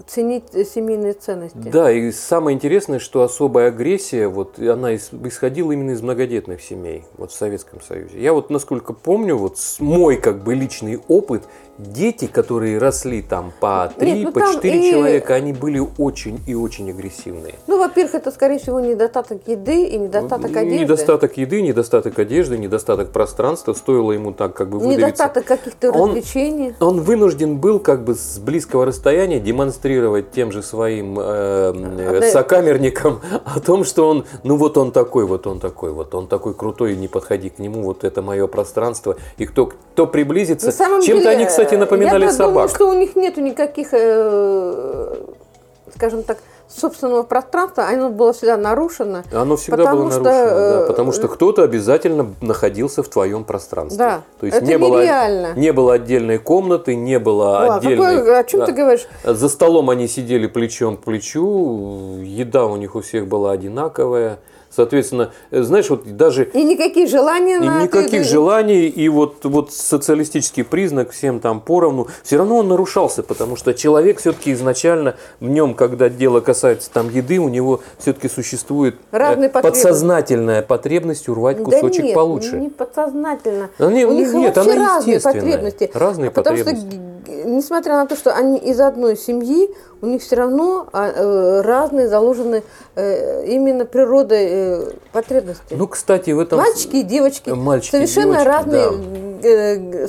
ценить 0.08 0.44
э, 0.54 0.66
семейные 0.66 1.13
ценности. 1.13 1.58
Да, 1.58 1.92
и 1.92 2.12
самое 2.12 2.56
интересное, 2.56 3.00
что 3.00 3.24
особая 3.24 3.70
агрессия, 3.70 4.27
вот 4.27 4.60
она 4.60 4.94
ис- 4.94 5.27
исходила 5.27 5.72
именно 5.72 5.92
из 5.92 6.01
многодетных 6.01 6.62
семей, 6.62 7.06
вот 7.18 7.32
в 7.32 7.36
Советском 7.36 7.82
Союзе. 7.82 8.22
Я 8.22 8.34
вот 8.34 8.50
насколько 8.50 8.94
помню, 8.94 9.38
вот 9.38 9.58
мой 9.80 10.18
как 10.18 10.44
бы 10.44 10.54
личный 10.54 11.00
опыт, 11.08 11.44
дети, 11.77 12.25
которые 12.25 12.77
росли 12.77 13.22
там 13.22 13.51
по 13.60 13.91
три, 13.98 14.13
Нет, 14.13 14.24
ну 14.25 14.31
по 14.31 14.53
четыре 14.53 14.88
и- 14.88 14.91
человека, 14.91 15.36
они 15.36 15.53
были 15.53 15.81
очень 15.98 16.39
и 16.48 16.55
очень 16.55 16.89
агрессивные. 16.89 17.55
Ну, 17.67 17.79
во-первых, 17.79 18.15
это, 18.15 18.31
скорее 18.31 18.60
всего, 18.60 18.79
недостаток 18.79 19.41
еды 19.48 19.86
и 19.86 19.98
недостаток 19.98 20.55
одежды. 20.55 20.79
Недостаток 20.79 21.38
еды, 21.38 21.62
недостаток 21.62 22.17
одежды, 22.19 22.57
недостаток 22.57 23.12
пространства, 23.12 23.74
стоило 23.74 24.12
ему 24.12 24.34
так 24.34 24.53
как 24.55 24.69
бы 24.69 24.79
выдавиться. 24.79 25.05
Недостаток 25.07 25.46
каких-то 25.46 25.91
Он- 25.91 26.10
развлечений. 26.10 26.74
Он 26.79 27.01
вынужден 27.01 27.57
был 27.57 27.79
как 27.79 28.03
бы 28.03 28.15
с 28.15 28.39
близкого 28.39 28.86
расстояния 28.86 29.39
демонстрировать 29.39 30.31
тем 30.31 30.51
же 30.51 30.63
своим 30.63 31.17
э, 31.19 31.74
э, 31.75 32.19
да. 32.22 32.31
сокамерникам 32.31 33.19
о 33.46 33.60
том, 33.60 33.84
что 33.84 34.10
он, 34.10 34.25
ну 34.43 34.57
вот 34.57 34.77
он 34.77 34.91
такой, 34.91 35.25
вот 35.25 35.46
он 35.48 35.60
такой, 35.60 35.91
вот 35.91 36.15
он 36.15 36.27
такой 36.27 36.53
крутой, 36.53 36.96
не 36.96 37.07
подходи 37.07 37.50
к 37.50 37.60
нему, 37.60 37.84
вот 37.84 38.03
это 38.03 38.22
мое 38.22 38.48
пространство. 38.48 39.15
И 39.38 39.46
кто, 39.46 39.67
кто 39.67 40.07
приблизится, 40.07 40.72
чем-то 40.72 41.01
деле, 41.05 41.29
они, 41.29 41.46
кстати, 41.46 41.66
э, 41.75 41.79
напоминали 41.79 42.25
я 42.25 42.31
собак. 42.31 42.53
думаю, 42.53 42.69
что 42.69 42.89
у 42.89 42.93
них 42.93 43.15
нету 43.15 43.41
никаких, 43.41 43.89
э, 43.91 45.15
скажем 45.95 46.24
так, 46.24 46.38
собственного 46.67 47.24
пространства. 47.24 47.85
Оно 47.87 48.09
было 48.09 48.33
всегда 48.33 48.57
нарушено. 48.57 49.24
Оно 49.31 49.55
всегда 49.55 49.77
потому 49.77 50.03
было 50.03 50.11
что, 50.11 50.22
нарушено, 50.22 50.50
да, 50.50 50.83
э, 50.83 50.87
потому 50.87 51.11
что 51.13 51.27
кто-то 51.27 51.63
обязательно 51.63 52.33
находился 52.42 53.03
в 53.03 53.07
твоем 53.09 53.44
пространстве. 53.46 53.98
Да, 53.98 54.22
То 54.39 54.46
есть 54.48 54.57
это 54.57 54.65
не 54.65 54.77
было, 54.77 55.01
нереально. 55.01 55.53
не 55.55 55.72
было 55.72 55.94
отдельной 55.94 56.37
комнаты, 56.37 56.96
не 56.96 57.20
было 57.20 57.59
О, 57.59 57.72
а 57.74 57.75
отдельной. 57.77 58.18
какой- 58.18 58.39
о 58.39 58.44
чем 58.44 58.59
да. 58.61 58.65
ты 58.65 58.72
говоришь? 58.74 59.07
За 59.24 59.50
столом 59.50 59.89
они 59.89 60.07
сидели 60.07 60.48
плечом 60.48 60.98
к 60.98 61.03
плечу, 61.03 62.20
еда 62.22 62.65
у 62.65 62.75
них 62.75 62.96
у 62.96 63.01
всех 63.01 63.27
была 63.27 63.51
одинаковая. 63.51 64.39
Соответственно, 64.77 65.31
э, 65.50 65.63
знаешь, 65.63 65.90
вот 65.90 66.05
даже 66.16 66.44
И 66.53 66.61
никакие 66.63 67.07
желания 67.07 67.55
и 67.55 67.59
на 67.59 67.81
никаких 67.81 68.24
желаний, 68.24 68.85
и 68.85 69.09
вот, 69.09 69.44
вот 69.44 69.74
социалистический 69.74 70.63
признак 70.63 71.09
всем 71.09 71.40
там 71.40 71.61
поровну, 71.61 72.05
все 72.22 72.37
равно 72.37 72.57
он 72.57 72.68
нарушался, 72.68 73.24
потому 73.24 73.55
что 73.55 73.74
человек 73.74 74.20
все-таки 74.20 74.53
изначально 74.53 75.16
в 75.40 75.46
нем, 75.50 75.74
когда 75.74 76.09
дело 76.09 76.42
касается 76.42 76.92
там 76.92 77.09
еды, 77.09 77.40
у 77.40 77.50
него 77.50 77.81
все-таки 77.98 78.29
существует 78.29 78.98
э, 79.11 79.18
Разные 79.18 79.50
подсознательная 79.50 80.61
потребность 80.61 81.27
урвать 81.27 81.57
Да 81.57 81.63
кусочек 81.63 82.05
нет, 82.05 82.13
получше. 82.13 82.57
не 82.59 82.70
подсознательно. 82.70 83.70
Да 83.79 83.92
не- 83.92 84.05
у 84.05 84.11
них 84.11 84.31
нет, 84.31 84.55
вообще 84.55 84.72
она 84.74 84.96
разные 84.98 85.20
потребности. 85.20 85.90
Разные 85.96 86.29
Потому 86.29 86.55
потребности. 86.59 86.85
что, 86.92 87.01
несмотря 87.48 87.94
на 87.96 88.05
то, 88.05 88.16
что 88.16 88.33
они 88.33 88.57
из 88.57 88.79
одной 88.79 89.18
семьи, 89.18 89.70
у 90.01 90.05
них 90.05 90.22
все 90.22 90.36
равно 90.36 90.88
а, 90.94 91.10
э, 91.10 91.62
разные 91.62 92.07
заложены 92.07 92.64
э, 92.96 93.46
именно 93.48 93.86
природой 93.86 94.48
э, 94.50 94.92
потребности. 95.12 95.62
Ну, 95.72 95.88
кстати, 95.88 96.31
в 96.31 96.40
этом... 96.40 96.60
Мальчики 96.60 96.98
и 96.98 97.03
девочки 97.03 97.50
Мальчики 97.50 97.92
совершенно 97.92 98.33
девочки, 98.33 98.48
разные, 98.48 98.83
э, 98.83 99.26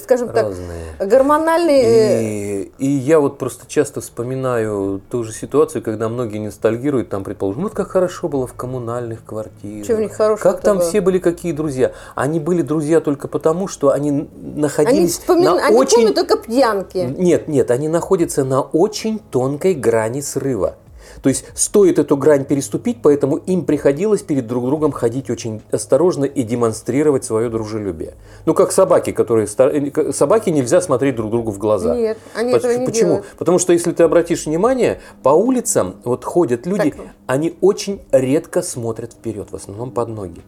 скажем 0.02 0.28
так, 0.28 0.44
Разные. 0.46 0.84
гормональные. 1.00 1.82
э, 1.84 2.62
И, 2.62 2.72
и 2.78 2.86
я 2.88 3.20
вот 3.20 3.38
просто 3.38 3.66
часто 3.66 4.00
вспоминаю 4.00 5.00
ту 5.10 5.24
же 5.24 5.32
ситуацию, 5.32 5.82
когда 5.82 6.08
многие 6.08 6.38
ностальгируют, 6.38 7.08
там, 7.08 7.24
предположим, 7.24 7.62
вот 7.62 7.74
как 7.74 7.88
хорошо 7.88 8.28
было 8.28 8.46
в 8.46 8.54
коммунальных 8.54 9.24
квартирах. 9.24 9.86
Чё 9.86 9.96
в 9.96 10.00
них 10.00 10.12
хорошего-то 10.12 10.52
Как 10.56 10.60
там 10.62 10.78
было? 10.78 10.88
все 10.88 11.00
были 11.00 11.18
какие 11.18 11.52
друзья. 11.52 11.92
Они 12.14 12.40
были 12.40 12.62
друзья 12.62 13.00
только 13.00 13.28
потому, 13.28 13.68
что 13.68 13.90
они 13.92 14.08
Они, 14.10 14.28
находились 14.56 15.18
вспомин- 15.18 15.44
на 15.56 15.66
они 15.66 15.76
очень... 15.76 15.96
помнят 15.98 16.14
только 16.14 16.36
пьянки. 16.38 16.98
Нет, 17.18 17.48
нет, 17.48 17.70
они 17.70 17.88
находятся 17.88 18.44
на 18.44 18.60
очень 18.62 19.18
тонкой 19.30 19.74
грани 19.74 20.20
срыва. 20.20 20.74
То 21.22 21.28
есть 21.28 21.44
стоит 21.54 21.98
эту 21.98 22.16
грань 22.16 22.44
переступить, 22.44 22.98
поэтому 23.02 23.36
им 23.36 23.64
приходилось 23.64 24.22
перед 24.22 24.46
друг 24.46 24.64
другом 24.66 24.92
ходить 24.92 25.30
очень 25.30 25.62
осторожно 25.70 26.24
и 26.24 26.42
демонстрировать 26.42 27.24
свое 27.24 27.48
дружелюбие. 27.48 28.14
Ну, 28.46 28.54
как 28.54 28.72
собаки, 28.72 29.12
которые... 29.12 29.46
э, 29.58 30.12
Собаки 30.12 30.50
нельзя 30.50 30.80
смотреть 30.80 31.16
друг 31.16 31.30
другу 31.30 31.50
в 31.50 31.58
глаза. 31.58 31.94
Нет, 31.96 32.18
они 32.34 32.52
Поч- 32.52 32.64
этого 32.64 32.72
не 32.78 32.86
Почему? 32.86 33.08
делают. 33.08 33.26
Потому 33.38 33.58
что 33.58 33.72
если 33.72 33.92
ты 33.92 34.02
обратишь 34.02 34.46
внимание, 34.46 35.00
по 35.22 35.30
улицам 35.30 35.96
вот 36.04 36.24
ходят 36.24 36.66
люди, 36.66 36.90
Так. 36.90 37.00
они 37.26 37.56
очень 37.60 38.00
редко 38.12 38.62
смотрят 38.62 39.12
вперед, 39.12 39.48
в 39.50 39.56
основном 39.56 39.90
под 39.90 40.08
ноги. 40.08 40.40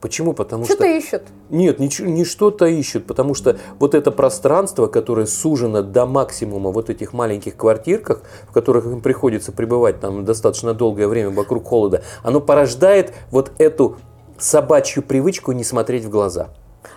Почему? 0.00 0.32
Потому 0.32 0.64
Что-то 0.64 0.84
что... 0.84 0.92
ищут. 0.92 1.22
Нет, 1.50 1.80
нич- 1.80 2.04
не 2.04 2.24
что-то 2.24 2.66
ищут, 2.66 3.06
потому 3.06 3.34
что 3.34 3.58
вот 3.80 3.94
это 3.94 4.12
пространство, 4.12 4.86
которое 4.86 5.26
сужено 5.26 5.82
до 5.82 6.06
максимума 6.06 6.70
вот 6.70 6.88
этих 6.88 7.12
маленьких 7.12 7.56
квартирках, 7.56 8.22
в 8.48 8.52
которых 8.52 8.86
им 8.86 9.00
приходится 9.00 9.50
пребывать 9.50 10.00
там 10.00 10.24
достаточно 10.24 10.72
долгое 10.72 11.08
время 11.08 11.30
вокруг 11.30 11.66
холода, 11.66 12.02
оно 12.22 12.40
порождает 12.40 13.12
вот 13.30 13.50
эту 13.58 13.96
собачью 14.38 15.02
привычку 15.02 15.50
не 15.52 15.64
смотреть 15.64 16.04
в 16.04 16.10
глаза. 16.10 16.50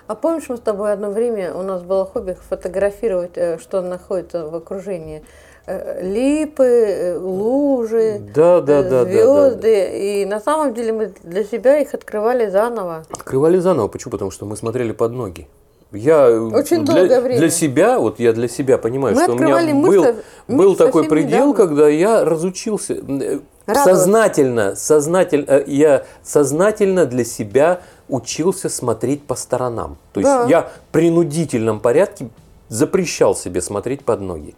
А 0.08 0.16
помнишь, 0.16 0.48
мы 0.48 0.58
с 0.58 0.60
тобой 0.60 0.94
одно 0.94 1.10
время, 1.10 1.54
у 1.56 1.64
нас 1.64 1.82
было 1.82 2.06
хобби 2.06 2.38
фотографировать, 2.50 3.32
э, 3.36 3.58
что 3.60 3.82
находится 3.82 4.48
в 4.48 4.56
окружении. 4.56 5.24
Э, 5.68 6.02
Липы, 6.04 6.64
э, 6.64 7.18
лужи, 7.18 8.20
Да, 8.34 8.62
да, 8.62 8.80
э, 8.80 8.84
да, 8.84 8.90
да, 8.90 9.06
да. 9.06 9.12
звезды. 9.50 10.22
И 10.22 10.26
на 10.26 10.40
самом 10.40 10.74
деле 10.74 10.92
мы 10.92 11.14
для 11.24 11.44
себя 11.44 11.80
их 11.80 11.94
открывали 11.94 12.50
заново. 12.50 13.06
Открывали 13.12 13.60
заново. 13.60 13.88
Почему? 13.88 14.12
Потому 14.12 14.32
что 14.32 14.46
мы 14.46 14.58
смотрели 14.58 14.92
под 14.92 15.12
ноги. 15.12 15.48
Я 15.92 16.30
Очень 16.32 16.86
для, 16.86 16.96
долгое 16.96 17.22
время. 17.22 17.40
для 17.40 17.50
себя, 17.50 18.00
вот 18.00 18.20
я 18.20 18.32
для 18.34 18.48
себя 18.48 18.78
понимаю, 18.78 19.14
Мы 19.16 19.24
что 19.24 19.34
у 19.34 19.36
меня 19.36 19.58
был, 19.74 20.04
мысль- 20.04 20.16
был 20.48 20.76
такой 20.78 21.04
предел, 21.04 21.50
недавно. 21.50 21.54
когда 21.54 21.88
я 21.90 22.24
разучился 22.24 22.94
э, 22.94 23.40
Радоваться. 23.66 23.96
сознательно, 23.96 24.76
сознательно, 24.76 25.46
э, 25.50 25.64
я 25.68 26.04
сознательно 26.24 27.06
для 27.06 27.26
себя 27.26 27.82
учился 28.08 28.70
смотреть 28.70 29.24
по 29.24 29.36
сторонам. 29.36 29.98
То 30.14 30.22
есть 30.22 30.32
Да. 30.32 30.46
я 30.50 30.62
в 30.62 30.72
принудительном 30.94 31.82
порядке 31.82 32.30
запрещал 32.70 33.36
себе 33.36 33.62
смотреть 33.62 34.06
под 34.06 34.22
ноги. 34.22 34.56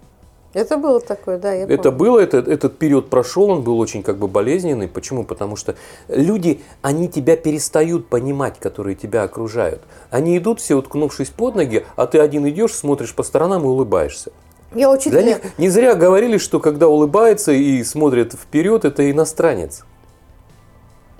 Это 0.53 0.77
было 0.77 0.99
такое, 0.99 1.39
да, 1.39 1.51
я 1.51 1.63
Это 1.63 1.91
помню. 1.91 1.97
было, 1.97 2.19
это, 2.19 2.37
этот 2.37 2.77
период 2.77 3.09
прошел, 3.09 3.49
он 3.49 3.63
был 3.63 3.79
очень 3.79 4.03
как 4.03 4.17
бы 4.17 4.27
болезненный. 4.27 4.87
Почему? 4.87 5.23
Потому 5.23 5.55
что 5.55 5.75
люди, 6.07 6.61
они 6.81 7.07
тебя 7.07 7.35
перестают 7.35 8.07
понимать, 8.07 8.59
которые 8.59 8.95
тебя 8.95 9.23
окружают. 9.23 9.81
Они 10.11 10.37
идут 10.37 10.59
все 10.59 10.75
уткнувшись 10.75 11.29
под 11.29 11.55
ноги, 11.55 11.85
а 11.95 12.05
ты 12.05 12.19
один 12.19 12.47
идешь, 12.47 12.73
смотришь 12.73 13.15
по 13.15 13.23
сторонам 13.23 13.63
и 13.63 13.67
улыбаешься. 13.67 14.31
Я 14.75 14.89
очень 14.89 15.11
Для 15.11 15.23
них 15.23 15.37
не 15.57 15.69
зря 15.69 15.95
говорили, 15.95 16.37
что 16.37 16.59
когда 16.59 16.87
улыбается 16.87 17.51
и 17.51 17.83
смотрит 17.83 18.33
вперед, 18.33 18.85
это 18.85 19.09
иностранец. 19.09 19.83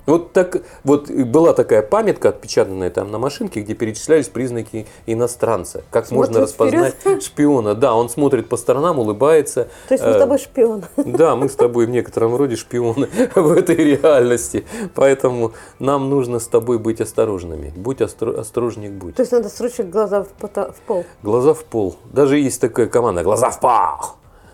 Вот 0.06 0.32
так, 0.32 0.62
вот 0.84 1.10
была 1.10 1.54
такая 1.54 1.80
памятка, 1.82 2.28
отпечатанная 2.28 2.90
там 2.90 3.10
на 3.10 3.18
машинке, 3.18 3.60
где 3.62 3.74
перечислялись 3.74 4.28
признаки 4.28 4.86
иностранца. 5.06 5.82
Как 5.90 6.10
можно 6.10 6.46
Смотрит 6.46 6.48
распознать 6.48 7.22
шпиона? 7.24 7.74
Да, 7.74 7.94
он 7.94 8.08
смотрит 8.10 8.48
по 8.48 8.56
сторонам, 8.56 8.98
улыбается. 8.98 9.68
То 9.88 9.94
есть 9.94 10.04
мы 10.04 10.10
Э, 10.10 10.14
с 10.14 10.18
тобой 10.18 10.38
шпион. 10.38 10.84
да, 10.96 11.36
мы 11.36 11.48
с 11.48 11.54
тобой 11.54 11.86
в 11.86 11.90
некотором 11.90 12.36
роде 12.36 12.56
шпионы 12.56 13.08
в 13.34 13.52
этой 13.52 13.76
реальности. 13.76 14.66
Поэтому 14.94 15.52
нам 15.78 16.10
нужно 16.10 16.38
с 16.38 16.46
тобой 16.48 16.78
быть 16.78 17.00
осторожными. 17.00 17.72
Будь 17.74 18.00
остро- 18.00 18.38
осторожней, 18.38 18.90
будь. 18.90 19.14
То 19.16 19.22
есть 19.22 19.32
надо 19.32 19.48
срочно 19.48 19.84
глаза 19.84 20.24
в, 20.24 20.28
пота- 20.28 20.72
в 20.72 20.80
пол. 20.86 21.04
Глаза 21.22 21.54
в 21.54 21.64
пол. 21.64 21.96
Даже 22.12 22.38
есть 22.38 22.60
такая 22.60 22.86
команда 22.86 23.22
«Глаза 23.22 23.50
в 23.50 23.58
пол». 23.60 23.70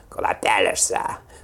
Куда 0.09 0.35
пялишься? 0.35 1.01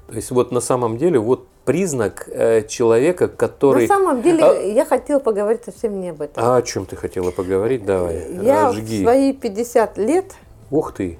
То 0.07 0.14
есть 0.14 0.31
вот 0.31 0.53
на 0.53 0.61
самом 0.61 0.97
деле 0.99 1.19
вот 1.19 1.47
признак 1.67 2.29
э, 2.31 2.63
человека, 2.67 3.29
который... 3.29 3.89
На 3.89 3.95
самом 3.95 4.23
деле 4.23 4.45
А- 4.45 4.55
я 4.55 4.85
хотела 4.87 5.19
поговорить 5.19 5.65
совсем 5.65 6.01
не 6.01 6.11
об 6.11 6.23
этом. 6.23 6.43
А 6.43 6.57
о 6.57 6.63
чем 6.63 6.87
ты 6.87 6.97
хотела 6.97 7.33
поговорить? 7.33 7.85
Давай, 7.85 8.25
я 8.41 8.71
жги. 8.73 9.01
в 9.01 9.03
свои 9.03 9.33
50 9.35 9.99
лет, 9.99 10.33
Ух 10.71 10.93
ты. 10.93 11.19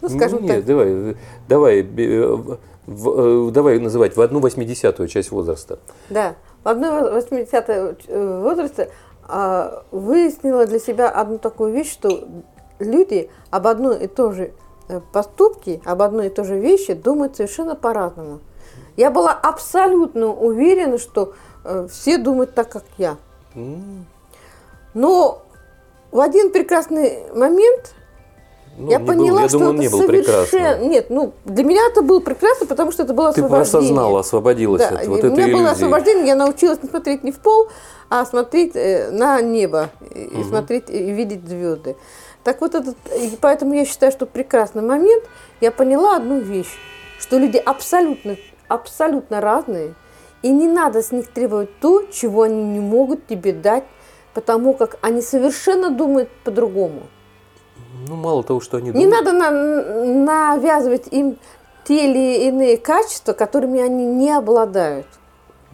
ну 0.00 0.08
скажем 0.08 0.44
Нет, 0.44 0.56
так, 0.56 0.64
давай, 0.64 0.86
э, 0.88 1.14
давай, 1.48 1.80
э, 1.82 2.36
в- 2.86 3.48
э, 3.48 3.50
давай 3.50 3.80
называть 3.80 4.16
в 4.16 4.20
одну 4.20 4.38
восьмидесятую 4.38 5.08
часть 5.08 5.32
возраста. 5.32 5.80
да, 6.08 6.36
в 6.62 6.68
одной 6.68 7.10
80 7.12 7.96
возрасте 8.08 8.88
а, 9.24 9.82
выяснила 9.90 10.64
для 10.66 10.78
себя 10.78 11.08
одну 11.08 11.38
такую 11.38 11.72
вещь, 11.72 11.90
что 11.90 12.28
люди 12.78 13.30
об 13.50 13.66
одной 13.66 14.04
и 14.04 14.06
той 14.06 14.32
же 14.32 14.50
э, 14.88 15.00
поступке, 15.12 15.80
об 15.84 16.02
одной 16.02 16.26
и 16.26 16.30
той 16.30 16.44
же 16.44 16.58
вещи 16.58 16.94
думают 16.94 17.36
совершенно 17.36 17.74
по-разному. 17.74 18.38
Я 18.96 19.10
была 19.10 19.32
абсолютно 19.32 20.26
уверена, 20.28 20.98
что 20.98 21.34
э, 21.64 21.86
все 21.90 22.18
думают 22.18 22.54
так, 22.54 22.68
как 22.68 22.84
я. 22.98 23.16
Но 24.94 25.42
в 26.10 26.20
один 26.20 26.50
прекрасный 26.50 27.18
момент 27.34 27.94
ну, 28.76 28.90
я 28.90 28.98
не 28.98 29.04
был- 29.04 29.06
поняла, 29.14 29.42
я 29.42 29.48
что 29.48 29.58
думаю, 29.58 29.74
это 29.74 29.82
не 29.82 29.88
был 29.88 29.98
совершенно... 30.00 30.44
прекрасным. 30.46 30.90
Нет, 30.90 31.06
ну, 31.10 31.32
для 31.44 31.64
меня 31.64 31.82
это 31.90 32.02
было 32.02 32.20
прекрасно, 32.20 32.66
потому 32.66 32.92
что 32.92 33.02
это 33.02 33.14
было 33.14 33.32
Ты 33.32 33.40
освобождение. 33.40 33.80
осознала, 33.80 34.20
освободилась 34.20 34.82
Да, 34.82 34.88
от 34.98 35.06
вот 35.06 35.24
у 35.24 35.26
этой 35.26 35.30
меня 35.30 35.46
было 35.46 35.60
иллюзии. 35.62 35.72
освобождение, 35.72 36.26
я 36.26 36.34
научилась 36.36 36.82
не 36.82 36.88
смотреть 36.88 37.22
не 37.24 37.32
в 37.32 37.38
пол, 37.38 37.68
а 38.10 38.24
смотреть 38.26 38.72
э, 38.76 39.10
на 39.10 39.40
небо 39.40 39.90
и 40.14 40.20
и 40.40 40.44
смотреть 40.44 40.88
и 40.90 41.10
видеть 41.12 41.46
звезды. 41.48 41.96
Так 42.44 42.60
вот 42.60 42.74
этот, 42.74 42.96
и 43.16 43.36
поэтому 43.40 43.72
я 43.74 43.84
считаю, 43.84 44.10
что 44.10 44.26
прекрасный 44.26 44.82
момент, 44.82 45.24
я 45.60 45.70
поняла 45.70 46.16
одну 46.16 46.40
вещь, 46.40 46.74
что 47.20 47.38
люди 47.38 47.56
абсолютно, 47.58 48.36
абсолютно 48.72 49.40
разные, 49.40 49.94
и 50.42 50.50
не 50.50 50.66
надо 50.68 51.02
с 51.02 51.12
них 51.12 51.28
требовать 51.28 51.78
то, 51.80 52.02
чего 52.10 52.42
они 52.42 52.62
не 52.64 52.80
могут 52.80 53.26
тебе 53.26 53.52
дать, 53.52 53.84
потому 54.34 54.74
как 54.74 54.98
они 55.02 55.20
совершенно 55.22 55.90
думают 55.90 56.28
по-другому. 56.44 57.02
Ну, 58.08 58.16
мало 58.16 58.42
того, 58.42 58.60
что 58.60 58.78
они 58.78 58.90
Не 58.90 59.04
думают. 59.04 59.24
надо 59.24 59.32
на- 59.32 60.54
навязывать 60.56 61.06
им 61.12 61.36
те 61.84 62.10
или 62.10 62.46
иные 62.48 62.76
качества, 62.78 63.32
которыми 63.32 63.80
они 63.80 64.04
не 64.06 64.30
обладают. 64.32 65.06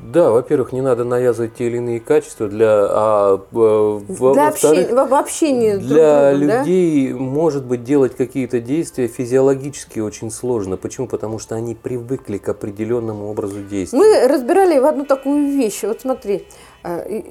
Да, 0.03 0.31
во-первых, 0.31 0.73
не 0.73 0.81
надо 0.81 1.05
навязывать 1.05 1.55
те 1.57 1.67
или 1.67 1.79
иные 1.79 2.01
качества 2.01 2.49
для, 2.49 2.69
а, 2.89 3.41
во- 3.51 4.01
Для 4.33 4.49
общения, 4.49 4.87
в, 4.95 5.09
в 5.09 5.15
общении 5.15 5.73
друг 5.73 5.83
Для 5.85 6.31
другом, 6.31 6.49
да? 6.49 6.59
людей, 6.61 7.13
может 7.13 7.65
быть, 7.65 7.85
делать 7.85 8.17
какие-то 8.17 8.61
действия 8.61 9.09
физиологически 9.09 10.01
очень 10.01 10.31
сложно. 10.31 10.77
Почему? 10.77 11.09
Потому 11.09 11.39
что 11.39 11.57
они 11.57 11.75
привыкли 11.75 12.39
к 12.39 12.49
определенному 12.49 13.29
образу 13.31 13.63
действий. 13.63 13.99
Мы 13.99 14.29
разбирали 14.29 14.79
в 14.79 14.87
одну 14.87 15.05
такую 15.05 15.49
вещь. 15.51 15.83
Вот 15.83 16.01
смотри, 16.01 16.47
э, 16.85 17.23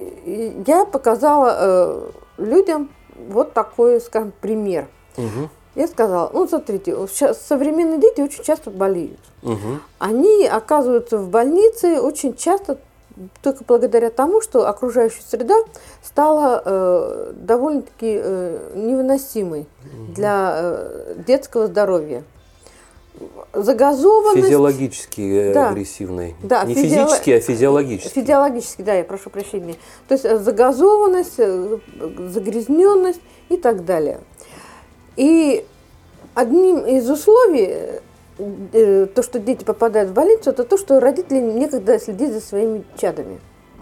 я 0.67 0.85
показала 0.85 1.55
э, 1.59 2.09
людям 2.37 2.89
вот 3.29 3.53
такой, 3.53 3.99
скажем, 4.01 4.31
пример. 4.41 4.87
Мгм, 5.15 5.49
Я 5.77 5.87
сказала, 5.87 6.29
ну 6.33 6.47
смотрите, 6.47 6.95
сейчас 7.07 7.39
современные 7.39 7.99
дети 7.99 8.19
очень 8.21 8.43
часто 8.43 8.71
болеют. 8.71 9.19
мгм. 9.43 9.79
Они 9.99 10.45
оказываются 10.47 11.17
в 11.19 11.29
больнице 11.29 12.01
очень 12.01 12.35
часто 12.35 12.79
только 13.43 13.63
благодаря 13.63 14.09
тому, 14.09 14.41
что 14.41 14.67
окружающая 14.67 15.21
среда 15.27 15.55
стала 16.03 16.61
э, 16.65 17.33
довольно-таки 17.35 18.19
э, 18.23 18.71
невыносимой 18.75 19.67
для 20.15 20.55
э, 20.57 21.13
детского 21.27 21.67
здоровья. 21.67 22.23
Загазованность, 23.53 24.45
Физиологически 24.45 25.21
э, 25.49 25.53
Да. 25.53 25.69
агрессивный. 25.69 26.35
Да, 26.43 26.63
Не 26.63 26.73
физиоло- 26.75 27.05
физически, 27.07 27.29
а 27.31 27.39
физиологически. 27.39 28.13
физиологически, 28.19 28.81
да, 28.83 28.93
я 28.93 29.03
прошу 29.03 29.29
прощения. 29.31 29.75
То 30.07 30.13
есть 30.13 30.25
э, 30.25 30.37
загазованность, 30.37 31.35
э, 31.39 31.77
загрязненность 32.29 33.21
и 33.49 33.57
так 33.57 33.85
далее. 33.85 34.19
И 35.17 35.65
одним 36.35 36.85
из 36.85 37.09
условий, 37.09 37.99
э, 38.73 39.07
то, 39.07 39.23
что 39.23 39.39
дети 39.39 39.65
попадают 39.65 40.11
в 40.11 40.13
больницу, 40.13 40.51
это 40.51 40.63
то, 40.63 40.77
что 40.77 40.99
родители 40.99 41.39
некогда 41.39 41.99
следить 41.99 42.31
за 42.31 42.39
своими 42.39 42.85
чадами. 42.97 43.39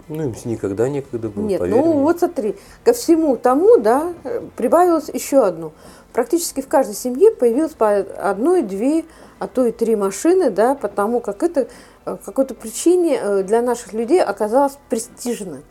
Ну, 0.08 0.22
им 0.22 0.34
никогда 0.44 0.88
некогда 0.88 1.28
было, 1.28 1.44
Нет, 1.44 1.60
ну 1.60 1.66
мне. 1.66 2.02
вот 2.02 2.20
смотри, 2.20 2.56
ко 2.84 2.92
всему 2.92 3.36
тому, 3.36 3.76
да, 3.76 4.14
прибавилось 4.56 5.08
еще 5.12 5.44
одно. 5.44 5.72
Практически 6.12 6.60
в 6.60 6.68
каждой 6.68 6.94
семье 6.94 7.32
появилось 7.32 7.72
по 7.72 7.96
одной, 7.96 8.62
две, 8.62 9.04
а 9.38 9.48
то 9.48 9.66
и 9.66 9.72
три 9.72 9.96
машины, 9.96 10.50
да, 10.50 10.74
потому 10.74 11.20
как 11.20 11.42
это 11.42 11.68
э, 12.06 12.16
какой-то 12.24 12.54
причине 12.54 13.18
э, 13.20 13.42
для 13.42 13.62
наших 13.62 13.92
людей 13.92 14.22
оказалось 14.22 14.78
престижно. 14.88 15.62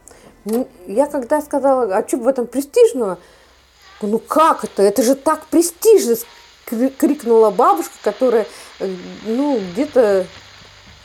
Я 0.85 1.07
когда 1.07 1.41
сказала, 1.41 1.95
а 1.95 2.07
что 2.07 2.17
в 2.17 2.27
этом 2.27 2.45
престижного? 2.45 3.17
Ну 4.01 4.19
как 4.19 4.63
это? 4.63 4.83
Это 4.83 5.03
же 5.03 5.15
так 5.15 5.45
престижно! 5.47 6.15
крикнула 6.97 7.51
бабушка, 7.51 7.93
которая, 8.01 8.47
э, 8.79 8.89
ну, 9.27 9.59
где-то 9.73 10.25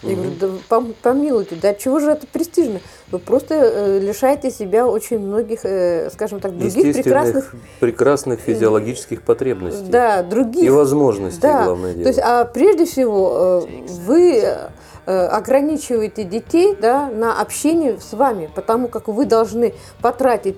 я 0.03 0.15
говорю, 0.15 0.31
да 0.41 0.47
пом- 0.69 0.95
помилуйте, 1.03 1.57
да 1.61 1.75
чего 1.75 2.01
же 2.01 2.11
это 2.11 2.27
престижно? 2.27 2.81
Вы 3.11 3.19
просто 3.19 3.55
э, 3.55 3.99
лишаете 3.99 4.51
себя 4.51 4.87
очень 4.87 5.19
многих, 5.19 5.61
э, 5.65 6.09
скажем 6.11 6.41
так, 6.41 6.57
других 6.57 6.95
прекрасных, 6.95 7.55
прекрасных 7.81 8.41
физиологических 8.41 9.23
потребностей. 9.23 9.91
да, 9.91 10.23
других. 10.23 10.65
И 10.65 10.71
возможностей, 10.71 11.43
да. 11.43 11.65
главное 11.65 11.93
дело. 11.93 12.05
То 12.05 12.09
есть, 12.09 12.21
а 12.21 12.45
прежде 12.47 12.87
всего, 12.87 13.67
э, 13.69 13.87
вы 14.07 14.41
э, 14.43 14.69
ограничиваете 15.07 16.25
детей 16.25 16.77
да, 16.81 17.09
на 17.09 17.41
общение 17.41 17.99
с 18.01 18.13
вами, 18.13 18.51
потому 18.55 18.89
как 18.89 19.09
вы 19.09 19.25
должны 19.25 19.75
потратить 20.03 20.57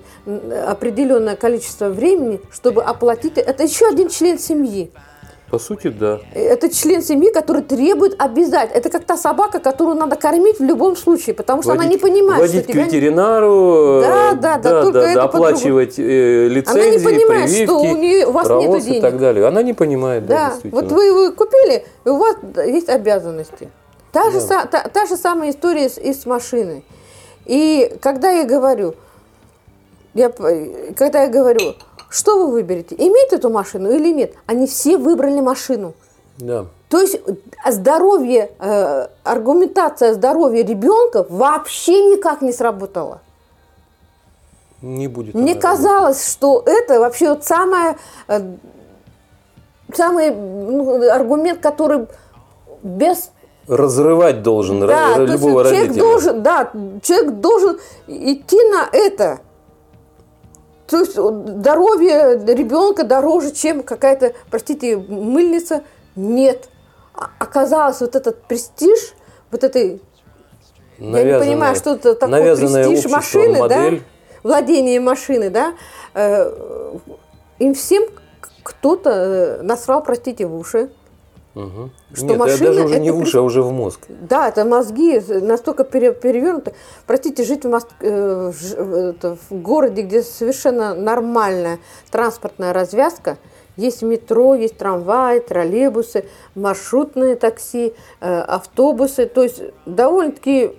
определенное 0.67 1.35
количество 1.35 1.89
времени, 1.89 2.41
чтобы 2.51 2.83
оплатить. 2.83 3.37
Это 3.37 3.63
еще 3.63 3.87
один 3.87 4.09
член 4.09 4.37
семьи. 4.39 4.91
По 5.49 5.59
сути, 5.59 5.89
да. 5.89 6.19
Это 6.33 6.67
член 6.73 7.03
семьи, 7.03 7.31
который 7.31 7.61
требует 7.61 8.15
обязательно. 8.19 8.75
Это 8.75 8.89
как 8.89 9.03
та 9.03 9.15
собака, 9.17 9.59
которую 9.59 9.95
надо 9.97 10.15
кормить 10.15 10.59
в 10.59 10.63
любом 10.63 10.95
случае, 10.95 11.35
потому 11.35 11.61
что 11.61 11.73
она 11.73 11.83
не 11.85 11.97
Водить- 11.97 12.01
понимает, 12.01 12.41
водить 12.41 12.63
что 12.63 12.73
тебя... 12.73 12.83
к 12.83 12.87
ветеринару, 12.87 14.01
Да, 14.01 14.31
э, 14.31 14.35
да, 14.35 14.57
да, 14.57 14.81
только 14.81 14.99
это 14.99 15.23
оплачивать 15.23 15.99
э, 15.99 16.47
лицензии, 16.47 16.81
Она 16.81 16.97
не 16.97 17.03
понимает, 17.03 17.43
прививки, 17.51 17.65
что 17.65 17.77
у, 17.77 17.95
нее, 17.97 18.25
у 18.25 18.31
вас 18.31 18.49
нет 18.49 18.61
провоз 18.63 18.83
и 18.83 18.85
денег. 18.87 19.01
так 19.03 19.19
далее. 19.19 19.45
Она 19.45 19.61
не 19.61 19.73
понимает, 19.73 20.25
да, 20.25 20.35
Да, 20.35 20.49
действительно. 20.53 20.81
вот 20.81 20.91
вы 20.91 21.05
его 21.05 21.31
купили, 21.33 21.85
и 22.03 22.09
у 22.09 22.17
вас 22.17 22.35
есть 22.65 22.89
обязанности. 22.89 23.69
Та, 24.13 24.29
же, 24.31 24.39
Да. 24.39 24.45
са- 24.47 24.65
та, 24.67 24.83
та 24.93 25.05
же 25.05 25.17
самая 25.17 25.49
история 25.49 25.87
и 25.87 26.13
с 26.13 26.25
машиной. 26.25 26.83
И 27.45 27.97
когда 27.99 28.29
я 28.29 28.45
говорю, 28.45 28.93
я, 30.13 30.29
когда 30.29 31.23
я 31.23 31.27
говорю, 31.27 31.73
что 32.09 32.37
вы 32.37 32.51
выберете, 32.51 32.95
иметь 32.95 33.33
эту 33.33 33.49
машину 33.49 33.91
или 33.91 34.13
нет, 34.13 34.33
они 34.45 34.67
все 34.67 34.97
выбрали 34.97 35.41
машину. 35.41 35.93
Да. 36.37 36.65
То 36.89 37.01
есть 37.01 37.15
э, 37.15 37.71
здоровье, 37.71 38.51
э, 38.59 39.07
аргументация 39.23 40.13
здоровья 40.13 40.63
ребенка 40.63 41.25
вообще 41.27 42.05
никак 42.11 42.41
не 42.43 42.53
сработала. 42.53 43.19
Не 44.83 45.07
будет. 45.07 45.33
Мне 45.33 45.55
казалось, 45.55 46.31
что 46.31 46.61
это 46.65 46.99
вообще 46.99 47.29
вот 47.29 47.45
самое, 47.45 47.95
э, 48.27 48.41
самый 49.95 50.29
ну, 50.29 51.09
аргумент, 51.09 51.61
который 51.61 52.05
без 52.83 53.31
Разрывать 53.67 54.43
должен 54.43 54.81
да, 54.81 55.15
есть 55.15 55.31
любого 55.31 55.63
человек 55.63 55.81
родителя. 55.81 56.01
должен, 56.01 56.43
да, 56.43 56.71
человек 57.01 57.31
должен 57.35 57.79
идти 58.07 58.57
на 58.69 58.89
это. 58.91 59.39
То 60.87 60.99
есть 60.99 61.13
здоровье 61.13 62.43
ребенка 62.45 63.03
дороже, 63.03 63.51
чем 63.51 63.83
какая-то, 63.83 64.33
простите, 64.51 64.97
мыльница. 64.97 65.83
Нет. 66.15 66.69
А- 67.15 67.29
Оказалось, 67.39 68.01
вот 68.01 68.15
этот 68.15 68.43
престиж, 68.43 69.13
вот 69.49 69.63
этой 69.63 70.01
я 70.99 71.23
не 71.23 71.39
понимаю, 71.39 71.75
что 71.75 71.95
это 71.95 72.15
такое 72.15 72.55
престиж 72.55 73.11
машины, 73.11 73.59
модель. 73.59 73.99
да, 73.99 74.03
владение 74.43 74.99
машины, 74.99 75.49
да, 75.49 75.73
э, 76.13 76.91
им 77.59 77.73
всем 77.73 78.03
кто-то 78.61 79.09
э, 79.09 79.61
насрал, 79.61 80.03
простите, 80.03 80.45
в 80.45 80.55
уши. 80.55 80.91
Мгм. 81.55 81.91
Что 82.13 82.23
Нет, 82.25 82.31
я 82.31 82.37
машина 82.39 82.65
даже 82.69 82.83
уже 82.85 82.99
не 82.99 83.09
это 83.09 83.17
в 83.17 83.21
уши, 83.21 83.37
а 83.37 83.41
уже 83.41 83.61
в 83.61 83.71
мозг. 83.71 83.99
Да, 84.09 84.49
это 84.49 84.65
мозги 84.65 85.19
настолько 85.19 85.83
пере- 85.83 86.13
перевернуты. 86.13 86.73
Простите, 87.05 87.43
жить 87.43 87.63
в, 87.63 87.67
Мос- 87.69 87.87
э, 87.99 88.51
в 88.51 89.55
городе, 89.55 90.01
где 90.01 90.23
совершенно 90.23 90.95
нормальная 90.95 91.77
транспортная 92.09 92.73
развязка, 92.73 93.37
есть 93.77 94.01
метро, 94.01 94.55
есть 94.55 94.77
трамваи, 94.77 95.39
троллейбусы, 95.39 96.25
маршрутные 96.55 97.35
такси, 97.35 97.93
э, 98.19 98.39
автобусы. 98.41 99.25
То 99.27 99.43
есть 99.43 99.61
довольно-таки 99.85 100.71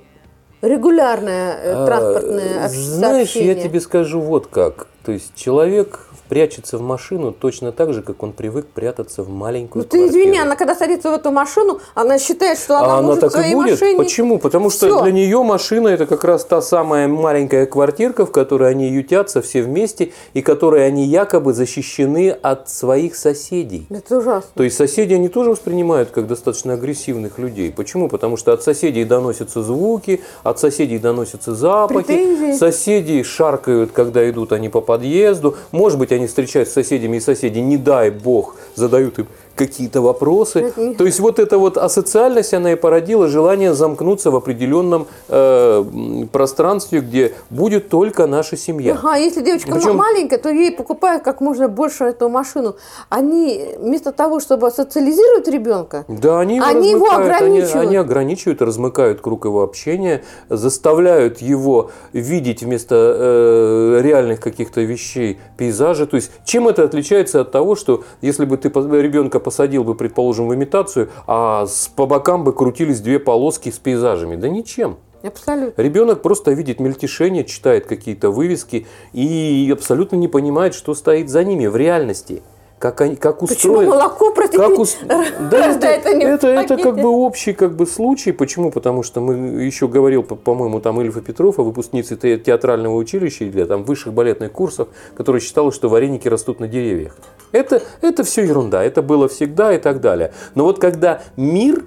регулярное 0.63 1.57
э, 1.63 1.87
транспортное 1.87 2.63
А, 2.63 2.67
ос- 2.67 2.73
Знаешь, 2.73 3.37
я 3.37 3.55
тебе 3.55 3.81
скажу 3.81 4.21
вот 4.21 4.47
как. 4.49 4.89
То 5.05 5.13
есть 5.13 5.35
человек 5.35 6.09
прячется 6.29 6.79
в 6.79 6.83
машину 6.83 7.33
точно 7.33 7.73
так 7.73 7.93
же, 7.93 8.03
как 8.03 8.23
он 8.23 8.33
привык 8.33 8.67
прятаться 8.67 9.23
в 9.23 9.29
маленькую 9.29 9.85
Ну 9.85 9.89
ты 9.89 10.07
извини, 10.07 10.39
она 10.39 10.57
когда 10.57 10.75
садится 10.75 11.11
в 11.11 11.15
эту 11.15 11.31
машину, 11.31 11.81
она 11.95 12.19
считает, 12.19 12.59
что 12.59 12.79
она 12.79 12.97
а 12.97 12.99
она 12.99 13.17
так 13.17 13.31
в 13.31 13.33
своей 13.33 13.53
и 13.53 13.55
будет? 13.55 13.81
машине... 13.81 13.97
Почему? 13.99 14.39
Потому 14.39 14.71
что 14.71 14.87
Всё. 14.87 15.03
для 15.03 15.13
нее 15.13 15.43
машина 15.43 15.89
это 15.89 16.07
как 16.07 16.25
раз 16.25 16.45
та 16.45 16.63
самая 16.63 17.09
маленькая 17.09 17.67
квартирка, 17.67 18.27
в 18.27 18.33
которой 18.33 18.71
они 18.71 18.89
ютятся 18.89 19.43
все 19.43 19.63
вместе, 19.63 20.13
и 20.33 20.43
которой 20.43 20.87
они 20.87 21.05
якобы 21.07 21.53
защищены 21.53 22.31
от 22.31 22.69
своих 22.69 23.17
соседей. 23.17 23.87
Это 23.91 24.19
ужасно. 24.19 24.51
То 24.55 24.63
есть 24.63 24.77
соседи 24.77 25.15
они 25.15 25.29
тоже 25.29 25.51
воспринимают 25.51 26.11
как 26.11 26.27
достаточно 26.27 26.75
агрессивных 26.75 27.39
людей. 27.39 27.73
Почему? 27.73 28.09
Потому 28.09 28.37
что 28.37 28.53
от 28.53 28.63
соседей 28.63 29.05
доносятся 29.05 29.63
звуки, 29.63 30.23
от 30.43 30.59
соседей 30.59 30.99
доносятся 30.99 31.55
запахи, 31.55 32.07
Претензии. 32.07 32.59
соседи 32.59 33.23
шаркают, 33.23 33.93
когда 33.93 34.29
идут 34.29 34.53
они 34.53 34.69
по 34.69 34.81
подъезду. 34.81 35.57
Может 35.73 35.99
быть, 35.99 36.13
они 36.15 36.27
встречаются 36.27 36.73
с 36.73 36.75
соседями, 36.75 37.19
и 37.19 37.21
соседи, 37.21 37.59
не 37.59 37.77
дай 37.77 38.11
бог, 38.11 38.57
задают 38.75 39.19
им 39.19 39.29
какие-то 39.57 40.01
вопросы. 40.01 40.73
То 40.99 41.05
есть 41.05 41.21
вот 41.21 41.39
эта 41.39 41.59
вот 41.59 41.77
асоциальность, 41.77 42.55
она 42.55 42.73
и 42.73 42.77
породила 42.77 43.29
желание 43.29 43.75
замкнуться 43.75 44.31
в 44.31 44.37
определенном 44.37 45.07
э, 45.29 45.85
пространстве, 46.33 47.01
где 47.01 47.35
будет 47.51 47.89
только 47.89 48.27
наша 48.27 48.57
семья. 48.57 48.95
Ага, 48.95 49.17
если 49.17 49.43
девочка 49.43 49.73
Причем- 49.73 49.97
маленькая, 49.97 50.39
то 50.39 50.49
ей 50.51 50.73
покупают 50.73 51.23
как 51.23 51.41
можно 51.41 51.69
больше 51.69 52.05
эту 52.05 52.29
машину. 52.29 52.77
Они 53.09 53.65
вместо 53.79 54.13
того, 54.13 54.41
чтобы 54.41 54.71
социализировать 54.71 55.49
ребенка, 55.49 56.05
Да, 56.09 56.41
они 56.41 56.57
его, 56.57 56.67
Они 56.67 56.91
его 56.91 57.07
размыкают, 57.07 57.43
они- 57.43 57.59
ограничивают. 57.59 57.87
Они, 57.89 57.97
ограничивают, 57.97 58.63
размыкают 58.63 59.21
круг 59.21 59.45
его 59.45 59.63
общения, 59.63 60.23
заставляют 60.49 61.39
его 61.39 61.91
видеть 62.13 62.63
вместо 62.63 62.95
э, 62.97 64.01
реальных 64.03 64.41
каких-то 64.41 64.81
вещей 64.81 65.39
пейзажи. 65.57 66.07
То 66.07 66.17
есть, 66.17 66.31
чем 66.45 66.69
это 66.69 66.83
отличается 66.85 67.41
от 67.41 67.53
того, 67.53 67.77
что 67.77 68.03
если 68.21 68.45
бы 68.45 68.57
ты 68.57 68.69
ребенка 68.69 69.41
посадил 69.45 69.85
бы, 69.85 69.95
предположим, 69.95 70.49
в 70.49 70.55
имитацию, 70.55 71.11
а 71.27 71.67
с, 71.67 71.89
по 71.95 72.07
бокам 72.07 72.43
бы 72.43 72.53
крутились 72.53 73.01
две 73.01 73.21
полоски 73.21 73.71
с 73.71 73.79
пейзажами? 73.79 74.35
Да 74.35 74.49
ничем. 74.49 74.97
абсолютно. 75.23 75.81
Ребенок 75.81 76.23
просто 76.23 76.51
видит 76.51 76.81
мельтешение, 76.81 77.45
читает 77.45 77.87
какие-то 77.87 78.31
вывески 78.31 78.87
и 79.13 79.71
абсолютно 79.73 80.17
не 80.17 80.29
понимает, 80.29 80.75
что 80.75 80.95
стоит 80.95 81.29
за 81.31 81.45
ними 81.45 81.67
в 81.67 81.77
реальности. 81.77 82.43
Как, 82.85 83.01
они, 83.01 83.17
как 83.17 83.39
Почему 83.39 83.79
устроен, 83.79 83.89
молоко, 83.89 84.31
простите, 84.35 84.59
как 84.63 84.79
ус- 84.79 84.99
Да, 85.09 85.25
это, 85.71 85.89
а 86.11 86.13
не 86.13 86.23
это, 86.27 86.49
это 86.49 86.77
как 86.77 86.97
бы 86.97 87.09
общий 87.09 87.55
как 87.55 87.77
бы 87.77 87.87
случай. 87.87 88.31
Почему? 88.31 88.71
Потому 88.71 89.03
что 89.03 89.23
мы 89.23 89.63
еще 89.63 89.89
говорил, 89.89 90.23
по- 90.23 90.37
по-моему, 90.37 90.81
там 90.81 91.01
Ильфа 91.01 91.23
Петрова, 91.23 91.63
выпускница 91.63 92.15
те- 92.17 92.37
театрального 92.39 92.95
училища 92.97 93.45
или 93.45 93.65
там 93.65 93.85
высших 93.85 94.13
балетных 94.13 94.53
курсов, 94.53 94.89
которая 95.17 95.41
считала, 95.41 95.73
что 95.73 95.89
вареники 95.89 96.29
растут 96.29 96.61
на 96.61 96.69
деревьях. 96.69 97.17
Это, 97.53 97.81
это 98.03 98.23
все 98.23 98.43
ерунда, 98.45 98.85
это 98.85 99.01
было 99.01 99.29
всегда 99.29 99.73
и 99.73 99.79
так 99.79 100.03
далее. 100.03 100.35
Но 100.55 100.65
вот 100.65 100.79
когда 100.79 101.23
мир 101.39 101.87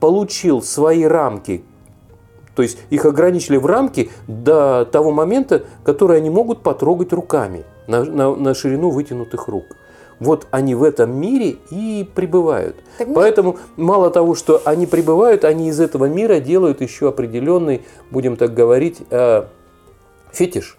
получил 0.00 0.60
свои 0.60 1.04
рамки, 1.04 1.64
то 2.54 2.60
есть 2.62 2.76
их 2.90 3.06
ограничили 3.06 3.56
в 3.56 3.64
рамки 3.64 4.10
до 4.28 4.84
того 4.84 5.12
момента, 5.12 5.64
который 5.82 6.18
они 6.18 6.28
могут 6.28 6.62
потрогать 6.62 7.14
руками 7.14 7.64
на, 7.86 8.04
на- 8.04 8.36
на 8.36 8.52
ширину 8.54 8.90
вытянутых 8.90 9.48
рук. 9.48 9.64
Вот 10.18 10.46
они 10.50 10.74
в 10.74 10.82
этом 10.82 11.14
мире 11.14 11.56
и 11.70 12.08
пребывают. 12.14 12.76
Так. 12.98 13.12
Поэтому 13.14 13.58
мало 13.76 14.10
того, 14.10 14.34
что 14.34 14.62
они 14.64 14.86
пребывают, 14.86 15.44
они 15.44 15.68
из 15.68 15.78
этого 15.78 16.06
мира 16.06 16.40
делают 16.40 16.80
еще 16.80 17.08
определенный, 17.08 17.82
будем 18.10 18.36
так 18.36 18.54
говорить, 18.54 19.02
э, 19.10 19.44
фетиш. 20.32 20.78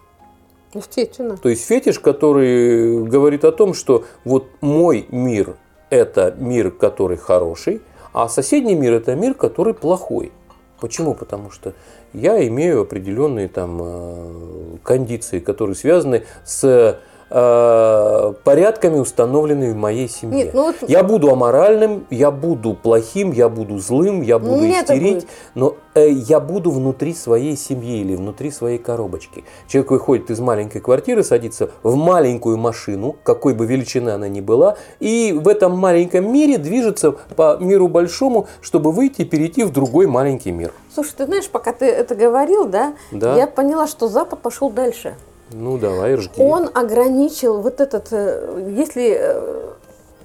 Естественно. 0.74 1.38
То 1.38 1.50
есть 1.50 1.66
фетиш, 1.66 2.00
который 2.00 3.04
говорит 3.04 3.46
о 3.46 3.52
том, 3.52 3.74
что 3.74 4.06
вот 4.26 4.48
мой 4.62 5.06
мир– 5.10 5.56
это 5.90 6.36
мир, 6.38 6.72
который 6.72 7.18
хороший, 7.18 7.82
а 8.14 8.28
соседний 8.28 8.76
мир– 8.76 8.94
это 8.94 9.16
мир, 9.16 9.34
который 9.34 9.74
плохой. 9.74 10.32
Почему? 10.80 11.16
Потому 11.16 11.50
что 11.52 11.74
я 12.14 12.46
имею 12.48 12.82
определенные 12.82 13.48
там 13.48 13.80
э, 13.82 14.78
кондиции, 14.84 15.40
которые 15.40 15.76
связаны 15.76 16.24
с 16.44 17.00
э, 17.30 18.34
порядками, 18.44 19.00
установленными 19.00 19.72
в 19.72 19.76
моей 19.76 20.08
семье. 20.10 20.46
Нет, 20.46 20.54
ну 20.54 20.66
вот- 20.68 20.90
Я 20.90 21.04
буду 21.04 21.30
аморальным, 21.32 22.06
я 22.10 22.32
буду 22.32 22.74
плохим, 22.74 23.32
я 23.32 23.50
буду 23.50 23.80
злым, 23.80 24.22
я 24.22 24.40
буду 24.40 24.54
у 24.54 24.62
меня 24.62 24.84
так 24.84 24.96
истерить, 24.98 25.28
но 25.56 25.76
э, 25.94 26.10
я 26.10 26.40
буду 26.40 26.72
внутри 26.72 27.14
своей 27.14 27.58
семьи 27.58 28.02
или 28.02 28.16
внутри 28.16 28.52
своей 28.52 28.78
коробочки. 28.78 29.44
Человек 29.68 29.92
выходит 29.92 30.30
из 30.30 30.40
маленькой 30.40 30.80
квартиры, 30.80 31.24
садится 31.24 31.72
в 31.84 31.96
маленькую 31.96 32.58
машину, 32.58 33.16
какой 33.24 33.54
бы 33.54 33.66
величины 33.66 34.10
она 34.12 34.28
ни 34.28 34.42
была, 34.42 34.78
и 35.00 35.34
в 35.38 35.48
этом 35.48 35.78
маленьком 35.78 36.32
мире 36.32 36.58
движется 36.58 37.12
по 37.36 37.58
миру 37.60 37.88
большому, 37.88 38.48
чтобы 38.62 38.92
выйти 38.92 39.22
и 39.22 39.26
перейти 39.26 39.64
в 39.64 39.72
другой 39.72 40.08
маленький 40.08 40.52
мир. 40.52 40.72
Слушай, 40.94 41.14
ты 41.18 41.26
знаешь, 41.26 41.50
пока 41.50 41.74
ты 41.74 41.86
это 41.86 42.16
говорил, 42.16 42.66
да, 42.66 42.94
Да. 43.12 43.36
я 43.36 43.48
поняла, 43.48 43.88
что 43.88 44.08
Запад 44.08 44.40
пошел 44.42 44.70
дальше. 44.70 45.16
Ну 45.52 45.78
давай, 45.78 46.18
жги. 46.18 46.42
Он 46.42 46.70
ограничил 46.74 47.62
вот 47.62 47.80
этот, 47.80 48.08
э, 48.12 48.74
если 48.76 49.18
э, 49.18 49.74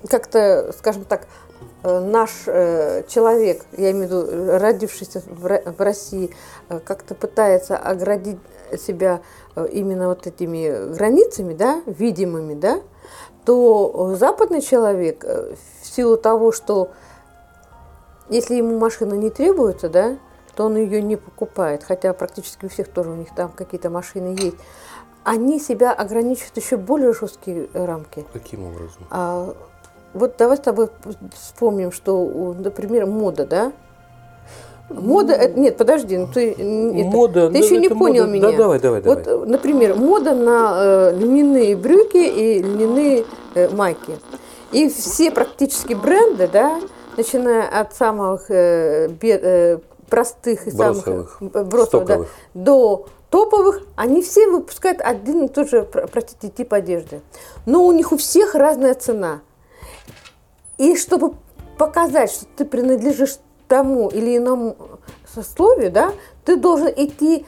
как-то, 0.08 0.72
скажем 0.76 1.04
так, 1.04 1.26
э, 1.85 2.00
наш 2.00 2.30
человек, 3.08 3.64
я 3.76 3.92
имею 3.92 4.08
в 4.08 4.11
виду 4.11 4.58
родившийся 4.58 5.22
в 5.26 5.46
Ро- 5.46 5.76
в 5.76 5.80
России, 5.80 6.35
как-то 6.85 7.14
пытается 7.14 7.76
оградить 7.76 8.38
себя 8.78 9.20
именно 9.70 10.08
вот 10.08 10.26
этими 10.26 10.92
границами, 10.92 11.54
да, 11.54 11.82
видимыми, 11.87 12.54
да, 12.54 12.80
то 13.44 14.14
западный 14.18 14.62
человек 14.62 15.24
в 15.24 15.87
силу 15.87 16.16
того, 16.16 16.52
что 16.52 16.90
если 18.28 18.54
ему 18.54 18.78
машина 18.78 19.14
не 19.14 19.30
требуется, 19.30 19.88
да, 19.88 20.16
то 20.54 20.64
он 20.66 20.76
ее 20.76 21.02
не 21.02 21.16
покупает, 21.16 21.82
хотя 21.82 22.12
практически 22.12 22.66
у 22.66 22.68
всех 22.68 22.88
тоже 22.88 23.11
у 23.11 23.14
них 23.14 23.28
там 23.35 23.50
какие-то 23.50 23.90
машины 23.90 24.37
есть. 24.38 24.56
Они 25.24 25.61
себя 25.61 25.92
ограничивают 25.92 26.56
еще 26.56 26.76
более 26.76 27.12
жесткие 27.12 27.68
рамки. 27.74 28.24
Каким 28.32 28.64
образом? 28.64 29.06
А, 29.11 29.54
вот 30.14 30.35
давай 30.37 30.56
с 30.56 30.61
тобой 30.61 30.88
вспомним, 31.40 31.92
что, 31.92 32.54
например, 32.58 33.06
мода, 33.06 33.46
да? 33.46 33.72
Мода, 34.90 35.32
это, 35.32 35.58
нет, 35.58 35.76
подожди, 35.76 36.18
ну 36.18 36.26
ты, 36.26 36.50
это- 36.50 36.62
Мода, 36.64 37.46
ты 37.46 37.52
да, 37.52 37.58
еще 37.61 37.78
не 37.78 37.88
понял 37.88 38.24
мода. 38.24 38.32
меня. 38.35 38.50
Да, 38.50 38.56
давай, 38.56 38.80
давай, 38.80 39.00
Вот, 39.00 39.22
давай. 39.22 39.42
э, 39.44 39.50
например, 39.50 39.94
мода 39.94 40.35
на 40.35 41.11
э, 41.12 41.16
льняные 41.16 41.76
брюки 41.76 42.16
и 42.16 42.61
льняные 42.62 43.24
э, 43.54 43.68
майки. 43.74 44.18
И 44.72 44.88
все 44.90 45.30
практически 45.30 45.94
бренды, 45.94 46.48
да, 46.52 46.80
начиная 47.16 47.68
от 47.80 47.94
самых 47.94 48.50
э, 48.50 49.08
бе- 49.08 49.40
э, 49.42 49.78
простых 50.11 50.66
и 50.66 50.70
Бросовых, 50.76 51.38
самых 51.38 51.54
э, 51.54 51.64
бросовых, 51.64 52.06
да, 52.06 52.18
до 52.54 53.06
топовых, 53.33 53.83
они 53.97 54.23
все 54.23 54.47
выпускают 54.47 55.01
один 55.01 55.47
и 55.47 55.49
тот 55.49 55.71
же, 55.71 55.83
про- 55.83 56.07
простите, 56.07 56.49
тип 56.49 56.73
одежды. 56.75 57.23
Но 57.66 57.85
у 57.87 57.92
них 57.92 58.12
у 58.12 58.16
всех 58.18 58.55
разная 58.55 58.95
цена. 58.95 59.40
И 60.77 60.97
чтобы 60.97 61.35
показать, 61.79 62.31
что 62.31 62.45
ты 62.57 62.64
принадлежишь 62.66 63.38
тому 63.68 64.09
или 64.11 64.37
иному 64.37 64.77
сословию, 65.35 65.90
да, 65.90 66.12
ты 66.45 66.57
должен 66.57 66.88
идти 66.95 67.47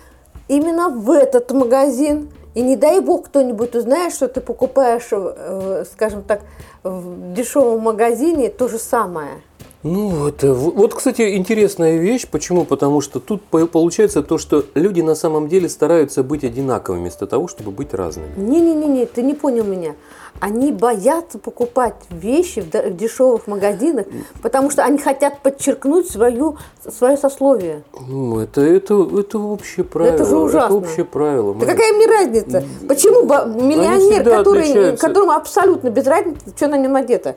именно 0.49 0.89
в 0.89 1.11
этот 1.11 1.53
магазин 1.53 2.31
И 2.55 2.63
не 2.63 2.77
дай 2.77 3.01
бог 3.01 3.27
кто-нибудь 3.27 3.75
узнает, 3.75 4.15
что 4.15 4.29
ты 4.29 4.41
покупаешь, 4.41 5.09
э, 5.11 5.85
скажем 5.93 6.23
так, 6.23 6.41
в 6.85 7.33
дешевом 7.35 7.81
магазине 7.81 8.49
то 8.49 8.69
же 8.69 8.79
самое. 8.79 9.43
Ну, 9.85 10.29
это 10.29 10.55
вот, 10.55 10.95
кстати, 10.95 11.37
интересная 11.37 11.99
вещь. 11.99 12.27
Почему? 12.27 12.65
Потому 12.65 13.03
что 13.03 13.21
тут 13.21 13.43
получается 13.43 14.23
то, 14.23 14.39
что 14.39 14.65
люди 14.75 15.03
на 15.03 15.15
самом 15.15 15.47
деле 15.47 15.69
стараются 15.69 16.23
быть 16.23 16.43
одинаковыми 16.43 17.03
вместо 17.03 17.27
того, 17.27 17.49
чтобы 17.49 17.71
быть 17.71 17.93
разными. 17.93 18.29
Не-не-не, 18.37 19.05
ты 19.05 19.23
не 19.23 19.35
понял 19.35 19.65
меня. 19.65 19.95
Они 20.41 20.73
боятся 20.73 21.39
покупать 21.39 21.95
вещи 22.09 22.61
в 22.61 22.97
дешевых 22.97 23.47
магазинах, 23.47 24.07
потому 24.43 24.71
что 24.71 24.85
они 24.85 24.97
хотят 24.99 25.41
подчеркнуть 25.43 26.11
свою, 26.11 26.57
свое 26.91 27.19
сословие. 27.19 27.85
Ну, 28.09 28.41
это, 28.41 28.63
это, 28.63 28.95
это 28.95 29.39
общее 29.39 29.85
правило. 29.85 30.15
Это 30.15 30.25
же 30.25 30.37
ужасно. 30.37 30.77
Это 30.79 30.87
общее 30.87 31.05
правило. 31.05 31.55
Да 31.55 31.67
какая 31.67 31.93
мне 31.93 32.07
разница? 32.07 32.65
Почему 32.89 33.23
миллионер, 33.63 34.25
который, 34.25 34.97
которому 34.97 35.33
абсолютно 35.33 35.91
без 35.91 36.07
разницы, 36.07 36.41
что 36.57 36.69
на 36.69 36.79
нем 36.79 36.97
одето? 36.97 37.37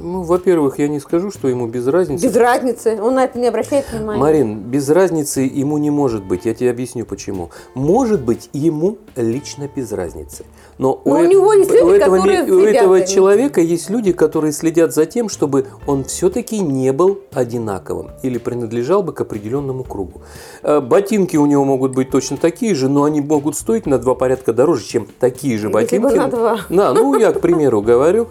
Ну, 0.00 0.22
во-первых, 0.22 0.78
я 0.78 0.88
не 0.88 1.00
скажу, 1.00 1.30
что 1.30 1.48
ему 1.48 1.66
без 1.66 1.86
разницы. 1.86 2.26
Без 2.26 2.36
разницы, 2.36 2.98
он 3.00 3.14
на 3.14 3.24
это 3.24 3.38
не 3.38 3.48
обращает 3.48 3.90
внимания. 3.92 4.20
Марин, 4.20 4.58
без 4.60 4.88
разницы 4.88 5.40
ему 5.40 5.78
не 5.78 5.90
может 5.90 6.24
быть. 6.24 6.44
Я 6.44 6.54
тебе 6.54 6.70
объясню 6.70 7.04
почему. 7.04 7.50
Может 7.74 8.22
быть 8.22 8.48
ему 8.52 8.98
лично 9.16 9.68
без 9.74 9.92
разницы. 9.92 10.44
Но, 10.78 11.00
Но 11.04 11.12
у, 11.12 11.18
у 11.18 11.24
него 11.24 11.52
есть 11.52 11.70
люди, 11.70 11.82
у 11.82 11.90
этого, 11.90 12.16
которые 12.18 12.42
у 12.52 12.60
этого 12.60 13.06
человека 13.06 13.60
есть 13.60 13.90
люди, 13.90 14.12
которые 14.12 14.52
следят 14.52 14.94
за 14.94 15.06
тем, 15.06 15.28
чтобы 15.28 15.66
он 15.86 16.04
все-таки 16.04 16.60
не 16.60 16.92
был 16.92 17.18
одинаковым 17.32 18.10
или 18.22 18.38
принадлежал 18.38 19.02
бы 19.02 19.12
к 19.12 19.20
определенному 19.20 19.82
кругу. 19.82 20.22
Э, 20.62 20.80
ботинки 20.80 21.36
у 21.36 21.46
него 21.46 21.64
могут 21.64 21.94
быть 21.94 22.10
точно 22.10 22.36
такие 22.36 22.74
же, 22.74 22.88
но 22.88 23.04
они 23.04 23.20
могут 23.20 23.56
стоить 23.56 23.86
на 23.86 23.98
два 23.98 24.14
порядка 24.14 24.52
дороже, 24.52 24.84
чем 24.84 25.08
такие 25.18 25.58
же 25.58 25.68
ботинки. 25.68 25.94
Если 26.04 26.16
бы 26.18 26.24
на 26.24 26.28
два. 26.28 26.60
Да, 26.68 26.92
ну 26.92 27.18
я, 27.18 27.32
к 27.32 27.40
примеру, 27.40 27.82
говорю. 27.82 28.28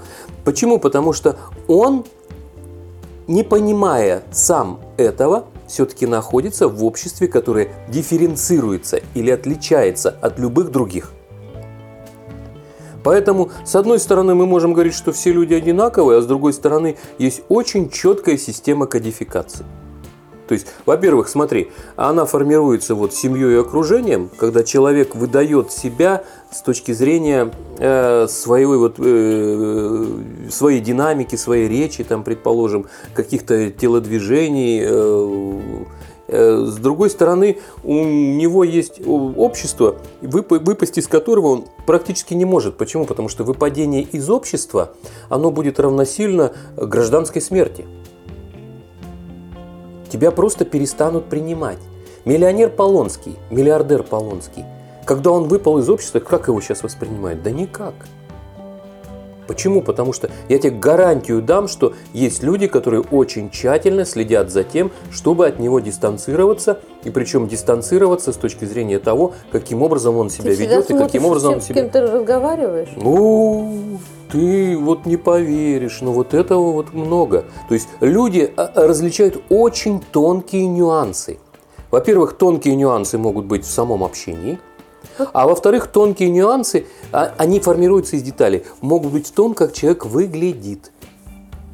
Почему? 0.47 0.79
Потому 0.79 1.11
что 1.11 1.35
он, 1.67 2.05
не 3.27 3.43
понимая 3.43 4.23
сам 4.31 4.79
этого, 4.95 5.47
все-таки 5.67 6.07
находится 6.07 6.69
в 6.69 6.85
обществе, 6.85 7.27
которое 7.27 7.67
дифференцируется 7.89 9.01
или 9.13 9.29
отличается 9.29 10.09
от 10.09 10.39
любых 10.39 10.71
других. 10.71 11.11
Поэтому, 13.03 13.51
с 13.65 13.75
одной 13.75 13.99
стороны, 13.99 14.35
мы 14.35 14.45
можем 14.45 14.71
говорить, 14.71 14.93
что 14.93 15.11
все 15.11 15.33
люди 15.33 15.53
одинаковые, 15.53 16.19
а 16.19 16.21
с 16.21 16.25
другой 16.25 16.53
стороны, 16.53 16.95
есть 17.19 17.41
очень 17.49 17.89
четкая 17.89 18.37
система 18.37 18.85
кодификации. 18.85 19.65
То 20.47 20.53
есть, 20.53 20.67
во-первых, 20.85 21.27
смотри, 21.27 21.71
она 21.95 22.25
формируется 22.25 22.95
вот 22.95 23.13
семьей 23.13 23.55
и 23.55 23.57
окружением, 23.57 24.29
когда 24.37 24.63
человек 24.63 25.15
выдает 25.15 25.71
себя 25.71 26.23
с 26.51 26.61
точки 26.61 26.93
зрения 26.93 27.51
э, 27.77 28.27
своей, 28.29 28.65
вот, 28.65 28.95
э, 28.97 30.05
своей 30.49 30.79
динамики, 30.79 31.35
своей 31.35 31.67
речи, 31.67 32.03
там, 32.03 32.23
предположим, 32.23 32.87
каких-то 33.13 33.69
телодвижений. 33.71 34.81
Э, 34.83 35.83
э, 36.29 36.65
с 36.65 36.75
другой 36.77 37.09
стороны, 37.09 37.57
у 37.83 38.05
него 38.05 38.63
есть 38.63 39.01
общество, 39.05 39.97
выпасть 40.21 40.97
из 40.97 41.07
которого 41.07 41.47
он 41.47 41.65
практически 41.85 42.33
не 42.33 42.45
может. 42.45 42.77
Почему? 42.77 43.05
Потому 43.05 43.27
что 43.27 43.43
выпадение 43.43 44.03
из 44.03 44.29
общества, 44.29 44.93
оно 45.29 45.51
будет 45.51 45.79
равносильно 45.79 46.53
гражданской 46.77 47.41
смерти 47.41 47.85
тебя 50.07 50.31
просто 50.31 50.65
перестанут 50.65 51.25
принимать. 51.25 51.79
Миллионер 52.25 52.69
Полонский, 52.69 53.37
миллиардер 53.49 54.03
Полонский, 54.03 54.65
когда 55.05 55.31
он 55.31 55.47
выпал 55.47 55.77
из 55.77 55.89
общества, 55.89 56.19
как 56.19 56.47
его 56.47 56.59
сейчас 56.59 56.83
воспринимают? 56.83 57.41
Да 57.41 57.51
никак. 57.51 57.93
Почему? 59.47 59.81
Потому 59.81 60.11
что 60.11 60.29
я 60.49 60.59
тебе 60.59 60.71
гарантию 60.71 61.41
дам, 61.41 61.69
что 61.69 61.93
есть 62.13 62.43
люди, 62.43 62.67
которые 62.67 63.01
очень 63.01 63.49
тщательно 63.49 64.03
следят 64.03 64.51
за 64.51 64.63
тем, 64.63 64.91
чтобы 65.09 65.47
от 65.47 65.57
него 65.59 65.79
дистанцироваться, 65.79 66.79
и 67.05 67.09
причем 67.09 67.47
дистанцироваться 67.47 68.33
с 68.33 68.35
точки 68.35 68.65
зрения 68.65 68.99
того, 68.99 69.33
каким 69.51 69.81
образом 69.81 70.17
он 70.17 70.29
себя 70.29 70.51
Ты 70.53 70.55
ведет 70.55 70.91
и 70.91 70.97
каким 70.97 71.25
образом 71.25 71.53
он 71.53 71.61
себя... 71.61 71.75
С 71.75 71.77
кем 71.77 71.89
ты 71.89 72.01
разговариваешь? 72.01 72.89
Ну, 72.97 73.99
ты 74.31 74.77
вот 74.77 75.05
не 75.05 75.17
поверишь, 75.17 76.01
но 76.01 76.11
вот 76.11 76.33
этого 76.33 76.71
вот 76.71 76.93
много. 76.93 77.45
То 77.67 77.73
есть 77.73 77.87
люди 78.01 78.51
а, 78.55 78.71
различают 78.75 79.41
очень 79.49 80.01
тонкие 80.11 80.67
нюансы. 80.67 81.39
Во-первых, 81.91 82.33
тонкие 82.33 82.75
нюансы 82.75 83.17
могут 83.17 83.45
быть 83.45 83.65
в 83.65 83.69
самом 83.69 84.03
общении, 84.03 84.59
а 85.33 85.47
во-вторых, 85.47 85.87
тонкие 85.87 86.29
нюансы, 86.29 86.85
а, 87.11 87.33
они 87.37 87.59
формируются 87.59 88.17
из 88.17 88.23
деталей, 88.23 88.63
могут 88.81 89.11
быть 89.11 89.27
в 89.27 89.31
том, 89.31 89.53
как 89.53 89.73
человек 89.73 90.05
выглядит. 90.05 90.91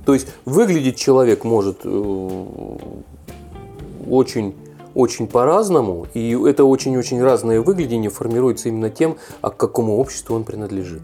То 0.05 0.13
есть 0.13 0.27
выглядеть 0.45 0.97
человек 0.97 1.45
может 1.45 1.79
э, 1.85 2.77
очень 4.09 4.55
очень 4.95 5.25
по-разному, 5.25 6.05
и 6.13 6.37
это 6.45 6.65
очень-очень 6.65 7.19
разное 7.19 7.61
выглядение 7.61 8.11
формируется 8.11 8.69
именно 8.69 8.91
тем, 8.91 9.17
а 9.41 9.49
к 9.49 9.57
какому 9.57 9.97
обществу 9.97 10.35
он 10.35 10.43
принадлежит. 10.43 11.01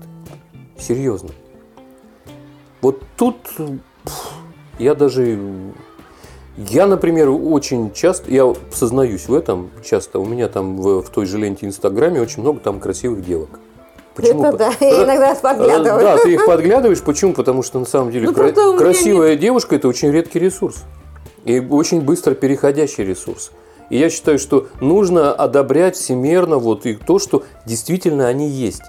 Серьезно. 0.77 1.29
Вот 2.81 3.01
тут 3.17 3.35
я 4.77 4.95
даже... 4.95 5.37
Я, 6.57 6.87
например, 6.87 7.29
очень 7.29 7.93
часто, 7.93 8.29
я 8.31 8.53
сознаюсь 8.71 9.27
в 9.29 9.33
этом 9.33 9.69
часто, 9.83 10.19
у 10.19 10.25
меня 10.25 10.49
там 10.49 10.75
в, 10.77 11.01
в 11.01 11.09
той 11.09 11.25
же 11.25 11.37
ленте 11.37 11.65
Инстаграме 11.65 12.21
очень 12.21 12.41
много 12.41 12.59
там 12.59 12.81
красивых 12.81 13.23
девок. 13.23 13.59
Почему? 14.13 14.43
Это 14.43 14.57
да, 14.57 14.73
я 14.81 15.05
иногда 15.05 15.35
подглядываю. 15.35 16.01
Да, 16.01 16.17
ты 16.17 16.33
их 16.33 16.45
подглядываешь. 16.45 17.01
Почему? 17.01 17.33
Потому 17.33 17.63
что 17.63 17.79
на 17.79 17.85
самом 17.85 18.11
деле 18.11 18.27
ну, 18.27 18.33
кра- 18.33 18.51
красивая 18.77 19.31
нет... 19.31 19.39
девушка– 19.39 19.75
это 19.77 19.87
очень 19.87 20.11
редкий 20.11 20.39
ресурс. 20.39 20.83
И 21.45 21.61
очень 21.61 22.01
быстро 22.01 22.33
переходящий 22.33 23.05
ресурс. 23.05 23.51
И 23.89 23.97
я 23.97 24.09
считаю, 24.09 24.37
что 24.37 24.67
нужно 24.81 25.31
одобрять 25.31 25.95
всемерно 25.95 26.57
вот 26.57 26.85
и 26.85 26.95
то, 26.95 27.19
что 27.19 27.43
действительно 27.65 28.27
они 28.27 28.49
есть 28.49 28.83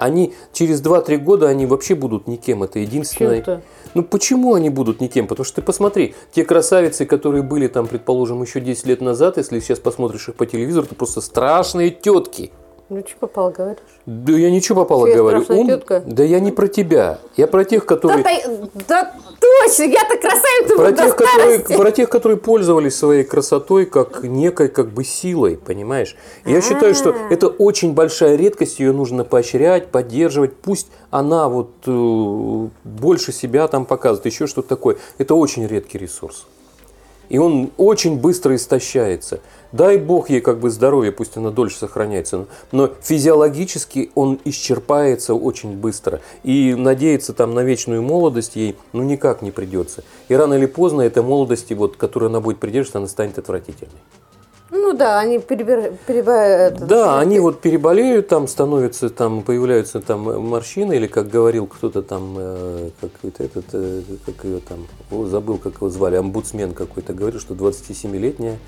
они 0.00 0.34
через 0.52 0.82
2-3 0.82 1.18
года 1.18 1.48
они 1.48 1.66
вообще 1.66 1.94
будут 1.94 2.26
никем. 2.26 2.62
Это 2.62 2.78
единственное. 2.78 3.36
Чем-то. 3.36 3.62
Ну 3.94 4.02
почему 4.02 4.54
они 4.54 4.70
будут 4.70 5.00
никем? 5.00 5.26
Потому 5.26 5.44
что 5.44 5.56
ты 5.56 5.62
посмотри, 5.62 6.14
те 6.32 6.44
красавицы, 6.44 7.04
которые 7.04 7.42
были 7.42 7.66
там, 7.68 7.86
предположим, 7.86 8.42
еще 8.42 8.60
10 8.60 8.86
лет 8.86 9.00
назад, 9.00 9.36
если 9.36 9.60
сейчас 9.60 9.78
посмотришь 9.78 10.28
их 10.28 10.34
по 10.36 10.46
телевизору, 10.46 10.86
это 10.86 10.94
просто 10.94 11.20
страшные 11.20 11.90
тетки. 11.90 12.50
Ну, 12.90 13.04
что 13.06 13.18
попало, 13.20 13.50
говоришь? 13.50 13.78
Да 14.04 14.32
я 14.32 14.50
ничего 14.50 14.80
попало 14.82 15.06
Что, 15.06 15.16
говорю. 15.16 15.44
Ум... 15.48 15.68
Тетка? 15.68 16.02
Да 16.04 16.24
я 16.24 16.40
не 16.40 16.50
про 16.50 16.66
тебя. 16.66 17.20
Я 17.36 17.46
про 17.46 17.64
тех, 17.64 17.86
которые... 17.86 18.24
Да, 18.24 18.32
да 18.88 19.14
точно, 19.38 19.84
я-то 19.84 20.16
красавица 20.18 20.76
про 20.76 20.92
тех, 20.92 21.14
которые, 21.14 21.58
про 21.60 21.92
тех, 21.92 22.10
которые 22.10 22.38
пользовались 22.38 22.96
своей 22.96 23.22
красотой 23.22 23.86
как 23.86 24.24
некой 24.24 24.68
как 24.68 24.88
бы 24.90 25.04
силой, 25.04 25.56
понимаешь? 25.56 26.16
Я 26.44 26.54
А-а-а. 26.54 26.62
считаю, 26.62 26.96
что 26.96 27.14
это 27.30 27.46
очень 27.46 27.92
большая 27.92 28.34
редкость, 28.34 28.80
ее 28.80 28.90
нужно 28.92 29.22
поощрять, 29.22 29.86
поддерживать. 29.86 30.56
Пусть 30.56 30.88
она 31.12 31.48
вот 31.48 31.70
э, 31.86 32.68
больше 32.82 33.30
себя 33.30 33.68
там 33.68 33.86
показывает, 33.86 34.26
еще 34.26 34.48
что-то 34.48 34.68
такое. 34.68 34.96
Это 35.18 35.36
очень 35.36 35.64
редкий 35.64 35.98
ресурс. 35.98 36.44
И 37.30 37.38
он 37.38 37.70
очень 37.78 38.18
быстро 38.18 38.54
истощается. 38.54 39.40
Дай 39.72 39.96
бог 39.96 40.28
ей 40.30 40.40
как 40.40 40.58
бы 40.58 40.68
здоровье, 40.68 41.12
пусть 41.12 41.36
она 41.36 41.50
дольше 41.50 41.78
сохраняется. 41.78 42.46
Но 42.72 42.90
физиологически 43.00 44.10
он 44.14 44.38
исчерпается 44.44 45.34
очень 45.34 45.72
быстро. 45.76 46.20
И 46.42 46.74
надеяться 46.74 47.32
там 47.32 47.54
на 47.54 47.60
вечную 47.60 48.02
молодость 48.02 48.56
ей 48.56 48.76
ну 48.92 49.02
никак 49.02 49.42
не 49.42 49.52
придется. 49.52 50.02
И 50.28 50.34
рано 50.34 50.54
или 50.54 50.66
поздно 50.66 51.02
эта 51.02 51.22
молодость, 51.22 51.72
вот, 51.72 51.96
которой 51.96 52.26
она 52.26 52.40
будет 52.40 52.58
придерживаться, 52.58 52.98
она 52.98 53.06
станет 53.06 53.38
отвратительной. 53.38 54.00
Ну 54.90 54.96
да, 54.96 55.20
они 55.20 55.38
перебир... 55.38 55.92
переболеют. 56.04 56.84
Да, 56.84 57.20
они 57.20 57.38
вот 57.38 57.60
переболеют, 57.60 58.26
там 58.26 58.48
становятся, 58.48 59.08
там 59.08 59.42
появляются 59.42 60.00
там 60.00 60.22
морщины, 60.48 60.94
или 60.94 61.06
как 61.06 61.28
говорил 61.28 61.68
кто-то 61.68 62.02
там, 62.02 62.34
э, 62.36 62.90
какой-то 63.00 63.44
этот, 63.44 63.66
э, 63.72 64.02
как 64.26 64.44
ее 64.44 64.58
там, 64.58 64.88
о, 65.12 65.26
забыл, 65.26 65.58
как 65.58 65.76
его 65.76 65.90
звали, 65.90 66.16
омбудсмен 66.16 66.74
какой-то, 66.74 67.12
говорил, 67.12 67.38
что 67.38 67.54
27-летняя 67.54 68.58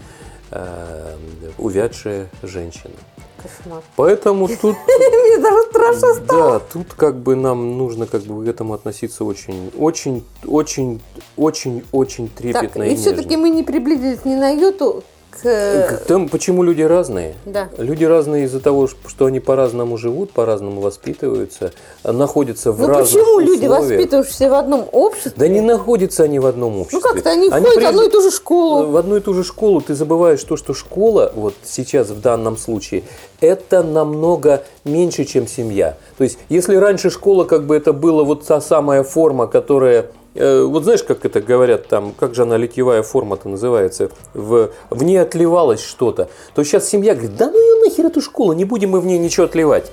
э, 0.52 1.16
увядшая 1.58 2.28
женщина. 2.44 2.94
Кошмар. 3.42 3.82
Поэтому 3.96 4.46
тут... 4.46 4.76
Мне 4.86 5.38
даже 5.38 5.62
страшно 5.70 6.14
стало. 6.14 6.52
Да, 6.52 6.60
тут 6.72 6.94
как 6.94 7.16
бы 7.16 7.34
нам 7.34 7.78
нужно 7.78 8.06
как 8.06 8.22
бы 8.22 8.44
к 8.44 8.48
этому 8.48 8.74
относиться 8.74 9.24
очень, 9.24 9.72
очень, 9.76 10.24
очень, 10.46 11.00
очень, 11.36 11.82
очень 11.90 12.28
трепетно 12.28 12.84
так, 12.84 12.86
и, 12.86 12.92
и 12.92 12.96
все-таки 12.96 13.36
мы 13.36 13.50
не 13.50 13.64
приблизились 13.64 14.24
ни 14.24 14.36
на 14.36 14.50
йоту 14.50 15.02
к... 15.40 16.02
Там 16.06 16.28
почему 16.28 16.62
люди 16.62 16.82
разные? 16.82 17.34
Да. 17.46 17.68
Люди 17.78 18.04
разные 18.04 18.44
из-за 18.44 18.60
того, 18.60 18.86
что 18.88 19.26
они 19.26 19.40
по-разному 19.40 19.96
живут, 19.96 20.30
по-разному 20.32 20.80
воспитываются, 20.80 21.72
находятся 22.04 22.72
в 22.72 22.80
Ну 22.80 22.88
разных 22.88 23.06
почему 23.08 23.40
люди, 23.40 23.64
условиях. 23.66 23.80
воспитывающиеся 24.00 24.50
в 24.50 24.54
одном 24.54 24.88
обществе, 24.92 25.32
Да 25.36 25.48
не 25.48 25.60
находятся 25.60 26.22
они 26.24 26.38
в 26.38 26.46
одном 26.46 26.80
обществе. 26.80 27.00
ну 27.02 27.14
как-то 27.14 27.30
они, 27.30 27.48
ходят 27.50 27.64
в 27.66 27.74
прежде- 27.74 27.86
одну 27.88 28.02
и 28.06 28.10
ту 28.10 28.20
же 28.22 28.30
школу. 28.30 28.86
В 28.90 28.96
одну 28.96 29.16
и 29.16 29.20
ту 29.20 29.34
же 29.34 29.42
школу 29.44 29.80
ты 29.80 29.94
забываешь 29.94 30.42
то, 30.44 30.56
что 30.56 30.74
школа, 30.74 31.32
вот 31.34 31.54
сейчас 31.64 32.10
в 32.10 32.20
данном 32.20 32.56
случае, 32.56 33.02
это 33.40 33.82
намного 33.82 34.62
меньше, 34.84 35.24
чем 35.24 35.46
семья. 35.48 35.96
То 36.18 36.24
есть, 36.24 36.38
если 36.48 36.76
раньше 36.76 37.10
школа, 37.10 37.44
как 37.44 37.64
бы 37.66 37.74
это 37.76 37.92
была 37.92 38.22
вот 38.22 38.44
та 38.46 38.60
самая 38.60 39.02
форма, 39.02 39.46
которая 39.46 40.06
вот 40.34 40.84
знаешь, 40.84 41.02
как 41.02 41.24
это 41.24 41.40
говорят 41.40 41.88
там, 41.88 42.14
как 42.18 42.34
же 42.34 42.42
она 42.42 42.56
литьевая 42.56 43.02
форма-то 43.02 43.48
называется, 43.48 44.10
в, 44.34 44.70
в 44.90 45.02
ней 45.02 45.18
отливалось 45.18 45.82
что-то, 45.82 46.28
то 46.54 46.64
сейчас 46.64 46.88
семья 46.88 47.14
говорит, 47.14 47.36
да 47.36 47.50
ну 47.50 47.58
ее 47.58 47.88
нахер 47.88 48.06
эту 48.06 48.20
школу, 48.20 48.52
не 48.52 48.64
будем 48.64 48.90
мы 48.90 49.00
в 49.00 49.06
ней 49.06 49.18
ничего 49.18 49.46
отливать. 49.46 49.90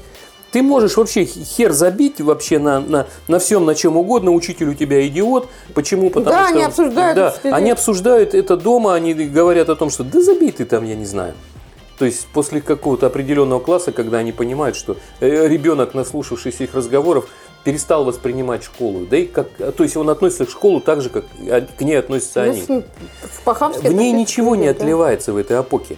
Ты 0.51 0.63
можешь 0.63 0.97
вообще 0.97 1.25
хер 1.25 1.73
забить 1.73 2.19
вообще 2.21 2.57
на, 2.57 2.79
на, 2.79 3.05
на 3.27 3.37
всем, 3.37 3.65
на 3.65 3.75
чем 3.75 3.97
угодно, 3.97 4.31
учитель 4.31 4.69
у 4.69 4.73
тебя 4.73 5.05
идиот. 5.05 5.47
Почему? 5.75 6.09
Потому 6.09 6.35
Да, 6.35 6.47
что... 6.47 6.55
они 6.55 6.63
обсуждают 6.63 7.15
Да, 7.15 7.29
учителей. 7.35 7.53
они 7.53 7.71
обсуждают 7.71 8.33
это 8.33 8.57
дома, 8.57 8.95
они 8.95 9.13
говорят 9.13 9.69
о 9.69 9.75
том, 9.75 9.91
что 9.91 10.03
да 10.03 10.21
забей 10.21 10.51
ты 10.51 10.65
там, 10.65 10.85
я 10.85 10.95
не 10.95 11.05
знаю. 11.05 11.35
То 11.99 12.05
есть 12.05 12.25
после 12.33 12.61
какого-то 12.61 13.05
определенного 13.07 13.59
класса, 13.59 13.91
когда 13.91 14.19
они 14.19 14.31
понимают, 14.31 14.75
что 14.75 14.95
э, 15.19 15.47
ребенок, 15.47 15.93
наслушавшийся 15.93 16.63
их 16.63 16.73
разговоров, 16.73 17.27
перестал 17.63 18.05
воспринимать 18.05 18.63
школу. 18.63 19.05
Да 19.09 19.17
и 19.17 19.25
как, 19.25 19.47
то 19.75 19.83
есть 19.83 19.97
он 19.97 20.09
относится 20.09 20.45
к 20.45 20.49
школу 20.49 20.79
так 20.81 21.01
же, 21.01 21.09
как 21.09 21.25
к 21.77 21.81
ней 21.81 21.99
относятся 21.99 22.45
Ну, 22.45 22.51
они. 22.51 22.83
по-хамски 23.43 23.87
В 23.87 23.93
ней 23.93 24.11
ничего 24.11 24.55
не 24.55 24.67
люди, 24.67 24.77
да. 24.77 24.83
отливается 24.83 25.33
в 25.33 25.37
этой 25.37 25.59
эпохе. 25.61 25.97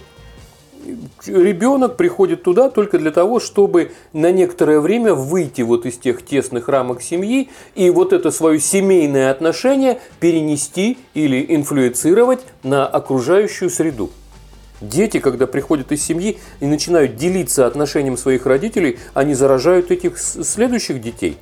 Ребенок 1.26 1.96
приходит 1.96 2.42
туда 2.42 2.68
только 2.68 2.98
для 2.98 3.12
того, 3.12 3.38
чтобы 3.38 3.92
на 4.12 4.32
некоторое 4.32 4.80
время 4.80 5.14
выйти 5.14 5.62
вот 5.62 5.86
из 5.86 5.96
тех 5.96 6.24
тесных 6.24 6.68
рамок 6.68 7.02
семьи 7.02 7.50
и 7.76 7.90
вот 7.90 8.12
это 8.12 8.32
свое 8.32 8.58
семейное 8.58 9.30
отношение 9.30 10.00
перенести 10.18 10.98
или 11.14 11.44
инфлюенцировать 11.54 12.40
на 12.64 12.86
окружающую 12.86 13.70
среду. 13.70 14.10
Дети, 14.82 15.20
когда 15.20 15.46
приходят 15.46 15.92
из 15.92 16.02
семьи 16.02 16.38
и 16.58 16.66
начинают 16.66 17.14
делиться 17.14 17.66
отношением 17.66 18.16
своих 18.16 18.46
родителей, 18.46 18.98
они 19.14 19.34
заражают 19.34 19.92
этих 19.92 20.18
следующих 20.18 21.00
детей. 21.00 21.38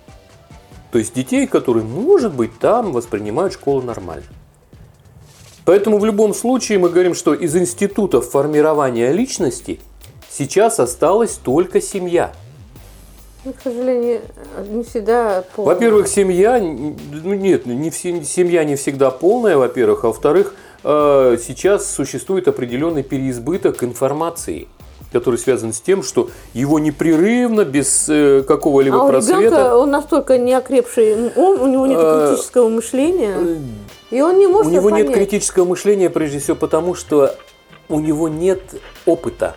То 0.92 0.98
есть 0.98 1.14
детей, 1.14 1.46
которые, 1.46 1.84
может 1.84 2.34
быть, 2.34 2.58
там 2.58 2.92
воспринимают 2.92 3.54
школу 3.54 3.80
нормально. 3.80 4.26
Поэтому 5.64 5.98
в 5.98 6.04
любом 6.04 6.34
случае 6.34 6.78
мы 6.78 6.90
говорим, 6.90 7.14
что 7.14 7.32
из 7.32 7.56
институтов 7.56 8.28
формирования 8.28 9.10
личности 9.12 9.80
сейчас 10.28 10.78
осталась 10.78 11.32
только 11.32 11.80
семья. 11.80 12.32
Ну, 13.44 13.54
к 13.54 13.62
сожалению, 13.62 14.20
не 14.68 14.82
всегда 14.82 15.44
полно. 15.56 15.72
Во-первых, 15.72 16.08
семья, 16.08 16.58
ну 16.60 17.32
нет, 17.32 17.64
не 17.64 17.88
все, 17.88 18.22
семья 18.22 18.64
не 18.64 18.76
всегда 18.76 19.10
полная, 19.10 19.56
во-первых, 19.56 20.04
а 20.04 20.08
во-вторых, 20.08 20.54
сейчас 20.82 21.90
существует 21.90 22.48
определенный 22.48 23.02
переизбыток 23.02 23.82
информации, 23.84 24.68
который 25.12 25.38
связан 25.38 25.72
с 25.72 25.80
тем, 25.80 26.02
что 26.02 26.30
его 26.54 26.78
непрерывно, 26.78 27.64
без 27.64 28.08
э, 28.08 28.42
какого-либо 28.46 29.04
а 29.04 29.08
просвета, 29.08 29.40
ребенка 29.40 29.76
он 29.76 29.90
настолько 29.90 30.38
неокрепший 30.38 31.32
ум, 31.34 31.60
у 31.60 31.66
него 31.66 31.86
нет 31.86 31.98
Э, 32.00 32.28
критического 32.28 32.68
мышления, 32.68 33.60
и 34.10 34.20
он 34.20 34.38
не 34.38 34.46
может 34.46 34.72
у 34.72 34.74
него 34.74 34.90
нет 34.90 35.06
понять. 35.06 35.20
критического 35.20 35.64
мышления, 35.64 36.10
прежде 36.10 36.38
всего 36.38 36.56
потому, 36.56 36.94
что 36.94 37.34
у 37.88 38.00
него 38.00 38.28
нет 38.28 38.60
опыта. 39.06 39.56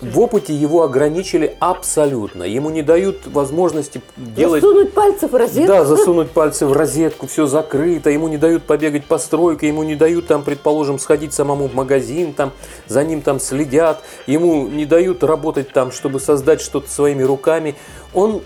В 0.00 0.20
опыте 0.20 0.54
его 0.54 0.82
ограничили 0.82 1.56
абсолютно. 1.60 2.44
Ему 2.44 2.70
не 2.70 2.82
дают 2.82 3.26
возможности 3.26 4.00
делать... 4.16 4.62
Засунуть 4.62 4.92
пальцы 4.92 5.26
в 5.26 5.34
розетку. 5.34 5.66
Да, 5.66 5.84
засунуть 5.84 6.30
пальцы 6.30 6.66
в 6.66 6.72
розетку, 6.72 7.26
все 7.26 7.46
закрыто, 7.46 8.10
ему 8.10 8.28
не 8.28 8.38
дают 8.38 8.64
побегать 8.64 9.06
по 9.06 9.18
стройке, 9.18 9.68
ему 9.68 9.82
не 9.82 9.96
дают 9.96 10.26
там, 10.26 10.44
предположим, 10.44 10.98
сходить 10.98 11.32
самому 11.32 11.68
в 11.68 11.74
магазин, 11.74 12.32
там, 12.32 12.52
за 12.86 13.04
ним 13.04 13.22
там 13.22 13.40
следят, 13.40 14.02
ему 14.26 14.68
не 14.68 14.86
дают 14.86 15.24
работать 15.24 15.72
там, 15.72 15.92
чтобы 15.92 16.20
создать 16.20 16.60
что-то 16.60 16.90
своими 16.90 17.22
руками. 17.22 17.74
Он 18.14 18.42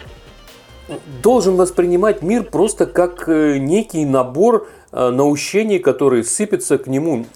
должен 1.23 1.57
воспринимать 1.57 2.23
мир 2.23 2.45
просто 2.45 2.87
как 2.87 3.29
э, 3.29 3.59
некий 3.59 4.05
набор 4.05 4.69
наущений, 4.95 5.79
которые 5.79 6.25
сыпятся 6.25 6.79
к 6.79 6.87
нему. 6.87 7.27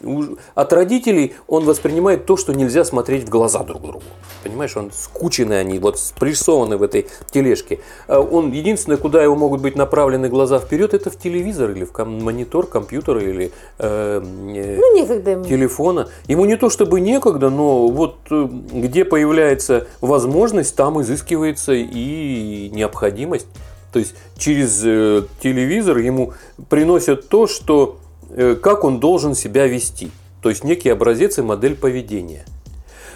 От 0.54 0.72
родителей 0.72 1.34
он 1.46 1.64
воспринимает 1.64 2.26
то, 2.26 2.36
что 2.36 2.52
нельзя 2.54 2.84
смотреть 2.84 3.24
в 3.24 3.28
глаза 3.28 3.62
друг 3.64 3.82
другу. 3.82 4.02
Понимаешь, 4.44 4.76
он 4.76 4.90
скучены 4.92 5.54
они, 5.54 5.78
вот 5.78 5.98
спрессованы 5.98 6.76
в 6.76 6.82
этой 6.82 7.06
тележке. 7.30 7.80
А 8.06 8.20
Он 8.20 8.52
единственное, 8.52 8.96
куда 8.98 9.22
его 9.22 9.34
могут 9.34 9.60
быть 9.60 9.74
направлены 9.76 10.28
глаза 10.28 10.58
вперед, 10.58 10.94
это 10.94 11.10
в 11.10 11.16
телевизор 11.18 11.70
или 11.70 11.84
в 11.84 11.92
ком- 11.92 12.22
монитор 12.22 12.66
компьютера 12.66 13.20
или 13.20 13.50
э, 13.78 14.20
э, 14.22 14.76
Ну, 14.78 14.94
некогда 14.96 15.30
ему. 15.32 15.44
телефона. 15.44 16.08
Ему 16.28 16.44
не 16.44 16.56
то 16.56 16.70
чтобы 16.70 17.00
некогда, 17.00 17.50
но 17.50 17.88
вот 17.88 18.16
э, 18.30 18.48
где 18.72 19.04
появляется 19.04 19.86
возможность, 20.00 20.76
там 20.76 21.00
изыскивается 21.00 21.72
и 21.72 22.70
необходимость. 22.72 23.46
То 23.92 23.98
есть 23.98 24.14
через 24.36 24.82
э, 24.84 25.24
телевизор 25.40 25.98
ему 25.98 26.34
приносят 26.68 27.28
то, 27.28 27.46
что 27.46 27.98
э, 28.30 28.56
как 28.60 28.84
он 28.84 29.00
должен 29.00 29.34
себя 29.34 29.66
вести. 29.66 30.10
То 30.42 30.50
есть 30.50 30.64
некий 30.64 30.90
образец 30.90 31.38
и 31.38 31.42
модель 31.42 31.74
поведения. 31.74 32.44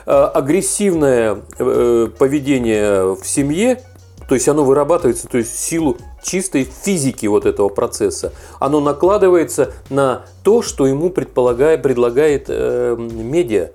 Э, 0.06 0.24
Агрессивное 0.34 1.38
э, 1.58 2.08
поведение 2.18 3.14
в 3.14 3.24
семье, 3.24 3.80
то 4.28 4.34
есть 4.34 4.48
оно 4.48 4.64
вырабатывается, 4.64 5.28
то 5.28 5.38
есть 5.38 5.54
в 5.54 5.58
силу 5.58 5.98
чистой 6.22 6.64
физики 6.64 7.26
вот 7.26 7.44
этого 7.44 7.68
процесса, 7.68 8.32
оно 8.58 8.80
накладывается 8.80 9.72
на 9.90 10.24
то, 10.42 10.62
что 10.62 10.86
ему 10.86 11.10
предполагает, 11.10 11.82
предлагает 11.82 12.46
э, 12.48 12.96
медиа. 12.98 13.70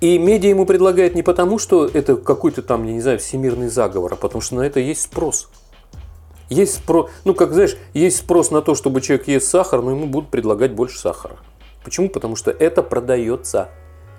И 0.00 0.18
медиа 0.18 0.50
ему 0.50 0.66
предлагает 0.66 1.14
не 1.14 1.22
потому, 1.22 1.58
что 1.58 1.86
это 1.86 2.16
какой-то 2.16 2.62
там, 2.62 2.84
я 2.84 2.92
не 2.92 3.00
знаю, 3.00 3.18
всемирный 3.18 3.68
заговор, 3.68 4.12
а 4.12 4.16
потому 4.16 4.42
что 4.42 4.56
на 4.56 4.62
это 4.62 4.80
есть 4.80 5.02
спрос. 5.02 5.48
Есть 6.48 6.74
спрос, 6.74 7.10
ну 7.24 7.34
как 7.34 7.52
знаешь, 7.52 7.76
есть 7.92 8.18
спрос 8.18 8.50
на 8.50 8.62
то, 8.62 8.74
чтобы 8.74 9.00
человек 9.00 9.28
ест 9.28 9.48
сахар, 9.48 9.82
но 9.82 9.90
ему 9.90 10.06
будут 10.06 10.30
предлагать 10.30 10.72
больше 10.72 10.98
сахара. 10.98 11.36
Почему? 11.84 12.08
Потому 12.08 12.36
что 12.36 12.50
это 12.50 12.82
продается. 12.82 13.68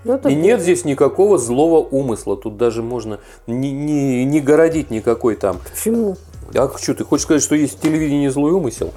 Ну, 0.04 0.18
И 0.30 0.36
нет 0.36 0.62
здесь 0.62 0.86
никакого 0.86 1.38
злого 1.38 1.86
умысла. 1.86 2.38
Тут 2.38 2.58
даже 2.58 2.82
можно 2.82 3.20
не, 3.46 3.72
не, 3.72 4.26
не 4.26 4.40
городить 4.40 4.90
никакой 4.90 5.36
там. 5.36 5.60
Почему? 5.74 6.16
А 6.56 6.72
что, 6.78 6.94
ты 6.94 7.04
хочешь 7.04 7.24
сказать, 7.24 7.44
что 7.44 7.56
есть 7.56 7.78
в 7.78 7.82
телевидении 7.82 8.30
злой 8.30 8.52
умысел? 8.52 8.94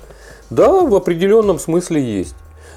Да, 0.51 0.85
в 0.85 0.95
определенном 0.95 1.59
смысле 1.59 2.03
есть. 2.03 2.35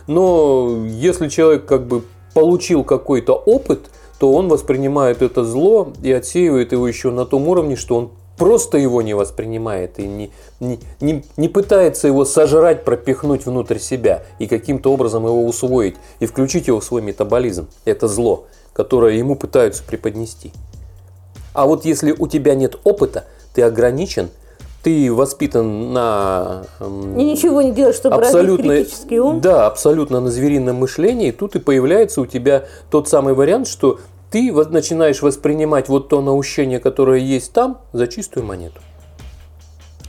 Но 0.07 0.83
если 0.87 1.29
человек 1.29 1.65
как 1.65 1.85
бы 1.85 2.03
получил 2.33 2.83
какой-то 2.83 3.33
опыт, 3.33 3.89
то 4.19 4.31
он 4.31 4.47
воспринимает 4.47 5.21
это 5.21 5.43
зло 5.43 5.93
и 6.01 6.11
отсеивает 6.11 6.71
его 6.71 6.87
еще 6.87 7.11
на 7.11 7.25
том 7.25 7.47
уровне, 7.47 7.75
что 7.75 7.97
он 7.97 8.11
просто 8.37 8.77
его 8.77 9.01
не 9.01 9.13
воспринимает 9.13 9.99
и 9.99 10.07
не, 10.07 10.31
не, 10.59 10.79
не, 11.01 11.23
не 11.37 11.47
пытается 11.49 12.07
его 12.07 12.25
сожрать, 12.25 12.83
пропихнуть 12.83 13.45
внутрь 13.45 13.77
себя 13.77 14.23
и 14.39 14.47
каким-то 14.47 14.91
образом 14.91 15.25
его 15.25 15.45
усвоить 15.45 15.95
и 16.19 16.25
включить 16.25 16.67
его 16.67 16.79
в 16.79 16.83
свой 16.83 17.01
метаболизм. 17.01 17.67
Это 17.85 18.07
зло, 18.07 18.45
которое 18.73 19.15
ему 19.15 19.35
пытаются 19.35 19.83
преподнести. 19.83 20.51
А 21.53 21.67
вот 21.67 21.85
если 21.85 22.11
у 22.17 22.27
тебя 22.27 22.55
нет 22.55 22.77
опыта, 22.83 23.25
ты 23.53 23.61
ограничен, 23.61 24.29
ты 24.81 25.13
воспитан 25.13 25.93
на 25.93 26.63
м, 26.79 27.17
И 27.17 27.23
ничего 27.23 27.61
не 27.61 27.71
делать, 27.71 27.95
чтобы 27.95 28.17
развить 28.17 28.33
абсолютно, 28.35 28.73
критический 28.75 29.19
ум. 29.19 29.39
да, 29.39 29.67
абсолютно 29.67 30.19
на 30.19 30.29
зверином 30.29 30.77
мышлении, 30.77 31.31
тут 31.31 31.55
и 31.55 31.59
появляется 31.59 32.19
у 32.19 32.25
тебя 32.25 32.65
тот 32.91 33.07
самый 33.07 33.33
вариант, 33.33 33.67
что 33.67 33.99
ты 34.33 34.51
вот 34.51 34.71
начинаешь 34.71 35.21
воспринимать 35.21 35.89
вот 35.89 36.09
то 36.09 36.19
наущение, 36.19 36.79
которое 36.79 37.19
есть 37.19 37.53
там, 37.53 37.77
за 37.93 38.07
чистую 38.07 38.43
монету. 38.47 38.81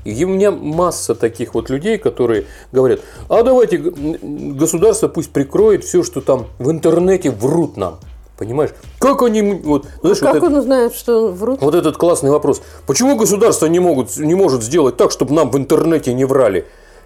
И 0.04 0.24
у 0.24 0.28
меня 0.28 0.50
масса 0.50 1.14
таких 1.14 1.52
вот 1.54 1.68
людей, 1.68 1.98
которые 1.98 2.46
говорят, 2.72 3.00
а 3.28 3.42
давайте 3.42 3.76
государство 3.78 5.08
пусть 5.08 5.30
прикроет 5.30 5.84
все, 5.84 6.02
что 6.02 6.22
там 6.22 6.46
в 6.58 6.70
интернете 6.70 7.30
врут 7.30 7.76
нам. 7.76 7.98
Понимаешь? 8.38 8.70
Как 8.98 9.20
они, 9.22 9.42
вот, 9.42 9.86
знаешь, 10.00 10.20
вот 10.22 10.26
Как 10.26 10.36
это- 10.36 10.46
он 10.46 10.54
узнает, 10.56 10.94
что 10.94 11.28
врут? 11.28 11.60
вот 11.60 11.74
этот 11.74 11.98
классный 11.98 12.30
вопрос. 12.30 12.62
Почему 12.86 13.16
государство 13.16 13.66
не, 13.66 13.78
могут, 13.78 14.16
не 14.16 14.34
может 14.34 14.62
сделать 14.62 14.96
так, 14.96 15.10
чтобы 15.10 15.34
нам 15.34 15.50
в 15.50 15.56
интернете 15.58 16.14
не 16.14 16.24
врали? 16.24 16.64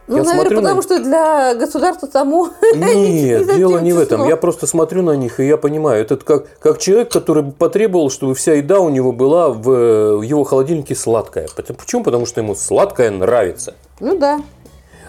Ну, 0.09 0.16
Я 0.16 0.22
наверное, 0.22 0.40
смотрю 0.40 0.56
на 0.56 0.62
потому 0.62 0.82
что 0.82 1.02
для 1.02 1.54
государства 1.54 2.09
само... 2.11 2.48
Нет, 2.74 3.56
дело 3.56 3.78
не 3.78 3.92
в 3.92 3.98
этом. 3.98 4.26
Я 4.26 4.36
просто 4.36 4.66
смотрю 4.66 5.02
на 5.02 5.16
них, 5.16 5.38
и 5.38 5.46
я 5.46 5.59
понимаю, 5.59 6.00
это 6.02 6.16
как, 6.16 6.46
как 6.59 6.78
человек, 6.78 7.12
который 7.12 7.44
потребовал, 7.44 8.11
чтобы 8.11 8.34
вся 8.34 8.54
еда 8.54 8.80
у 8.80 8.88
него 8.88 9.12
была 9.12 9.50
в, 9.50 10.16
в 10.16 10.22
его 10.22 10.44
холодильнике 10.44 10.94
сладкая. 10.94 11.48
Почему? 11.54 12.02
Потому 12.02 12.24
что 12.24 12.40
ему 12.40 12.54
сладкое 12.54 13.11
нравится. 13.11 13.74
Ну 14.00 14.18
да. 14.18 14.40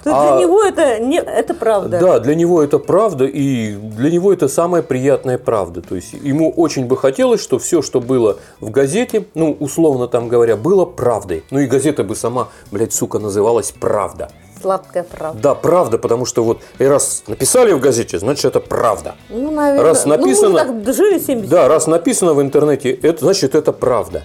То 0.04 0.12
А- 0.14 0.38
для 0.38 0.46
него 0.46 0.64
это, 0.64 1.00
не, 1.00 1.20
это 1.20 1.54
правда. 1.54 2.00
Да, 2.00 2.20
для 2.20 2.36
него 2.36 2.64
это 2.64 2.80
правда, 2.80 3.26
и 3.26 3.76
для 3.76 4.12
него 4.12 4.32
это 4.32 4.48
самая 4.48 4.82
приятная 4.82 5.38
правда. 5.38 5.82
То 5.82 5.96
есть 5.96 6.14
ему 6.14 6.52
очень 6.52 6.86
бы 6.86 6.98
хотелось, 6.98 7.42
что 7.42 7.60
все, 7.60 7.82
что 7.82 8.00
было 8.00 8.38
в 8.60 8.70
газете, 8.70 9.26
ну, 9.34 9.56
условно 9.60 10.08
там 10.08 10.28
говоря, 10.28 10.56
было 10.56 10.86
правдой. 10.86 11.44
Ну 11.52 11.60
и 11.60 11.68
газета 11.68 12.04
бы 12.04 12.16
сама, 12.16 12.50
блядь, 12.72 12.94
сука, 12.94 13.20
называлась 13.20 13.72
«Правда». 13.72 14.30
Сладкая 14.62 15.04
правда. 15.04 15.40
Да, 15.42 15.56
правда, 15.56 15.98
потому 15.98 16.26
что 16.26 16.44
вот 16.44 16.62
и 16.80 16.86
раз 16.86 17.24
написали 17.28 17.72
в 17.72 17.80
газете, 17.80 18.20
значит 18.20 18.46
это 18.46 18.60
правда. 18.60 19.16
Ну, 19.30 19.52
наверное. 19.52 19.84
Раз 19.84 20.06
написано- 20.06 20.50
Ну, 20.50 20.58
так 20.58 20.84
дожили 20.84 21.20
70 21.20 21.50
Да, 21.50 21.68
раз 21.68 21.88
написано 21.88 22.34
в 22.34 22.42
интернете, 22.42 22.92
это 22.92 23.26
значит 23.26 23.56
это 23.56 23.72
правда. 23.72 24.24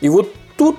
И 0.00 0.08
вот 0.08 0.28
тут 0.56 0.76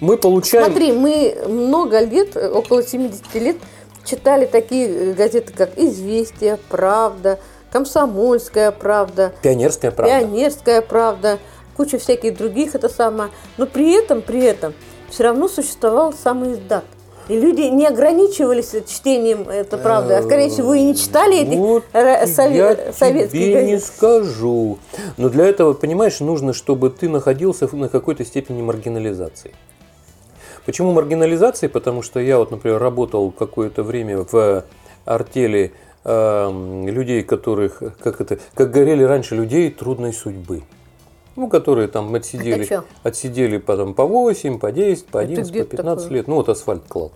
мы 0.00 0.16
получаем... 0.16 0.66
Смотри, 0.66 0.92
мы 0.92 1.36
много 1.48 2.00
лет, 2.00 2.36
около 2.36 2.82
70 2.82 3.34
лет, 3.34 3.56
читали 4.04 4.46
такие 4.46 4.88
э, 4.88 5.12
газеты, 5.14 5.52
как 5.52 5.76
«Известия», 5.76 6.58
«Правда», 6.68 7.38
«Комсомольская 7.72 8.70
правда», 8.70 9.32
Пионерская 9.42 9.90
правда. 9.90 10.18
«Пионерская 10.20 10.80
правда», 10.82 11.38
куча 11.76 11.98
всяких 11.98 12.36
других, 12.36 12.74
это 12.74 12.88
самое. 12.88 13.30
Но 13.56 13.66
при 13.66 13.92
этом, 13.92 14.22
при 14.22 14.42
этом, 14.44 14.74
все 15.10 15.24
равно 15.24 15.48
существовал 15.48 16.12
самый 16.12 16.52
издат. 16.54 16.84
И 17.28 17.38
люди 17.38 17.60
не 17.62 17.86
ограничивались 17.86 18.74
чтением 18.88 19.48
это 19.48 19.76
правды, 19.76 20.14
а 20.14 20.22
скорее 20.22 20.48
всего 20.48 20.72
и 20.74 20.82
не 20.82 20.96
читали 20.96 21.40
этих 21.42 21.58
Вот 21.58 21.84
ра- 21.92 22.24
сове- 22.24 22.56
я 22.56 22.92
советских 22.92 23.38
тебе 23.38 23.64
не 23.66 23.72
газет. 23.72 23.84
скажу. 23.84 24.78
Но 25.18 25.28
для 25.28 25.44
этого, 25.46 25.74
понимаешь, 25.74 26.20
нужно, 26.20 26.52
чтобы 26.54 26.88
ты 26.88 27.08
находился 27.08 27.68
на 27.76 27.88
какой-то 27.90 28.24
степени 28.24 28.62
маргинализации. 28.62 29.52
Почему 30.64 30.92
маргинализации? 30.92 31.66
Потому 31.66 32.02
что 32.02 32.18
я 32.20 32.38
вот, 32.38 32.50
например, 32.50 32.78
работал 32.80 33.30
какое-то 33.30 33.82
время 33.82 34.24
в 34.30 34.64
артели 35.04 35.72
эм, 36.04 36.86
людей, 36.88 37.22
которых, 37.22 37.82
как 38.02 38.20
это, 38.22 38.38
как 38.54 38.70
говорили 38.70 39.02
раньше, 39.02 39.34
людей 39.34 39.70
трудной 39.70 40.12
судьбы. 40.12 40.62
Ну, 41.38 41.48
которые 41.48 41.86
там 41.86 42.12
отсидели, 42.16 42.68
отсидели 43.04 43.58
потом 43.58 43.94
по 43.94 44.04
8, 44.04 44.58
по 44.58 44.72
10, 44.72 45.06
по 45.06 45.18
Это 45.18 45.28
11, 45.28 45.52
где 45.52 45.62
по 45.62 45.76
15 45.76 46.02
такое? 46.02 46.16
лет. 46.18 46.26
Ну, 46.26 46.34
вот 46.34 46.48
асфальт 46.48 46.82
клал. 46.88 47.12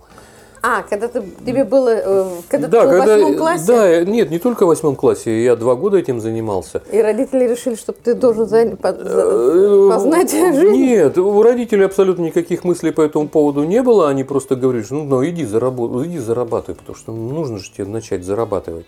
А, 0.65 0.81
когда 0.83 1.09
ты, 1.09 1.21
тебе 1.45 1.65
было, 1.65 1.89
э, 1.89 2.25
когда 2.47 2.67
Да, 2.69 2.81
ты 2.83 2.87
был 2.87 2.93
в 2.95 2.97
когда, 2.99 3.15
восьмом 3.17 3.37
классе, 3.37 3.65
да, 3.67 4.03
нет, 4.05 4.31
не 4.31 4.39
только 4.39 4.63
в 4.63 4.67
восьмом 4.69 4.95
классе, 4.95 5.43
я 5.43 5.57
два 5.57 5.75
года 5.75 5.97
этим 5.97 6.21
занимался. 6.21 6.81
и 6.89 7.01
родители 7.01 7.45
решили, 7.45 7.75
что 7.75 7.91
ты 7.91 8.13
должен 8.13 8.47
за- 8.47 8.77
по- 8.77 8.93
за- 8.93 9.23
Э, 9.25 9.89
познать 9.91 10.31
жизнь. 10.55 10.71
Нет, 10.71 11.17
у 11.17 11.43
родителей 11.43 11.83
абсолютно 11.83 12.21
никаких 12.23 12.63
мыслей 12.63 12.91
по 12.91 13.01
этому 13.01 13.27
поводу 13.27 13.65
не 13.65 13.81
было. 13.83 14.07
Они 14.07 14.23
просто 14.23 14.55
говорили, 14.55 14.83
что 14.83 14.95
ну, 14.95 15.03
ну, 15.03 15.25
иди, 15.25 15.43
заработ- 15.43 16.05
иди 16.05 16.17
зарабатывай, 16.19 16.75
потому 16.77 16.95
что 16.97 17.11
нужно 17.11 17.57
же 17.59 17.69
тебе 17.69 17.85
начать 17.85 18.23
зарабатывать. 18.23 18.87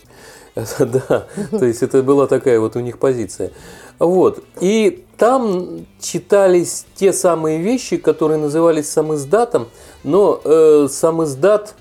Это 0.56 0.86
да, 1.10 1.26
то 1.60 1.66
есть 1.66 1.84
это 1.84 2.02
была 2.04 2.28
такая 2.28 2.58
вот 2.62 2.78
у 2.78 2.80
них 2.80 3.00
позиция. 3.00 3.52
Вот. 4.00 4.42
И 4.62 5.04
там 5.18 5.86
читались 6.00 6.86
те 6.96 7.12
самые 7.12 7.60
вещи, 7.62 7.98
которые 7.98 8.38
назывались 8.40 8.90
самиздатом, 8.90 9.68
но 10.06 10.40
э, 10.44 10.88
самиздат, 10.90 11.76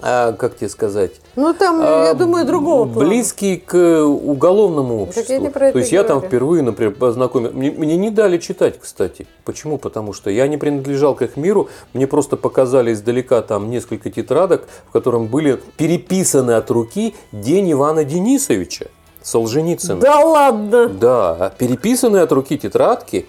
а, 0.00 0.32
как 0.32 0.56
тебе 0.56 0.68
сказать, 0.68 1.20
Ну, 1.34 1.52
там, 1.54 1.80
я 1.80 2.10
а, 2.10 2.14
думаю, 2.14 2.46
другого 2.46 2.84
плана. 2.90 3.08
Близкий 3.08 3.56
к 3.56 4.04
уголовному 4.04 5.06
Так 5.06 5.16
я 5.16 5.20
обществу. 5.22 5.44
не 5.44 5.50
про 5.50 5.66
это 5.66 5.72
То 5.72 5.78
есть 5.80 5.92
я 5.92 6.04
там 6.04 6.20
впервые, 6.20 6.62
например, 6.62 6.94
познакомился. 6.94 7.56
Мне, 7.56 7.70
мне 7.72 7.96
не 7.96 8.10
дали 8.10 8.38
читать, 8.38 8.78
кстати. 8.80 9.26
Почему? 9.44 9.76
Потому 9.76 10.12
что 10.12 10.30
я 10.30 10.46
не 10.46 10.56
принадлежал 10.56 11.14
к 11.14 11.22
их 11.22 11.36
миру. 11.36 11.68
Мне 11.94 12.06
просто 12.06 12.36
показали 12.36 12.92
издалека 12.92 13.42
там 13.42 13.70
несколько 13.70 14.10
тетрадок, 14.10 14.68
в 14.88 14.92
котором 14.92 15.26
были 15.26 15.60
переписаны 15.76 16.52
от 16.52 16.70
руки 16.70 17.14
День 17.32 17.72
Ивана 17.72 18.04
Денисовича 18.04 18.86
Солженицына. 19.22 20.00
Да 20.00 20.20
ладно. 20.20 20.88
Да, 20.88 21.52
переписанные 21.58 22.22
от 22.22 22.32
руки 22.32 22.56
тетрадки, 22.56 23.26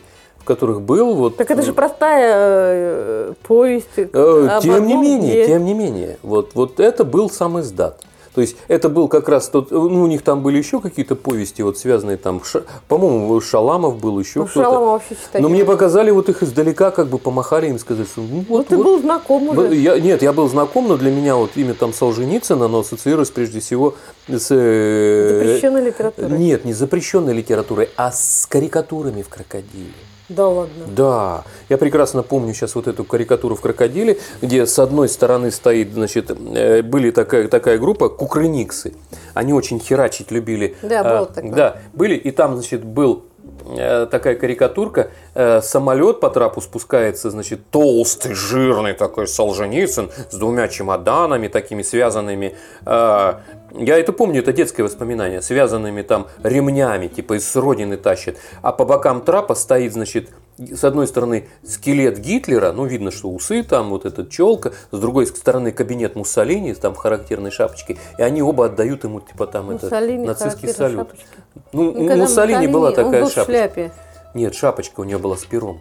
которых 0.50 0.82
был 0.82 1.14
вот... 1.14 1.38
Так 1.38 1.52
это 1.52 1.62
же 1.62 1.74
простая 1.74 2.34
э, 2.34 3.34
повесть. 3.48 3.88
Э, 3.98 4.60
Тем 4.64 4.88
не 4.88 4.96
менее, 4.96 5.34
дне. 5.36 5.46
тем 5.46 5.64
не 5.64 5.74
менее, 5.76 6.18
вот, 6.24 6.52
вот 6.56 6.80
это 6.80 7.04
был 7.06 7.30
сам 7.30 7.60
издат. 7.60 8.02
То 8.34 8.42
есть 8.42 8.56
это 8.68 8.90
был 8.90 9.08
как 9.08 9.28
раз 9.28 9.50
тот, 9.50 9.72
ну 9.72 10.02
у 10.04 10.08
них 10.08 10.22
там 10.22 10.42
были 10.44 10.58
еще 10.58 10.80
какие-то 10.80 11.16
повести, 11.16 11.62
вот 11.62 11.78
связанные 11.78 12.16
там, 12.18 12.42
по-моему, 12.88 13.42
Шаламов 13.42 14.00
был 14.00 14.20
еще 14.20 14.40
Ну, 14.40 14.46
кто-то. 14.46 14.64
Шалома 14.70 14.92
вообще 14.94 15.16
читать. 15.16 15.42
Но 15.42 15.50
не 15.50 15.56
мне 15.56 15.66
показали 15.66 16.10
вот 16.12 16.30
их 16.30 16.42
издалека, 16.44 16.92
как 16.92 17.08
бы 17.08 17.18
помахали 17.18 17.68
им, 17.70 17.80
сказали, 17.80 18.06
что 18.06 18.22
ну 18.22 18.28
Ну, 18.32 18.46
вот, 18.48 18.68
ты 18.68 18.78
вот. 18.78 18.86
был 18.86 19.00
знаком 19.00 19.46
Ну, 19.46 19.52
уже. 19.52 19.76
Я, 19.76 20.00
нет, 20.00 20.22
я 20.22 20.32
был 20.32 20.48
знаком, 20.48 20.88
но 20.88 20.96
для 20.98 21.12
меня 21.12 21.36
вот 21.36 21.52
имя 21.56 21.74
там 21.74 21.92
Солженицына, 21.92 22.66
оно 22.66 22.80
ассоциируется 22.80 23.34
прежде 23.34 23.60
всего 23.60 23.96
с... 24.28 24.48
э, 24.52 25.40
Запрещенной 25.40 25.82
литературой. 25.86 26.38
Нет, 26.40 26.66
не 26.66 26.74
запрещенной 26.74 27.34
литературой, 27.34 27.90
а 27.98 28.12
с 28.12 28.48
карикатурами 28.50 29.22
в 29.22 29.30
крокодиле. 29.30 29.94
Да 30.30 30.48
ладно. 30.48 30.86
Да, 30.88 31.44
я 31.70 31.78
прекрасно 31.78 32.22
помню 32.22 32.54
сейчас 32.54 32.76
вот 32.76 32.88
эту 32.88 33.04
карикатуру 33.04 33.56
в 33.56 33.62
крокодиле, 33.62 34.20
где 34.42 34.66
с 34.68 34.78
одной 34.78 35.10
стороны 35.10 35.50
стоит, 35.52 35.92
значит, 35.94 36.30
э, 36.32 36.84
были 36.84 37.10
такая, 37.10 37.48
такая 37.48 37.80
группа 37.80 38.10
кукрыниксы. 38.10 38.94
Они 39.34 39.54
очень 39.54 39.80
херачить 39.80 40.30
любили. 40.32 40.76
Да, 40.84 41.02
А, 41.02 41.18
было 41.18 41.26
такое. 41.26 41.52
Да, 41.52 41.78
были, 41.94 42.16
и 42.16 42.30
там, 42.30 42.56
значит, 42.56 42.84
был 42.84 43.26
э, 43.76 44.06
такая 44.10 44.36
карикатурка, 44.36 45.10
э, 45.34 45.62
самолет 45.62 46.20
по 46.20 46.30
трапу 46.30 46.62
спускается, 46.62 47.32
значит, 47.32 47.62
толстый, 47.72 48.34
жирный 48.34 48.94
такой 48.94 49.28
Солженицын 49.28 50.12
с 50.30 50.36
двумя 50.36 50.68
чемоданами 50.68 51.48
такими 51.48 51.82
связанными. 51.82 52.56
Я 53.74 53.98
это 53.98 54.14
помню, 54.14 54.40
это 54.40 54.54
детское 54.54 54.84
воспоминание, 54.84 55.42
связанными 55.42 56.02
там 56.02 56.28
ремнями, 56.44 57.08
типа 57.08 57.38
из 57.38 57.56
родины 57.56 57.98
тащит. 57.98 58.38
А 58.62 58.72
по 58.72 58.86
бокам 58.86 59.22
трапа 59.22 59.56
стоит, 59.56 59.94
значит, 59.94 60.30
с 60.58 60.84
одной 60.84 61.08
стороны 61.08 61.48
скелет 61.64 62.20
Гитлера, 62.20 62.72
ну 62.72 62.86
видно, 62.86 63.12
что 63.12 63.30
усы 63.30 63.64
там, 63.64 63.90
вот 63.90 64.06
эта 64.06 64.26
челка, 64.28 64.72
с 64.92 65.00
другой 65.00 65.28
стороны 65.28 65.72
кабинет 65.72 66.16
Муссолини, 66.16 66.74
там 66.74 66.94
в 66.94 66.98
характерной 66.98 67.52
шапочке, 67.52 67.98
и 68.18 68.22
они 68.22 68.42
оба 68.42 68.66
отдают 68.66 69.04
ему, 69.06 69.22
типа 69.22 69.48
там 69.48 69.70
это, 69.72 69.86
Муссолини 69.86 70.26
нацистский 70.26 70.74
характерная 70.74 70.90
салют. 70.90 71.10
шапочка. 71.10 71.38
Ну, 71.72 71.84
Ну, 71.84 71.90
у 71.90 72.08
когда 72.08 72.16
Муссолини 72.24 72.68
была 72.68 72.90
Муссолини, 72.90 72.96
такая 72.96 73.22
он 73.22 73.26
был 73.26 73.30
в 73.30 73.34
шапочка. 73.34 73.52
шляпе. 73.52 73.92
Нет, 74.34 74.56
шапочка 74.56 75.00
у 75.00 75.04
него 75.06 75.20
была 75.20 75.38
с 75.38 75.46
пером. 75.46 75.80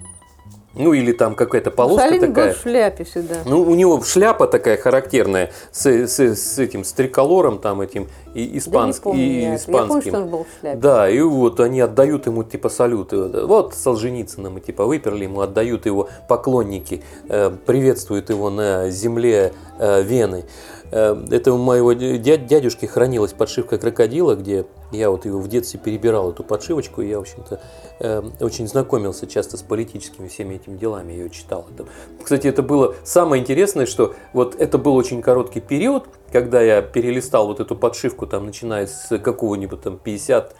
Ну 0.78 0.92
или 0.92 1.12
там 1.12 1.34
какая-то 1.34 1.70
полоска 1.70 2.04
Муссолини 2.04 2.26
такая. 2.26 2.46
был 2.48 2.54
в 2.54 2.62
шляпе 2.62 3.04
всегда. 3.04 3.34
Ну, 3.44 3.62
у 3.62 3.74
него 3.74 4.00
шляпа 4.02 4.46
такая 4.46 4.76
характерная 4.76 5.50
с, 5.72 5.86
с, 5.86 6.18
с 6.20 6.58
этим 6.58 6.84
с 6.84 6.92
триколором 6.92 7.58
там 7.58 7.80
этим 7.80 8.08
и 8.34 8.58
испанск- 8.58 8.70
да 8.70 8.86
не 8.86 8.92
помню 9.02 9.22
и 9.22 9.26
это. 9.26 9.40
Я 9.40 9.46
помню, 9.46 9.56
испанским. 9.56 10.12
что 10.12 10.22
он 10.22 10.28
был 10.28 10.44
в 10.44 10.60
шляпе. 10.60 10.78
Да, 10.78 11.10
и 11.10 11.20
вот 11.20 11.60
они 11.60 11.80
отдают 11.80 12.26
ему 12.26 12.44
типа 12.44 12.68
салюты. 12.68 13.16
Вот 13.46 13.74
Солженицына 13.74 14.50
мы 14.50 14.60
типа 14.60 14.86
выперли 14.86 15.24
ему, 15.24 15.40
отдают 15.40 15.86
его 15.86 16.08
поклонники, 16.28 17.02
э, 17.28 17.50
приветствуют 17.66 18.30
его 18.30 18.50
на 18.50 18.90
земле 18.90 19.52
э, 19.78 20.02
Вены. 20.02 20.44
Э, 20.90 21.16
это 21.30 21.52
у 21.52 21.58
моего 21.58 21.92
дя- 21.92 22.36
дядюшки 22.38 22.86
хранилась 22.86 23.32
подшивка 23.32 23.78
крокодила, 23.78 24.34
где 24.34 24.66
я 24.92 25.10
вот 25.10 25.26
его 25.26 25.38
в 25.38 25.48
детстве 25.48 25.78
перебирал 25.78 26.30
эту 26.30 26.44
подшивочку, 26.44 27.02
и 27.02 27.08
я, 27.08 27.18
в 27.18 27.22
общем-то, 27.22 27.60
э, 28.00 28.22
очень 28.40 28.66
знакомился 28.66 29.26
часто 29.26 29.56
с 29.56 29.62
политическими 29.62 30.28
всеми 30.28 30.54
этими 30.54 30.76
делами, 30.76 31.12
я 31.12 31.24
ее 31.24 31.30
читал. 31.30 31.66
Это- 31.74 31.86
Кстати, 32.22 32.46
это 32.46 32.62
было 32.62 32.94
самое 33.04 33.42
интересное, 33.42 33.86
что 33.86 34.14
вот 34.32 34.54
это 34.58 34.78
был 34.78 34.94
очень 34.94 35.20
короткий 35.20 35.60
период, 35.60 36.04
когда 36.32 36.60
я 36.62 36.80
перелистал 36.80 37.46
вот 37.46 37.60
эту 37.60 37.76
подшивку, 37.76 38.26
там, 38.26 38.46
начиная 38.46 38.86
с 38.86 39.18
какого-нибудь 39.18 39.80
там 39.82 39.98
50 39.98 40.54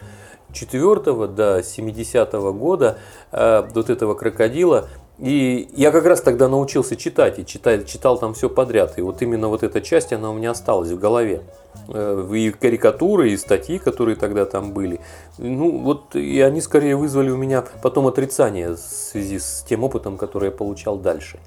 4 0.51 1.27
до 1.27 1.61
70 1.63 2.51
года 2.51 2.97
э, 3.31 3.67
вот 3.73 3.89
этого 3.89 4.15
крокодила. 4.15 4.87
И 5.19 5.69
я 5.75 5.91
как 5.91 6.05
раз 6.05 6.21
тогда 6.21 6.47
научился 6.47 6.95
читать, 6.95 7.39
и 7.39 7.45
читать, 7.45 7.87
читал 7.87 8.17
там 8.17 8.33
все 8.33 8.49
подряд. 8.49 8.97
И 8.97 9.01
вот 9.01 9.21
именно 9.21 9.49
вот 9.49 9.63
эта 9.63 9.81
часть, 9.81 10.13
она 10.13 10.31
у 10.31 10.33
меня 10.33 10.51
осталась 10.51 10.89
в 10.89 10.99
голове. 10.99 11.41
Э, 11.89 12.25
И 12.33 12.51
карикатуры, 12.51 13.31
и 13.31 13.37
статьи, 13.37 13.79
которые 13.79 14.15
тогда 14.15 14.45
там 14.45 14.71
были. 14.71 15.01
Ну, 15.37 15.79
вот, 15.79 16.15
и 16.15 16.39
они 16.39 16.61
скорее 16.61 16.95
вызвали 16.95 17.29
у 17.31 17.37
меня 17.37 17.65
потом 17.81 18.07
отрицание 18.07 18.75
в 18.75 18.77
связи 18.77 19.39
с 19.39 19.65
тем 19.67 19.83
опытом, 19.83 20.17
который 20.17 20.45
я 20.45 20.51
получал 20.51 20.97
дальше. 20.97 21.39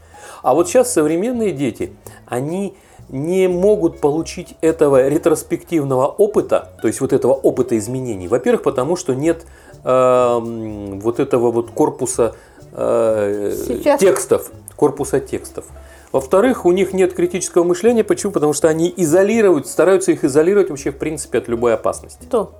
А 0.43 0.55
вот 0.55 0.69
сейчас 0.69 0.93
современные 0.93 1.53
дети, 1.53 1.93
они 2.27 2.75
не 3.09 3.49
могут 3.49 4.01
получить 4.01 4.55
этого 4.61 5.09
ретроспективного 5.09 6.07
опыта, 6.07 6.73
то 6.81 6.89
есть 6.89 7.01
вот 7.01 7.13
этого 7.13 7.33
опыта 7.33 7.77
изменений. 7.79 8.29
Во-первых, 8.29 8.63
потому 8.63 8.97
что 8.97 9.15
нет 9.15 9.45
эм, 9.85 11.01
вот 11.01 11.21
этого 11.21 11.51
вот 11.51 11.71
корпуса 11.71 12.35
э, 12.73 13.55
Сейчас- 13.67 14.01
текстов, 14.01 14.51
корпуса 14.77 15.21
текстов. 15.21 15.67
Во-вторых, 16.13 16.67
у 16.67 16.73
них 16.73 16.93
нет 16.93 17.15
критического 17.15 17.65
мышления. 17.65 18.05
Почему? 18.05 18.33
Потому 18.33 18.53
что 18.53 18.69
они 18.69 18.93
изолируют, 18.97 19.67
стараются 19.67 20.13
их 20.13 20.25
изолировать 20.25 20.69
вообще 20.69 20.91
в 20.91 20.99
принципе 20.99 21.39
от 21.39 21.49
любой 21.49 21.73
опасности. 21.75 22.27
Кто? 22.27 22.53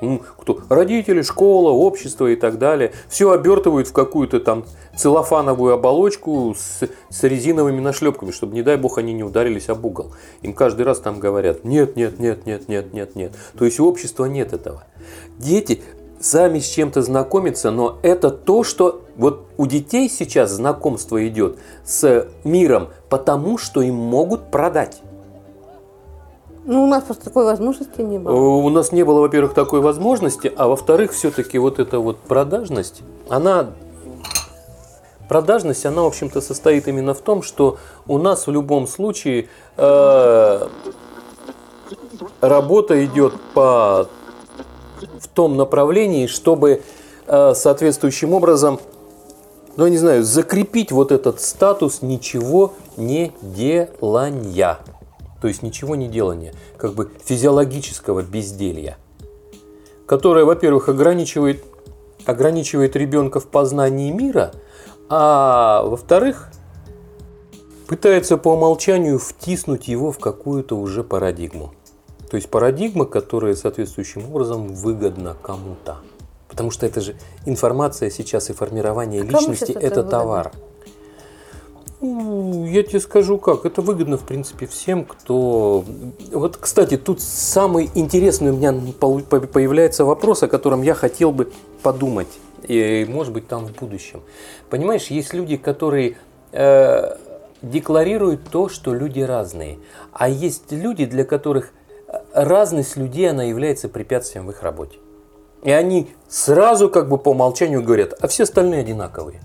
Ну, 0.00 0.20
кто? 0.38 0.60
Родители, 0.68 1.22
школа, 1.22 1.70
общество 1.70 2.26
и 2.28 2.36
так 2.36 2.58
далее. 2.58 2.92
Все 3.08 3.32
обертывают 3.32 3.88
в 3.88 3.92
какую-то 3.92 4.38
там 4.38 4.64
целлофановую 4.96 5.74
оболочку 5.74 6.54
с, 6.56 6.88
с 7.08 7.22
резиновыми 7.24 7.80
нашлепками, 7.80 8.30
чтобы, 8.30 8.54
не 8.54 8.62
дай 8.62 8.76
бог, 8.76 8.98
они 8.98 9.12
не 9.12 9.24
ударились 9.24 9.68
об 9.68 9.84
угол. 9.84 10.12
Им 10.42 10.52
каждый 10.52 10.82
раз 10.82 11.00
там 11.00 11.18
говорят, 11.18 11.64
нет, 11.64 11.96
нет, 11.96 12.20
нет, 12.20 12.46
нет, 12.46 12.68
нет, 12.68 12.92
нет, 12.92 13.16
нет. 13.16 13.32
То 13.58 13.64
есть 13.64 13.80
у 13.80 13.88
общества 13.88 14.26
нет 14.26 14.52
этого. 14.52 14.84
Дети 15.38 15.82
сами 16.20 16.58
с 16.58 16.68
чем-то 16.68 17.02
знакомятся, 17.02 17.70
но 17.70 17.98
это 18.02 18.30
то, 18.30 18.64
что 18.64 19.02
вот 19.16 19.46
у 19.56 19.66
детей 19.66 20.08
сейчас 20.08 20.50
знакомство 20.50 21.26
идет 21.26 21.58
с 21.84 22.28
миром, 22.44 22.88
потому 23.08 23.58
что 23.58 23.82
им 23.82 23.94
могут 23.94 24.50
продать. 24.50 25.00
Ну, 26.64 26.84
у 26.84 26.86
нас 26.86 27.04
просто 27.04 27.24
такой 27.24 27.44
возможности 27.44 28.00
не 28.02 28.18
было. 28.18 28.34
У 28.34 28.68
нас 28.68 28.92
не 28.92 29.02
было, 29.02 29.20
во-первых, 29.20 29.54
такой 29.54 29.80
возможности, 29.80 30.52
а 30.54 30.68
во-вторых, 30.68 31.12
все-таки 31.12 31.58
вот 31.58 31.78
эта 31.78 31.98
вот 31.98 32.18
продажность, 32.18 33.02
она 33.28 33.70
продажность, 35.28 35.86
она, 35.86 36.02
в 36.02 36.06
общем-то, 36.06 36.40
состоит 36.40 36.88
именно 36.88 37.14
в 37.14 37.20
том, 37.20 37.42
что 37.42 37.78
у 38.06 38.18
нас 38.18 38.46
в 38.46 38.50
любом 38.50 38.86
случае 38.86 39.48
э, 39.76 40.68
работа 42.40 43.04
идет 43.04 43.34
по 43.54 44.08
в 45.20 45.28
том 45.28 45.56
направлении, 45.56 46.26
чтобы 46.26 46.82
э, 47.26 47.54
соответствующим 47.54 48.34
образом, 48.34 48.80
ну, 49.76 49.84
я 49.84 49.90
не 49.90 49.98
знаю, 49.98 50.24
закрепить 50.24 50.92
вот 50.92 51.12
этот 51.12 51.40
статус 51.40 52.02
ничего 52.02 52.72
не 52.96 53.32
делания 53.42 54.78
то 55.40 55.48
есть 55.48 55.62
ничего 55.62 55.96
не 55.96 56.08
делания, 56.08 56.52
как 56.76 56.94
бы 56.94 57.10
физиологического 57.24 58.22
безделья, 58.22 58.98
которое, 60.06 60.44
во-первых, 60.44 60.88
ограничивает, 60.88 61.64
ограничивает 62.24 62.96
ребенка 62.96 63.40
в 63.40 63.46
познании 63.46 64.10
мира, 64.10 64.52
а 65.08 65.82
во-вторых, 65.84 66.50
пытается 67.86 68.36
по 68.36 68.48
умолчанию 68.48 69.18
втиснуть 69.18 69.88
его 69.88 70.12
в 70.12 70.18
какую-то 70.18 70.76
уже 70.76 71.04
парадигму. 71.04 71.72
То 72.30 72.36
есть 72.36 72.48
парадигма, 72.50 73.06
которая 73.06 73.54
соответствующим 73.54 74.24
образом 74.26 74.68
выгодна 74.74 75.36
кому-то. 75.42 75.98
Потому 76.48 76.70
что 76.70 76.86
это 76.86 77.00
же 77.00 77.14
информация 77.46 78.10
сейчас 78.10 78.50
и 78.50 78.52
формирование 78.52 79.22
а 79.22 79.24
личности– 79.24 79.72
это, 79.72 79.80
это 80.00 80.02
товар. 80.02 80.52
Ну, 82.00 82.64
я 82.66 82.84
тебе 82.84 83.00
скажу 83.00 83.38
как, 83.38 83.64
это 83.64 83.82
выгодно 83.82 84.18
в 84.18 84.22
принципе 84.22 84.66
всем, 84.66 85.04
кто... 85.04 85.84
Вот, 86.32 86.56
кстати, 86.56 86.96
тут 86.96 87.20
самый 87.20 87.90
интересный 87.94 88.52
у 88.52 88.56
меня 88.56 88.72
появляется 89.02 90.04
вопрос, 90.04 90.44
о 90.44 90.48
котором 90.48 90.82
я 90.82 90.94
хотел 90.94 91.32
бы 91.32 91.50
подумать, 91.82 92.28
и 92.62 93.04
может 93.08 93.32
быть 93.32 93.48
там 93.48 93.66
в 93.66 93.72
будущем. 93.72 94.22
Понимаешь, 94.70 95.08
есть 95.08 95.34
люди, 95.34 95.56
которые 95.56 96.18
э, 96.52 97.16
декларируют 97.62 98.48
то, 98.48 98.68
что 98.68 98.94
люди 98.94 99.20
разные, 99.20 99.78
а 100.12 100.28
есть 100.28 100.70
люди, 100.70 101.04
для 101.04 101.24
которых 101.24 101.72
разность 102.44 102.96
людей, 102.96 103.30
она 103.30 103.44
является 103.44 103.88
препятствием 103.88 104.46
в 104.46 104.50
их 104.50 104.62
работе. 104.62 104.98
И 105.62 105.70
они 105.70 106.10
сразу 106.28 106.88
как 106.88 107.08
бы 107.08 107.18
по 107.18 107.30
умолчанию 107.30 107.82
говорят, 107.82 108.14
а 108.20 108.28
все 108.28 108.44
остальные 108.44 108.80
одинаковые. 108.80 109.40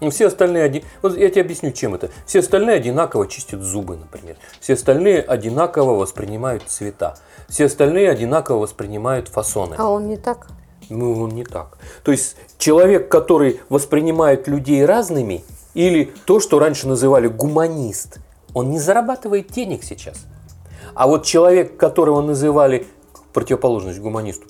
Ну, 0.00 0.10
все 0.10 0.26
остальные 0.26 0.64
один... 0.64 0.82
Вот 1.02 1.16
я 1.16 1.30
тебе 1.30 1.42
объясню, 1.42 1.70
чем 1.70 1.94
это. 1.94 2.10
Все 2.26 2.40
остальные 2.40 2.76
одинаково 2.76 3.26
чистят 3.26 3.62
зубы, 3.62 3.96
например. 3.96 4.36
Все 4.60 4.74
остальные 4.74 5.22
одинаково 5.22 5.94
воспринимают 5.94 6.64
цвета. 6.66 7.16
Все 7.48 7.66
остальные 7.66 8.10
одинаково 8.10 8.58
воспринимают 8.58 9.28
фасоны. 9.28 9.76
А 9.78 9.88
он 9.88 10.08
не 10.08 10.16
так? 10.16 10.48
Ну, 10.90 11.22
он 11.22 11.30
не 11.30 11.44
так. 11.44 11.78
То 12.02 12.12
есть 12.12 12.36
человек, 12.58 13.08
который 13.08 13.60
воспринимает 13.68 14.48
людей 14.48 14.84
разными, 14.84 15.44
или 15.74 16.12
то, 16.24 16.40
что 16.40 16.58
раньше 16.58 16.86
называли 16.86 17.26
гуманист, 17.26 18.18
он 18.52 18.70
не 18.70 18.78
зарабатывает 18.78 19.50
денег 19.50 19.84
сейчас. 19.84 20.26
А 20.94 21.06
вот 21.06 21.24
человек, 21.24 21.76
которого 21.76 22.22
называли 22.22 22.86
противоположность 23.32 24.00
гуманисту, 24.00 24.46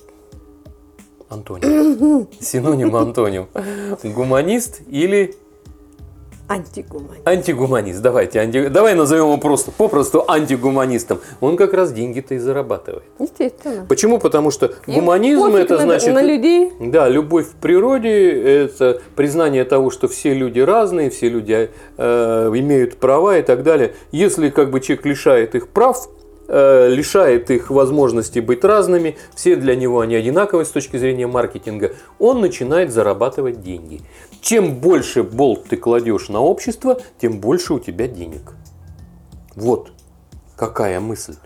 антоним, 1.29 2.29
синоним 2.41 2.95
антоним, 2.95 3.49
гуманист 4.03 4.81
или 4.89 5.35
Антигуманист. 6.47 7.27
Антигуманист, 7.27 8.03
давайте. 8.03 8.41
Анти... 8.41 8.69
Давай 8.69 8.95
назовем 8.95 9.25
его 9.25 9.39
просто, 9.39 9.71
попросту 9.71 10.25
антигуманистом. 10.29 11.21
Он 11.41 11.57
как 11.57 11.73
раз 11.73 11.91
деньги-то 11.91 12.35
и 12.35 12.39
зарабатывает. 12.39 13.05
Естественно. 13.19 13.87
Почему? 13.89 14.19
Потому 14.19 14.51
что 14.51 14.75
гуманизм 14.87 15.57
это 15.57 15.77
на, 15.77 15.83
значит... 15.83 16.13
На 16.13 16.23
людей. 16.23 16.71
Да, 16.81 17.09
любовь 17.09 17.47
в 17.47 17.55
природе, 17.55 18.31
это 18.31 19.01
признание 19.17 19.65
того, 19.65 19.91
что 19.91 20.07
все 20.07 20.35
люди 20.35 20.61
разные, 20.61 21.09
все 21.09 21.31
люди 21.31 21.71
э, 21.97 22.51
имеют 22.55 22.99
права 22.99 23.39
и 23.39 23.43
так 23.43 23.63
далее. 23.63 23.95
Если 24.13 24.51
как 24.51 24.71
бы 24.71 24.81
человек 24.81 25.07
лишает 25.07 25.55
их 25.55 25.69
прав, 25.69 26.11
лишает 26.49 27.51
их 27.51 27.71
возможности 27.71 28.39
быть 28.39 28.65
разными, 28.65 29.17
все 29.35 29.57
для 29.57 29.77
него 29.77 30.01
они 30.01 30.15
одинаковые 30.15 30.67
с 30.67 30.71
точки 30.71 30.97
зрения 30.97 31.27
маркетинга, 31.27 31.93
он 32.19 32.41
начинает 32.41 32.93
зарабатывать 32.93 33.63
деньги. 33.63 34.03
Чем 34.41 34.75
больше 34.75 35.23
болт 35.23 35.65
ты 35.69 35.77
кладешь 35.77 36.29
на 36.29 36.41
общество, 36.41 37.01
тем 37.21 37.41
больше 37.41 37.75
у 37.75 37.79
тебя 37.79 38.09
денег. 38.09 38.53
Вот 39.57 39.93
какая 40.57 41.01
мысль. 41.01 41.37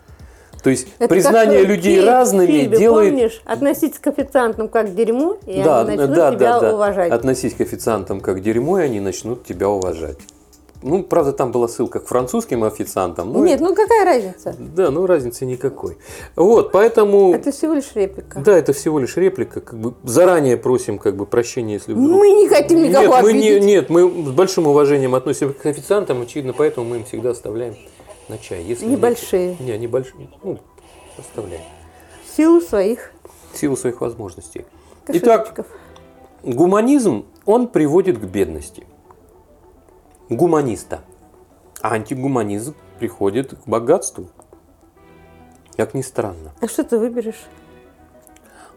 То 0.63 0.71
есть 0.71 0.89
Это 0.99 1.09
признание 1.09 1.65
людей 1.65 1.97
фильм, 1.97 2.09
разными 2.09 2.47
фильме, 2.47 2.79
делает... 2.79 3.13
Помнишь, 3.13 3.43
относиться 3.45 4.01
к 4.03 4.07
официантам 4.09 4.69
как 4.69 4.91
к 4.91 4.95
дерьму, 4.95 5.37
и 5.47 5.63
да, 5.63 5.83
они 5.83 5.97
начнут 5.97 6.17
да, 6.17 6.35
тебя 6.35 6.61
да, 6.61 6.75
уважать. 6.75 7.11
Да. 7.11 7.15
Относись 7.15 7.55
к 7.55 7.61
официантам 7.61 8.21
как 8.21 8.39
к 8.39 8.41
дерьму, 8.41 8.79
и 8.79 8.83
они 8.83 8.99
начнут 8.99 9.45
тебя 9.45 9.69
уважать. 9.69 10.19
Ну, 10.81 11.03
правда, 11.03 11.33
там 11.33 11.51
была 11.51 11.67
ссылка 11.67 11.99
к 11.99 12.07
французским 12.07 12.63
официантам. 12.63 13.33
Но... 13.33 13.45
Нет, 13.45 13.61
ну 13.61 13.75
какая 13.75 14.05
разница? 14.05 14.55
Да, 14.59 14.91
ну 14.91 15.07
разницы 15.07 15.45
никакой. 15.45 15.99
Вот, 16.37 16.71
поэтому... 16.71 17.35
Это 17.35 17.51
всего 17.51 17.75
лишь 17.75 17.93
реплика. 17.95 18.41
Да, 18.41 18.57
это 18.57 18.73
всего 18.73 19.01
лишь 19.01 19.17
реплика. 19.17 19.61
Как 19.61 19.79
бы 19.79 19.95
заранее 20.05 20.57
просим 20.57 20.99
как 20.99 21.17
бы 21.17 21.27
прощения, 21.27 21.75
если 21.75 21.95
вдруг... 21.95 22.09
Мы 22.09 22.31
не 22.31 22.49
хотим 22.49 22.83
никого 22.83 23.15
нет, 23.15 23.23
мы 23.23 23.33
не, 23.33 23.61
Нет, 23.61 23.91
мы 23.91 24.09
с 24.09 24.31
большим 24.31 24.69
уважением 24.69 25.17
относимся 25.17 25.53
к 25.53 25.67
официантам, 25.67 26.23
очевидно, 26.23 26.53
поэтому 26.53 26.89
мы 26.89 26.99
им 26.99 27.05
всегда 27.05 27.31
оставляем 27.31 27.75
на 28.29 28.39
чай. 28.39 28.63
Если 28.63 28.87
небольшие. 28.87 29.57
Нет, 29.59 29.61
не, 29.61 29.79
небольшие. 29.79 30.29
Ну, 30.45 30.61
оставляем. 31.19 31.63
Силу 32.37 32.61
своих. 32.61 33.11
Силу 33.53 33.77
своих 33.77 34.01
возможностей. 34.01 34.65
Итак, 35.09 35.67
гуманизм, 36.45 37.25
он 37.47 37.67
приводит 37.67 38.19
к 38.19 38.25
бедности 38.25 38.87
гуманиста. 40.29 41.01
А 41.81 41.95
антигуманизм 41.95 42.75
приходит 42.99 43.55
к 43.55 43.69
богатству. 43.69 44.29
Как 45.77 45.95
ни 45.95 46.03
странно. 46.03 46.53
А 46.61 46.67
что 46.67 46.85
ты 46.85 46.99
выберешь? 46.99 47.47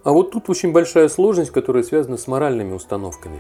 А 0.04 0.12
вот 0.12 0.32
тут 0.32 0.49
очень 0.49 0.72
большая 0.72 1.10
сложность, 1.10 1.52
которая 1.52 1.84
связана 1.84 2.18
с 2.18 2.28
моральными 2.28 2.74
установками. 2.74 3.39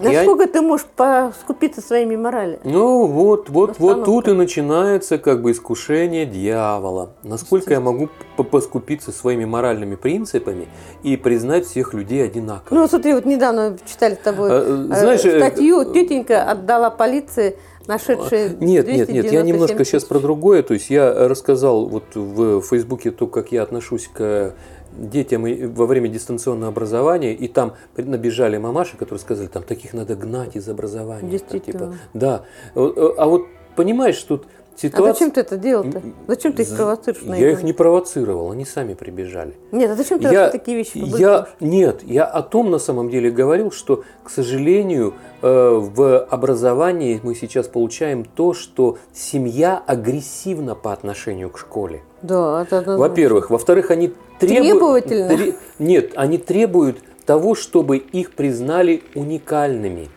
Насколько 0.00 0.42
я... 0.44 0.48
ты 0.48 0.62
можешь 0.62 0.86
поскупиться 0.86 1.80
своими 1.80 2.16
моралями? 2.16 2.60
Ну 2.64 3.06
вот, 3.06 3.50
вот, 3.50 3.78
вот 3.78 4.04
тут 4.04 4.28
и 4.28 4.32
начинается 4.32 5.18
как 5.18 5.42
бы 5.42 5.52
искушение 5.52 6.26
дьявола. 6.26 7.10
Насколько 7.22 7.74
я 7.74 7.80
могу 7.80 8.08
поскупиться 8.36 9.12
своими 9.12 9.44
моральными 9.44 9.96
принципами 9.96 10.68
и 11.02 11.16
признать 11.16 11.66
всех 11.66 11.94
людей 11.94 12.24
одинаково? 12.24 12.74
Ну 12.74 12.88
смотри, 12.88 13.14
вот 13.14 13.26
недавно 13.26 13.76
читали 13.86 14.14
с 14.14 14.18
тобой 14.18 14.48
а, 14.50 14.88
э, 14.90 14.94
знаешь, 14.94 15.24
э, 15.24 15.38
статью, 15.38 15.82
э, 15.82 15.92
тетенька 15.92 16.44
отдала 16.44 16.90
полиции 16.90 17.56
нашедшие 17.86 18.56
Нет, 18.60 18.86
нет, 18.86 19.08
нет, 19.08 19.32
я 19.32 19.42
немножко 19.42 19.84
сейчас 19.84 20.04
про 20.04 20.18
другое. 20.18 20.62
То 20.62 20.74
есть 20.74 20.90
я 20.90 21.28
рассказал 21.28 21.86
вот 21.86 22.04
в 22.14 22.62
Фейсбуке 22.62 23.10
то, 23.10 23.26
как 23.26 23.52
я 23.52 23.62
отношусь 23.62 24.08
к 24.12 24.54
детям 25.00 25.44
во 25.72 25.86
время 25.86 26.08
дистанционного 26.08 26.70
образования, 26.70 27.34
и 27.34 27.48
там 27.48 27.74
набежали 27.96 28.58
мамаши, 28.58 28.96
которые 28.96 29.20
сказали, 29.20 29.48
там 29.48 29.62
таких 29.62 29.94
надо 29.94 30.14
гнать 30.14 30.56
из 30.56 30.68
образования. 30.68 31.30
Действительно. 31.30 31.78
Там, 31.78 31.92
типа, 31.92 32.04
да. 32.14 32.44
А 32.74 33.26
вот 33.26 33.46
понимаешь, 33.76 34.22
тут 34.22 34.46
ситуация... 34.76 35.10
А 35.10 35.12
зачем 35.12 35.30
ты 35.30 35.40
это 35.40 35.56
делал-то? 35.56 36.02
Зачем 36.26 36.52
ты 36.52 36.62
их 36.62 36.76
провоцируешь? 36.76 37.24
На 37.24 37.34
я 37.34 37.50
их 37.50 37.62
не 37.62 37.72
провоцировал, 37.72 38.50
они 38.50 38.64
сами 38.64 38.94
прибежали. 38.94 39.54
Нет, 39.72 39.90
а 39.90 39.96
зачем 39.96 40.18
ты 40.18 40.28
я, 40.28 40.50
такие 40.50 40.76
вещи 40.76 40.98
я, 40.98 41.48
Нет, 41.60 42.02
я 42.02 42.24
о 42.24 42.42
том 42.42 42.70
на 42.70 42.78
самом 42.78 43.10
деле 43.10 43.30
говорил, 43.30 43.70
что, 43.70 44.04
к 44.22 44.30
сожалению, 44.30 45.14
э, 45.42 45.48
в 45.48 46.24
образовании 46.24 47.20
мы 47.22 47.34
сейчас 47.34 47.68
получаем 47.68 48.24
то, 48.24 48.52
что 48.52 48.98
семья 49.12 49.82
агрессивна 49.86 50.74
по 50.74 50.92
отношению 50.92 51.50
к 51.50 51.58
школе. 51.58 52.02
Да, 52.22 52.62
это, 52.62 52.76
это 52.76 52.96
Во-первых. 52.96 53.50
Во-вторых, 53.50 53.90
они 53.90 54.12
требуют... 54.38 55.06
Требовательно? 55.06 55.54
Нет, 55.78 56.12
они 56.16 56.38
требуют 56.38 56.98
того, 57.24 57.54
чтобы 57.54 57.98
их 57.98 58.32
признали 58.32 59.02
уникальными 59.14 60.08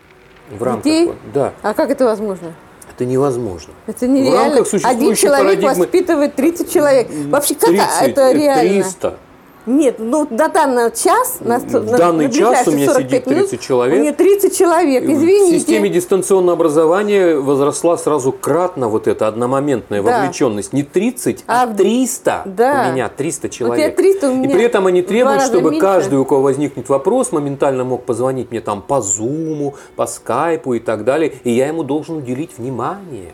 в 0.49 0.61
рамках... 0.63 0.83
Детей? 0.83 1.11
Да. 1.33 1.53
А 1.61 1.73
как 1.73 1.89
это 1.91 2.05
возможно? 2.05 2.53
Это 2.95 3.05
невозможно. 3.05 3.73
Это 3.87 4.07
нереально. 4.07 4.63
В 4.63 4.73
рамках 4.73 4.85
Один 4.85 5.15
человек 5.15 5.61
парадигмы... 5.61 5.85
воспитывает 5.85 6.35
30 6.35 6.71
человек. 6.71 7.07
Вообще, 7.27 7.55
как 7.55 7.69
30, 7.69 7.87
это 8.01 8.31
реально? 8.31 8.83
300. 8.83 9.17
Нет, 9.65 9.95
ну 9.99 10.27
на 10.29 10.49
данный 10.49 10.91
час, 10.91 11.37
на, 11.39 11.59
В 11.59 11.97
данный 11.97 12.27
на 12.27 12.33
час 12.33 12.67
у 12.67 12.71
меня 12.71 12.87
45 12.87 12.95
сидит 13.09 13.27
минут 13.27 13.49
30 13.49 13.61
человек. 13.61 13.97
У 13.99 14.01
нее 14.01 14.11
30 14.11 14.57
человек, 14.57 15.03
В 15.03 15.11
извините. 15.11 15.57
системе 15.59 15.89
дистанционного 15.89 16.53
образования 16.53 17.35
возросла 17.35 17.97
сразу 17.97 18.33
кратно 18.33 18.89
вот 18.89 19.07
эта 19.07 19.27
одномоментная 19.27 20.03
Да. 20.03 20.19
вовлеченность. 20.19 20.73
Не 20.73 20.83
30, 20.83 21.45
а, 21.47 21.63
А 21.63 21.67
300 21.73 22.41
да. 22.45 22.87
у 22.89 22.91
меня, 22.91 23.07
300 23.09 23.47
У 23.47 23.49
тебя 23.49 23.57
человек. 23.57 23.95
300, 23.95 24.29
у 24.29 24.33
И 24.33 24.35
меня 24.35 24.55
при 24.55 24.63
этом 24.65 24.85
они 24.87 25.01
в 25.01 25.07
требуют, 25.07 25.43
чтобы 25.43 25.71
меньше. 25.71 25.81
каждый, 25.85 26.19
у 26.19 26.25
кого 26.25 26.41
возникнет 26.41 26.89
вопрос, 26.89 27.31
моментально 27.31 27.83
мог 27.85 28.03
позвонить 28.05 28.51
мне 28.51 28.59
там 28.59 28.81
по 28.81 29.01
Зуму, 29.01 29.75
по 29.95 30.05
Скайпу 30.07 30.73
и 30.73 30.79
так 30.79 31.05
далее. 31.05 31.33
И 31.43 31.51
я 31.51 31.67
ему 31.67 31.83
должен 31.83 32.17
уделить 32.17 32.57
внимание. 32.57 33.33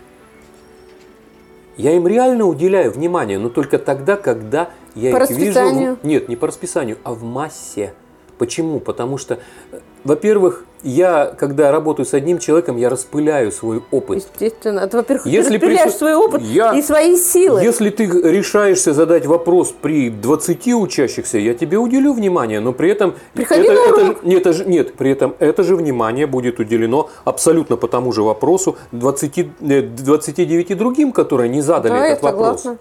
Я 1.79 1.93
им 1.93 2.05
реально 2.07 2.43
уделяю 2.43 2.91
внимание, 2.91 3.39
но 3.39 3.47
только 3.47 3.79
тогда, 3.79 4.17
когда 4.17 4.67
я 4.95 5.11
По 5.11 5.23
их 5.23 5.29
вижу. 5.29 5.53
в-? 5.53 5.97
Нет, 6.03 6.27
не 6.27 6.35
по 6.35 6.47
расписанию, 6.47 6.97
а 7.05 7.13
в 7.13 7.23
массе. 7.23 7.93
Почему? 8.39 8.79
Потому 8.79 9.17
что, 9.17 9.35
э, 9.71 9.77
во-первых, 10.05 10.63
я, 10.81 11.25
когда 11.37 11.71
работаю 11.73 12.05
с 12.05 12.13
одним 12.13 12.39
человеком, 12.39 12.77
я 12.77 12.89
распыляю 12.89 13.51
свой 13.51 13.83
опыт. 13.91 14.19
Естественно. 14.33 14.79
Это, 14.79 14.95
во-первых, 14.97 15.25
Если 15.25 15.57
ты 15.57 15.65
распыляешь 15.65 15.91
прису- 15.91 15.97
свой 15.97 16.15
опыт 16.15 16.41
Я- 16.41 16.73
и 16.73 16.81
свои 16.81 17.17
силы. 17.17 17.61
Если 17.61 17.89
ты 17.89 18.05
решаешься 18.05 18.93
задать 18.93 19.25
вопрос 19.25 19.73
при 19.81 20.09
20 20.09 20.73
учащихся, 20.73 21.37
я 21.37 21.53
тебе 21.53 21.77
уделю 21.77 22.13
внимание, 22.13 22.61
но 22.61 22.71
при 22.71 22.89
этом 22.91 23.13
Приходи 23.33 23.63
это, 23.63 23.73
на 23.73 23.79
это 23.89 23.93
урок. 24.05 24.17
же- 24.23 24.29
нет, 24.29 24.47
это 24.47 24.69
нет, 24.69 24.93
при 24.93 25.11
этом 25.11 25.35
это 25.39 25.63
же 25.63 25.75
внимание 25.75 26.27
будет 26.27 26.59
уделено 26.61 27.09
абсолютно 27.25 27.75
по 27.75 27.89
тому 27.89 28.13
же 28.13 28.23
вопросу 28.23 28.77
20, 28.93 29.51
э, 29.59 29.81
29 29.81 30.75
другим, 30.75 31.11
которые 31.11 31.49
не 31.49 31.59
задали 31.61 31.91
да, 31.91 32.05
я 32.05 32.11
этот 32.13 32.23
вопрос. 32.23 32.61
согласна. 32.61 32.77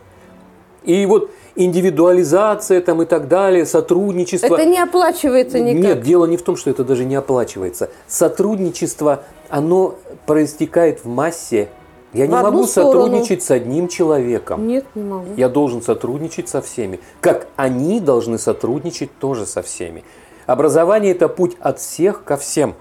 И 0.84 1.04
вот 1.06 1.30
индивидуализация 1.58 2.80
там 2.80 3.02
и 3.02 3.04
так 3.04 3.28
далее, 3.28 3.66
сотрудничество. 3.66 4.54
Это 4.54 4.64
не 4.64 4.78
оплачивается 4.78 5.58
никак. 5.58 5.82
Нет, 5.82 6.00
дело 6.02 6.24
не 6.24 6.36
в 6.36 6.42
том, 6.42 6.56
что 6.56 6.70
это 6.70 6.84
даже 6.84 7.04
не 7.04 7.16
оплачивается. 7.16 7.90
Сотрудничество, 8.06 9.24
оно 9.48 9.96
проистекает 10.24 11.04
в 11.04 11.08
массе. 11.08 11.68
Я 12.14 12.24
В 12.24 12.28
не 12.28 12.34
могу 12.34 12.64
сторону. 12.64 12.92
сотрудничать 12.92 13.42
с 13.42 13.50
одним 13.50 13.88
человеком. 13.88 14.66
Нет, 14.66 14.86
не 14.94 15.02
могу. 15.02 15.26
Я 15.36 15.48
должен 15.48 15.82
сотрудничать 15.82 16.48
со 16.48 16.62
всеми. 16.62 17.00
Как 17.20 17.48
они 17.56 18.00
должны 18.00 18.38
сотрудничать 18.38 19.10
тоже 19.18 19.44
со 19.44 19.60
всеми. 19.60 20.04
Образование– 20.46 21.12
это 21.12 21.28
путь 21.28 21.56
от 21.60 21.80
всех 21.80 22.24
ко 22.24 22.38
всем. 22.38 22.74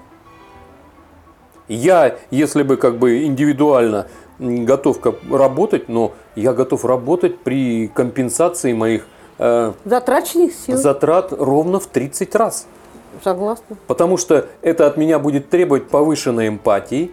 Я, 1.67 2.15
если 2.31 2.63
бы 2.63 2.77
как 2.77 2.97
бы 2.97 3.25
индивидуально 3.25 4.07
готов 4.39 4.99
работать, 5.29 5.89
но 5.89 6.13
я 6.35 6.53
готов 6.53 6.85
работать 6.85 7.39
при 7.39 7.87
компенсации 7.87 8.73
моих 8.73 9.07
э, 9.39 9.73
Затраченных 9.85 10.53
сил. 10.53 10.77
затрат 10.77 11.31
ровно 11.31 11.79
в 11.79 11.87
30 11.87 12.35
раз. 12.35 12.67
Согласна. 13.23 13.77
Потому 13.87 14.17
что 14.17 14.47
это 14.61 14.85
от 14.87 14.97
меня 14.97 15.19
будет 15.19 15.49
требовать 15.49 15.87
повышенной 15.87 16.49
эмпатии, 16.49 17.11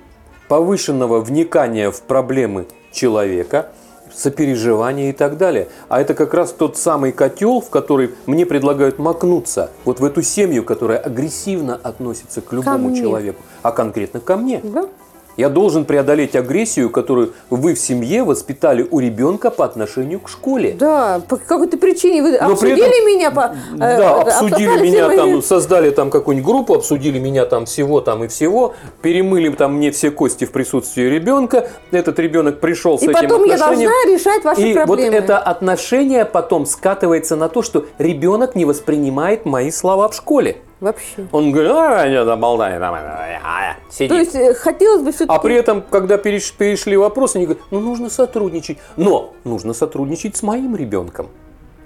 повышенного 0.48 1.20
вникания 1.20 1.90
в 1.90 2.02
проблемы 2.02 2.66
человека, 2.92 3.70
сопереживания 4.14 5.10
и 5.10 5.12
так 5.12 5.36
далее. 5.36 5.68
А 5.88 6.00
это 6.00 6.14
как 6.14 6.34
раз 6.34 6.52
тот 6.52 6.76
самый 6.76 7.12
котел, 7.12 7.60
в 7.60 7.70
который 7.70 8.14
мне 8.26 8.46
предлагают 8.46 8.98
макнуться, 8.98 9.70
вот 9.84 10.00
в 10.00 10.04
эту 10.04 10.22
семью, 10.22 10.64
которая 10.64 10.98
агрессивно 10.98 11.74
относится 11.82 12.40
к 12.40 12.52
любому 12.52 12.94
человеку, 12.94 13.42
а 13.62 13.72
конкретно 13.72 14.20
ко 14.20 14.36
мне. 14.36 14.60
Да? 14.62 14.88
Я 15.36 15.48
должен 15.48 15.84
преодолеть 15.84 16.36
агрессию, 16.36 16.90
которую 16.90 17.32
вы 17.50 17.74
в 17.74 17.78
семье 17.78 18.22
воспитали 18.22 18.86
у 18.90 19.00
ребенка 19.00 19.50
по 19.50 19.64
отношению 19.64 20.20
к 20.20 20.28
школе. 20.28 20.76
Да, 20.78 21.20
по 21.28 21.36
какой-то 21.36 21.76
причине 21.76 22.22
вы 22.22 22.38
Но 22.40 22.52
обсудили 22.52 22.82
этом- 22.86 23.06
меня 23.06 23.30
по... 23.30 23.54
э, 23.74 23.78
Да, 23.78 24.20
это, 24.22 24.38
обсудили 24.38 24.80
меня 24.80 25.06
мои- 25.08 25.16
там, 25.16 25.42
создали 25.42 25.90
там 25.90 26.10
какую-нибудь 26.10 26.46
группу, 26.46 26.74
обсудили 26.74 27.18
меня 27.18 27.46
там 27.46 27.66
всего 27.66 28.00
там 28.00 28.22
и 28.24 28.28
всего, 28.28 28.74
перемыли 29.02 29.48
там 29.50 29.74
мне 29.74 29.90
все 29.90 30.10
кости 30.10 30.44
в 30.44 30.52
присутствии 30.52 31.02
ребенка. 31.04 31.68
Этот 31.90 32.18
ребенок 32.18 32.60
пришел 32.60 32.98
с 32.98 33.02
И 33.02 33.06
этим 33.06 33.14
потом 33.14 33.44
я 33.44 33.54
отношением. 33.54 33.90
должна 33.90 34.12
решать 34.12 34.44
ваши 34.44 34.60
и 34.62 34.74
проблемы. 34.74 35.10
вот 35.10 35.24
это 35.24 35.38
отношение 35.38 36.24
потом 36.24 36.64
скатывается 36.66 37.34
на 37.36 37.48
то, 37.48 37.62
что 37.62 37.86
ребенок 37.98 38.54
не 38.54 38.64
воспринимает 38.64 39.44
мои 39.46 39.70
слова 39.70 40.08
в 40.08 40.14
школе. 40.14 40.58
Вообще. 40.84 41.26
Он 41.32 41.50
говорит, 41.50 41.72
а, 41.72 42.06
не, 42.06 42.22
да, 42.24 42.36
болтай, 42.36 42.78
давай, 42.78 43.00
давай, 43.02 43.34
а, 43.42 43.76
сиди. 43.90 44.08
То 44.08 44.16
есть 44.16 44.34
э, 44.34 44.52
хотелось 44.52 45.00
бы 45.00 45.12
все-таки... 45.12 45.34
А 45.34 45.38
при 45.40 45.54
этом, 45.54 45.82
когда 45.90 46.16
переш- 46.16 46.52
перешли 46.56 46.94
вопросы, 46.98 47.36
они 47.36 47.46
говорят, 47.46 47.64
ну 47.70 47.80
нужно 47.80 48.10
сотрудничать. 48.10 48.76
Но 48.98 49.32
нужно 49.44 49.72
сотрудничать 49.72 50.36
с 50.36 50.42
моим 50.42 50.76
ребенком. 50.76 51.28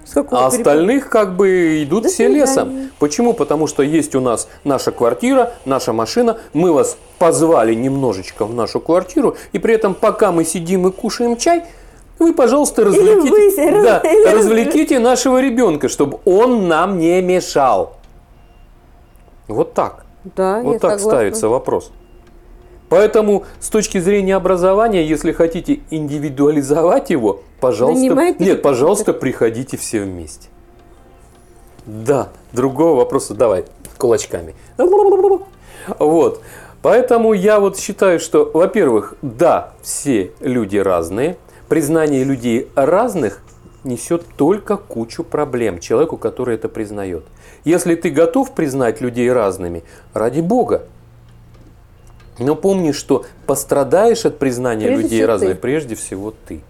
С 0.03 0.11
какого 0.11 0.45
А 0.47 0.49
перепуга? 0.51 0.71
остальных 0.71 1.09
как 1.09 1.37
бы 1.37 1.81
идут 1.83 2.03
До 2.03 2.09
все 2.09 2.25
свидания. 2.27 2.41
лесом. 2.41 2.89
Почему? 2.99 3.33
Потому 3.33 3.67
что 3.67 3.83
есть 3.83 4.15
у 4.15 4.19
нас 4.19 4.49
наша 4.65 4.91
квартира, 4.91 5.53
наша 5.63 5.93
машина. 5.93 6.39
Мы 6.51 6.73
вас 6.73 6.97
позвали 7.19 7.73
немножечко 7.75 8.45
в 8.45 8.53
нашу 8.53 8.81
квартиру. 8.81 9.37
И 9.53 9.59
при 9.59 9.75
этом, 9.75 9.93
пока 9.93 10.33
мы 10.33 10.43
сидим 10.43 10.87
и 10.87 10.91
кушаем 10.91 11.37
чай, 11.37 11.63
вы, 12.17 12.33
пожалуйста, 12.33 12.83
развлеките, 12.83 13.29
вы- 13.71 13.83
да, 13.83 14.01
развлеките 14.33 14.99
нашего 14.99 15.39
ребенка, 15.39 15.87
чтобы 15.87 16.19
он 16.25 16.67
нам 16.67 16.97
не 16.99 17.21
мешал. 17.21 17.95
Вот 19.49 19.73
так. 19.73 20.05
Да, 20.35 20.61
Вот 20.61 20.73
так 20.79 20.91
согласна. 20.91 21.09
ставится 21.09 21.49
вопрос. 21.49 21.91
Поэтому 22.87 23.43
с 23.59 23.69
точки 23.69 23.99
зрения 23.99 24.35
образования, 24.35 25.05
если 25.05 25.31
хотите 25.31 25.81
индивидуализовать 25.91 27.09
его, 27.09 27.41
пожалуйста, 27.59 27.99
Нанимайте 27.99 28.43
нет, 28.43 28.61
пожалуйста, 28.61 29.13
приходите 29.13 29.77
все 29.77 30.01
вместе. 30.01 30.49
Да, 31.85 32.29
другого 32.51 32.97
вопроса 32.97 33.33
давай 33.33 33.65
кулачками. 33.97 34.55
Вот. 35.97 36.41
Поэтому 36.81 37.33
я 37.33 37.59
вот 37.59 37.77
считаю, 37.77 38.19
что, 38.19 38.49
во-первых, 38.53 39.15
да, 39.21 39.73
все 39.81 40.31
люди 40.39 40.77
разные. 40.77 41.37
Признание 41.67 42.23
людей 42.23 42.69
разных 42.75 43.41
несет 43.83 44.23
только 44.37 44.77
кучу 44.77 45.23
проблем 45.23 45.79
человеку, 45.79 46.17
который 46.17 46.55
это 46.55 46.69
признает. 46.69 47.23
Если 47.63 47.95
ты 47.95 48.09
готов 48.09 48.51
признать 48.51 49.01
людей 49.01 49.31
разными, 49.31 49.83
ради 50.13 50.41
Бога. 50.41 50.83
Но 52.37 52.55
помни, 52.55 52.93
что 52.93 53.25
пострадаешь 53.45 54.25
от 54.25 54.39
признания 54.39 54.87
Прежде 54.87 55.03
людей 55.03 55.25
разных 55.25 55.51
ты. 55.51 55.55
прежде 55.55 55.95
всего 55.95 56.33
ты. 56.47 56.61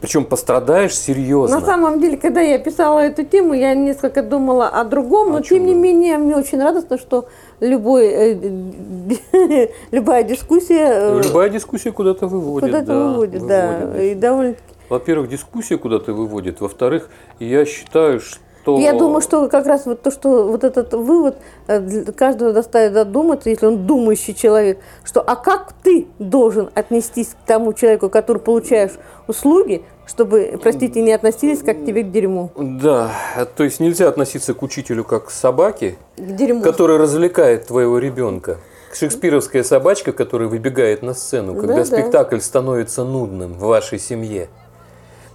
Причем 0.00 0.24
пострадаешь 0.24 0.98
серьезно. 0.98 1.60
На 1.60 1.64
самом 1.66 2.00
деле, 2.00 2.16
когда 2.16 2.40
я 2.40 2.58
писала 2.58 2.98
эту 2.98 3.24
тему, 3.24 3.54
я 3.54 3.74
несколько 3.74 4.22
думала 4.24 4.68
о 4.68 4.82
другом, 4.84 5.30
но 5.30 5.36
О 5.36 5.42
чем 5.42 5.58
тем 5.58 5.66
не 5.66 5.74
менее 5.74 6.18
мне 6.18 6.36
очень 6.36 6.60
радостно, 6.60 6.98
что 6.98 7.28
любой, 7.60 8.06
э, 8.08 9.68
любая 9.92 10.24
дискуссия 10.24 10.88
э, 10.90 11.22
Любая 11.24 11.50
дискуссия 11.50 11.92
куда-то 11.92 12.26
выводит. 12.26 12.68
куда-то 12.68 12.86
да, 12.86 13.06
выводит, 13.06 13.46
да, 13.46 13.78
выводит. 13.78 14.02
и 14.02 14.14
довольно. 14.16 14.54
Во-первых, 14.92 15.30
дискуссия 15.30 15.78
куда-то 15.78 16.12
выводит. 16.12 16.60
Во-вторых, 16.60 17.08
я 17.38 17.64
считаю, 17.64 18.20
что... 18.20 18.78
Я 18.78 18.92
думаю, 18.92 19.22
что 19.22 19.48
как 19.48 19.64
раз 19.64 19.86
вот 19.86 20.02
то, 20.02 20.10
что 20.10 20.46
вот 20.46 20.64
этот 20.64 20.92
вывод 20.92 21.38
э, 21.66 22.12
каждого 22.12 22.52
заставит 22.52 22.92
задуматься, 22.92 23.48
если 23.48 23.64
он 23.64 23.86
думающий 23.86 24.34
человек, 24.34 24.80
что 25.02 25.22
а 25.22 25.34
как 25.36 25.72
ты 25.82 26.08
должен 26.18 26.68
отнестись 26.74 27.28
к 27.28 27.46
тому 27.46 27.72
человеку, 27.72 28.10
который 28.10 28.36
получаешь 28.36 28.92
услуги, 29.26 29.82
чтобы, 30.06 30.60
простите, 30.62 31.00
не 31.00 31.12
относились 31.12 31.62
как 31.62 31.80
к 31.82 31.86
тебе 31.86 32.02
к 32.02 32.10
дерьму. 32.10 32.50
Да, 32.54 33.10
то 33.56 33.64
есть 33.64 33.80
нельзя 33.80 34.08
относиться 34.08 34.52
к 34.52 34.62
учителю 34.62 35.04
как 35.04 35.28
к 35.28 35.30
собаке, 35.30 35.96
К 36.18 36.20
дерьму. 36.20 36.60
который 36.60 36.98
развлекает 36.98 37.68
твоего 37.68 37.98
ребенка. 37.98 38.58
Шекспировская 38.92 39.62
собачка, 39.62 40.12
которая 40.12 40.48
выбегает 40.48 41.00
на 41.00 41.14
сцену, 41.14 41.54
когда 41.54 41.76
Да-да. 41.76 41.84
спектакль 41.86 42.40
становится 42.40 43.04
нудным 43.04 43.54
в 43.54 43.60
вашей 43.60 43.98
семье. 43.98 44.50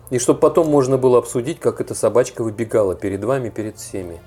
И 0.09 0.19
чтобы 0.19 0.39
потом 0.39 0.69
можно 0.69 0.97
было 0.97 1.17
обсудить, 1.17 1.59
как 1.59 1.81
эта 1.81 1.93
собачка 1.93 2.43
выбегала 2.43 2.95
перед 2.95 3.23
вами, 3.23 3.49
перед 3.49 3.77
всеми. 3.77 4.19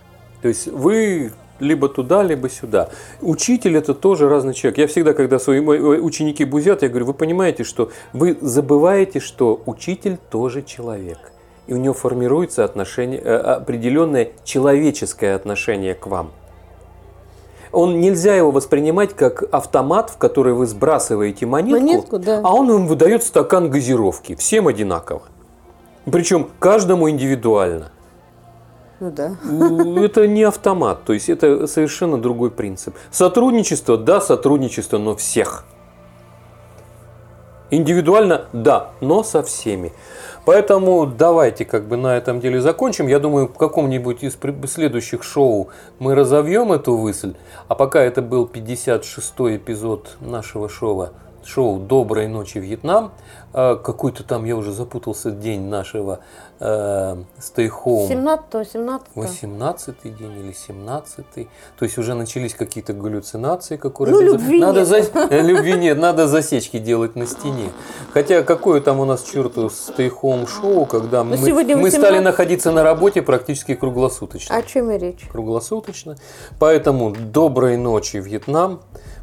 То 0.43 0.49
есть 0.49 0.67
вы 0.67 1.33
либо 1.59 1.89
туда, 1.89 2.23
либо 2.23 2.49
сюда. 2.49 2.89
Учитель 3.21 3.77
это 3.77 3.95
тоже 3.95 4.29
разный 4.29 4.55
человек. 4.55 4.79
Я 4.79 4.87
всегда, 4.87 5.13
когда 5.13 5.39
свои 5.39 5.61
ученики 5.61 6.45
бузят, 6.45 6.83
я 6.83 6.89
говорю, 6.89 7.07
вы 7.07 7.15
понимаете, 7.15 7.65
что 7.65 7.91
вы 8.13 8.37
забываете, 8.41 9.21
что 9.21 9.63
учитель 9.67 10.19
тоже 10.31 10.63
человек. 10.63 11.19
И 11.67 11.75
у 11.75 11.77
него 11.77 11.95
формируется 11.95 12.65
отношение, 12.65 13.21
э, 13.21 13.37
определенное 13.37 14.31
человеческое 14.45 15.35
отношение 15.35 15.95
к 15.95 16.07
вам. 16.07 16.33
Он 17.73 18.01
нельзя 18.01 18.35
его 18.35 18.51
воспринимать 18.51 19.15
как 19.15 19.45
автомат, 19.53 20.11
в 20.11 20.17
который 20.17 20.55
вы 20.55 20.67
сбрасываете 20.67 21.47
монетку, 21.47 21.81
Монетку, 21.81 22.19
да. 22.19 22.41
а 22.43 22.53
он 22.53 22.73
вам 22.73 22.87
выдает 22.89 23.23
стакан 23.23 23.71
газировки. 23.71 24.35
Всем 24.35 24.67
одинаково. 24.67 25.23
Причем 26.05 26.49
каждому 26.59 27.11
индивидуально. 27.11 27.91
Ну 29.01 29.11
да. 29.11 29.37
Это 30.05 30.27
не 30.27 30.43
автомат, 30.43 31.05
то 31.05 31.15
есть 31.15 31.31
это 31.31 31.67
совершенно 31.67 32.21
другой 32.21 32.51
принцип. 32.51 32.95
Сотрудничество, 33.11 33.97
да, 33.97 34.21
сотрудничество, 34.21 34.99
но 34.99 35.17
всех. 35.17 35.65
Индивидуально, 37.71 38.47
да, 38.53 38.91
но 39.01 39.23
со 39.23 39.43
всеми. 39.43 39.93
Поэтому 40.45 41.07
давайте 41.07 41.65
как 41.65 41.87
бы 41.87 41.97
на 41.97 42.17
этом 42.17 42.41
деле 42.41 42.61
закончим. 42.61 43.07
Я 43.07 43.21
думаю, 43.21 43.47
в 43.47 43.57
каком-нибудь 43.57 44.23
из 44.23 44.37
следующих 44.67 45.23
шоу 45.23 45.69
мы 45.99 46.15
разовьем 46.15 46.73
эту 46.73 46.97
мысль. 46.97 47.35
А 47.69 47.75
пока 47.75 48.03
это 48.03 48.23
был 48.23 48.51
56-й 48.53 49.57
эпизод 49.57 50.17
нашего 50.21 50.69
шоу 50.69 51.11
шоу 51.51 51.79
«Доброй 51.79 52.29
ночи, 52.29 52.59
Вьетнам». 52.59 53.11
А, 53.53 53.77
какой-то 53.77 54.23
там, 54.23 54.45
я 54.45 54.57
уже 54.57 54.73
запутался, 54.73 55.33
день 55.33 55.63
нашего 55.63 56.21
э, 56.61 57.17
Stay 57.41 57.69
Home. 57.85 58.07
17 58.07 58.71
17 58.73 59.09
18 59.17 60.17
день 60.17 60.39
или 60.39 60.53
17 60.53 61.27
-й. 61.35 61.49
То 61.77 61.85
есть 61.85 61.99
уже 61.99 62.15
начались 62.15 62.55
какие-то 62.55 62.93
галлюцинации. 62.93 63.81
У 63.83 64.07
ну, 64.07 64.21
любви 64.21 64.61
надо 64.61 64.81
нет. 64.81 64.89
За... 64.89 65.41
любви 65.43 65.73
нет, 65.73 65.99
надо 65.99 66.29
засечки 66.29 66.79
делать 66.79 67.17
на 67.17 67.27
стене. 67.27 67.73
Хотя 68.13 68.43
какое 68.43 68.81
там 68.81 69.01
у 69.01 69.05
нас 69.05 69.25
черту 69.25 69.67
Stay 69.67 70.13
Home 70.23 70.47
шоу, 70.47 70.87
когда 70.87 71.25
Ну, 71.25 71.37
мы, 71.37 71.53
мы 71.53 71.65
18. 71.65 71.99
стали 71.99 72.19
находиться 72.21 72.71
на 72.71 72.85
работе 72.85 73.23
практически 73.23 73.75
круглосуточно. 73.75 74.57
О 74.57 74.63
чем 74.63 74.91
и 74.93 74.99
речь? 74.99 75.27
Круглосуточно. 75.33 76.17
Поэтому 76.61 77.11
доброй 77.11 77.77
ночи, 77.77 78.19
Вьетнам. 78.19 78.81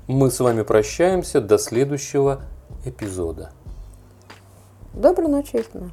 Мы 0.07 0.31
с 0.31 0.39
вами 0.39 0.61
прощаемся 0.61 1.41
до 1.41 1.57
следующего 1.57 2.43
эпизода. 2.85 3.51
Доброй 4.93 5.27
ночи, 5.27 5.49
Вьетнам. 5.51 5.91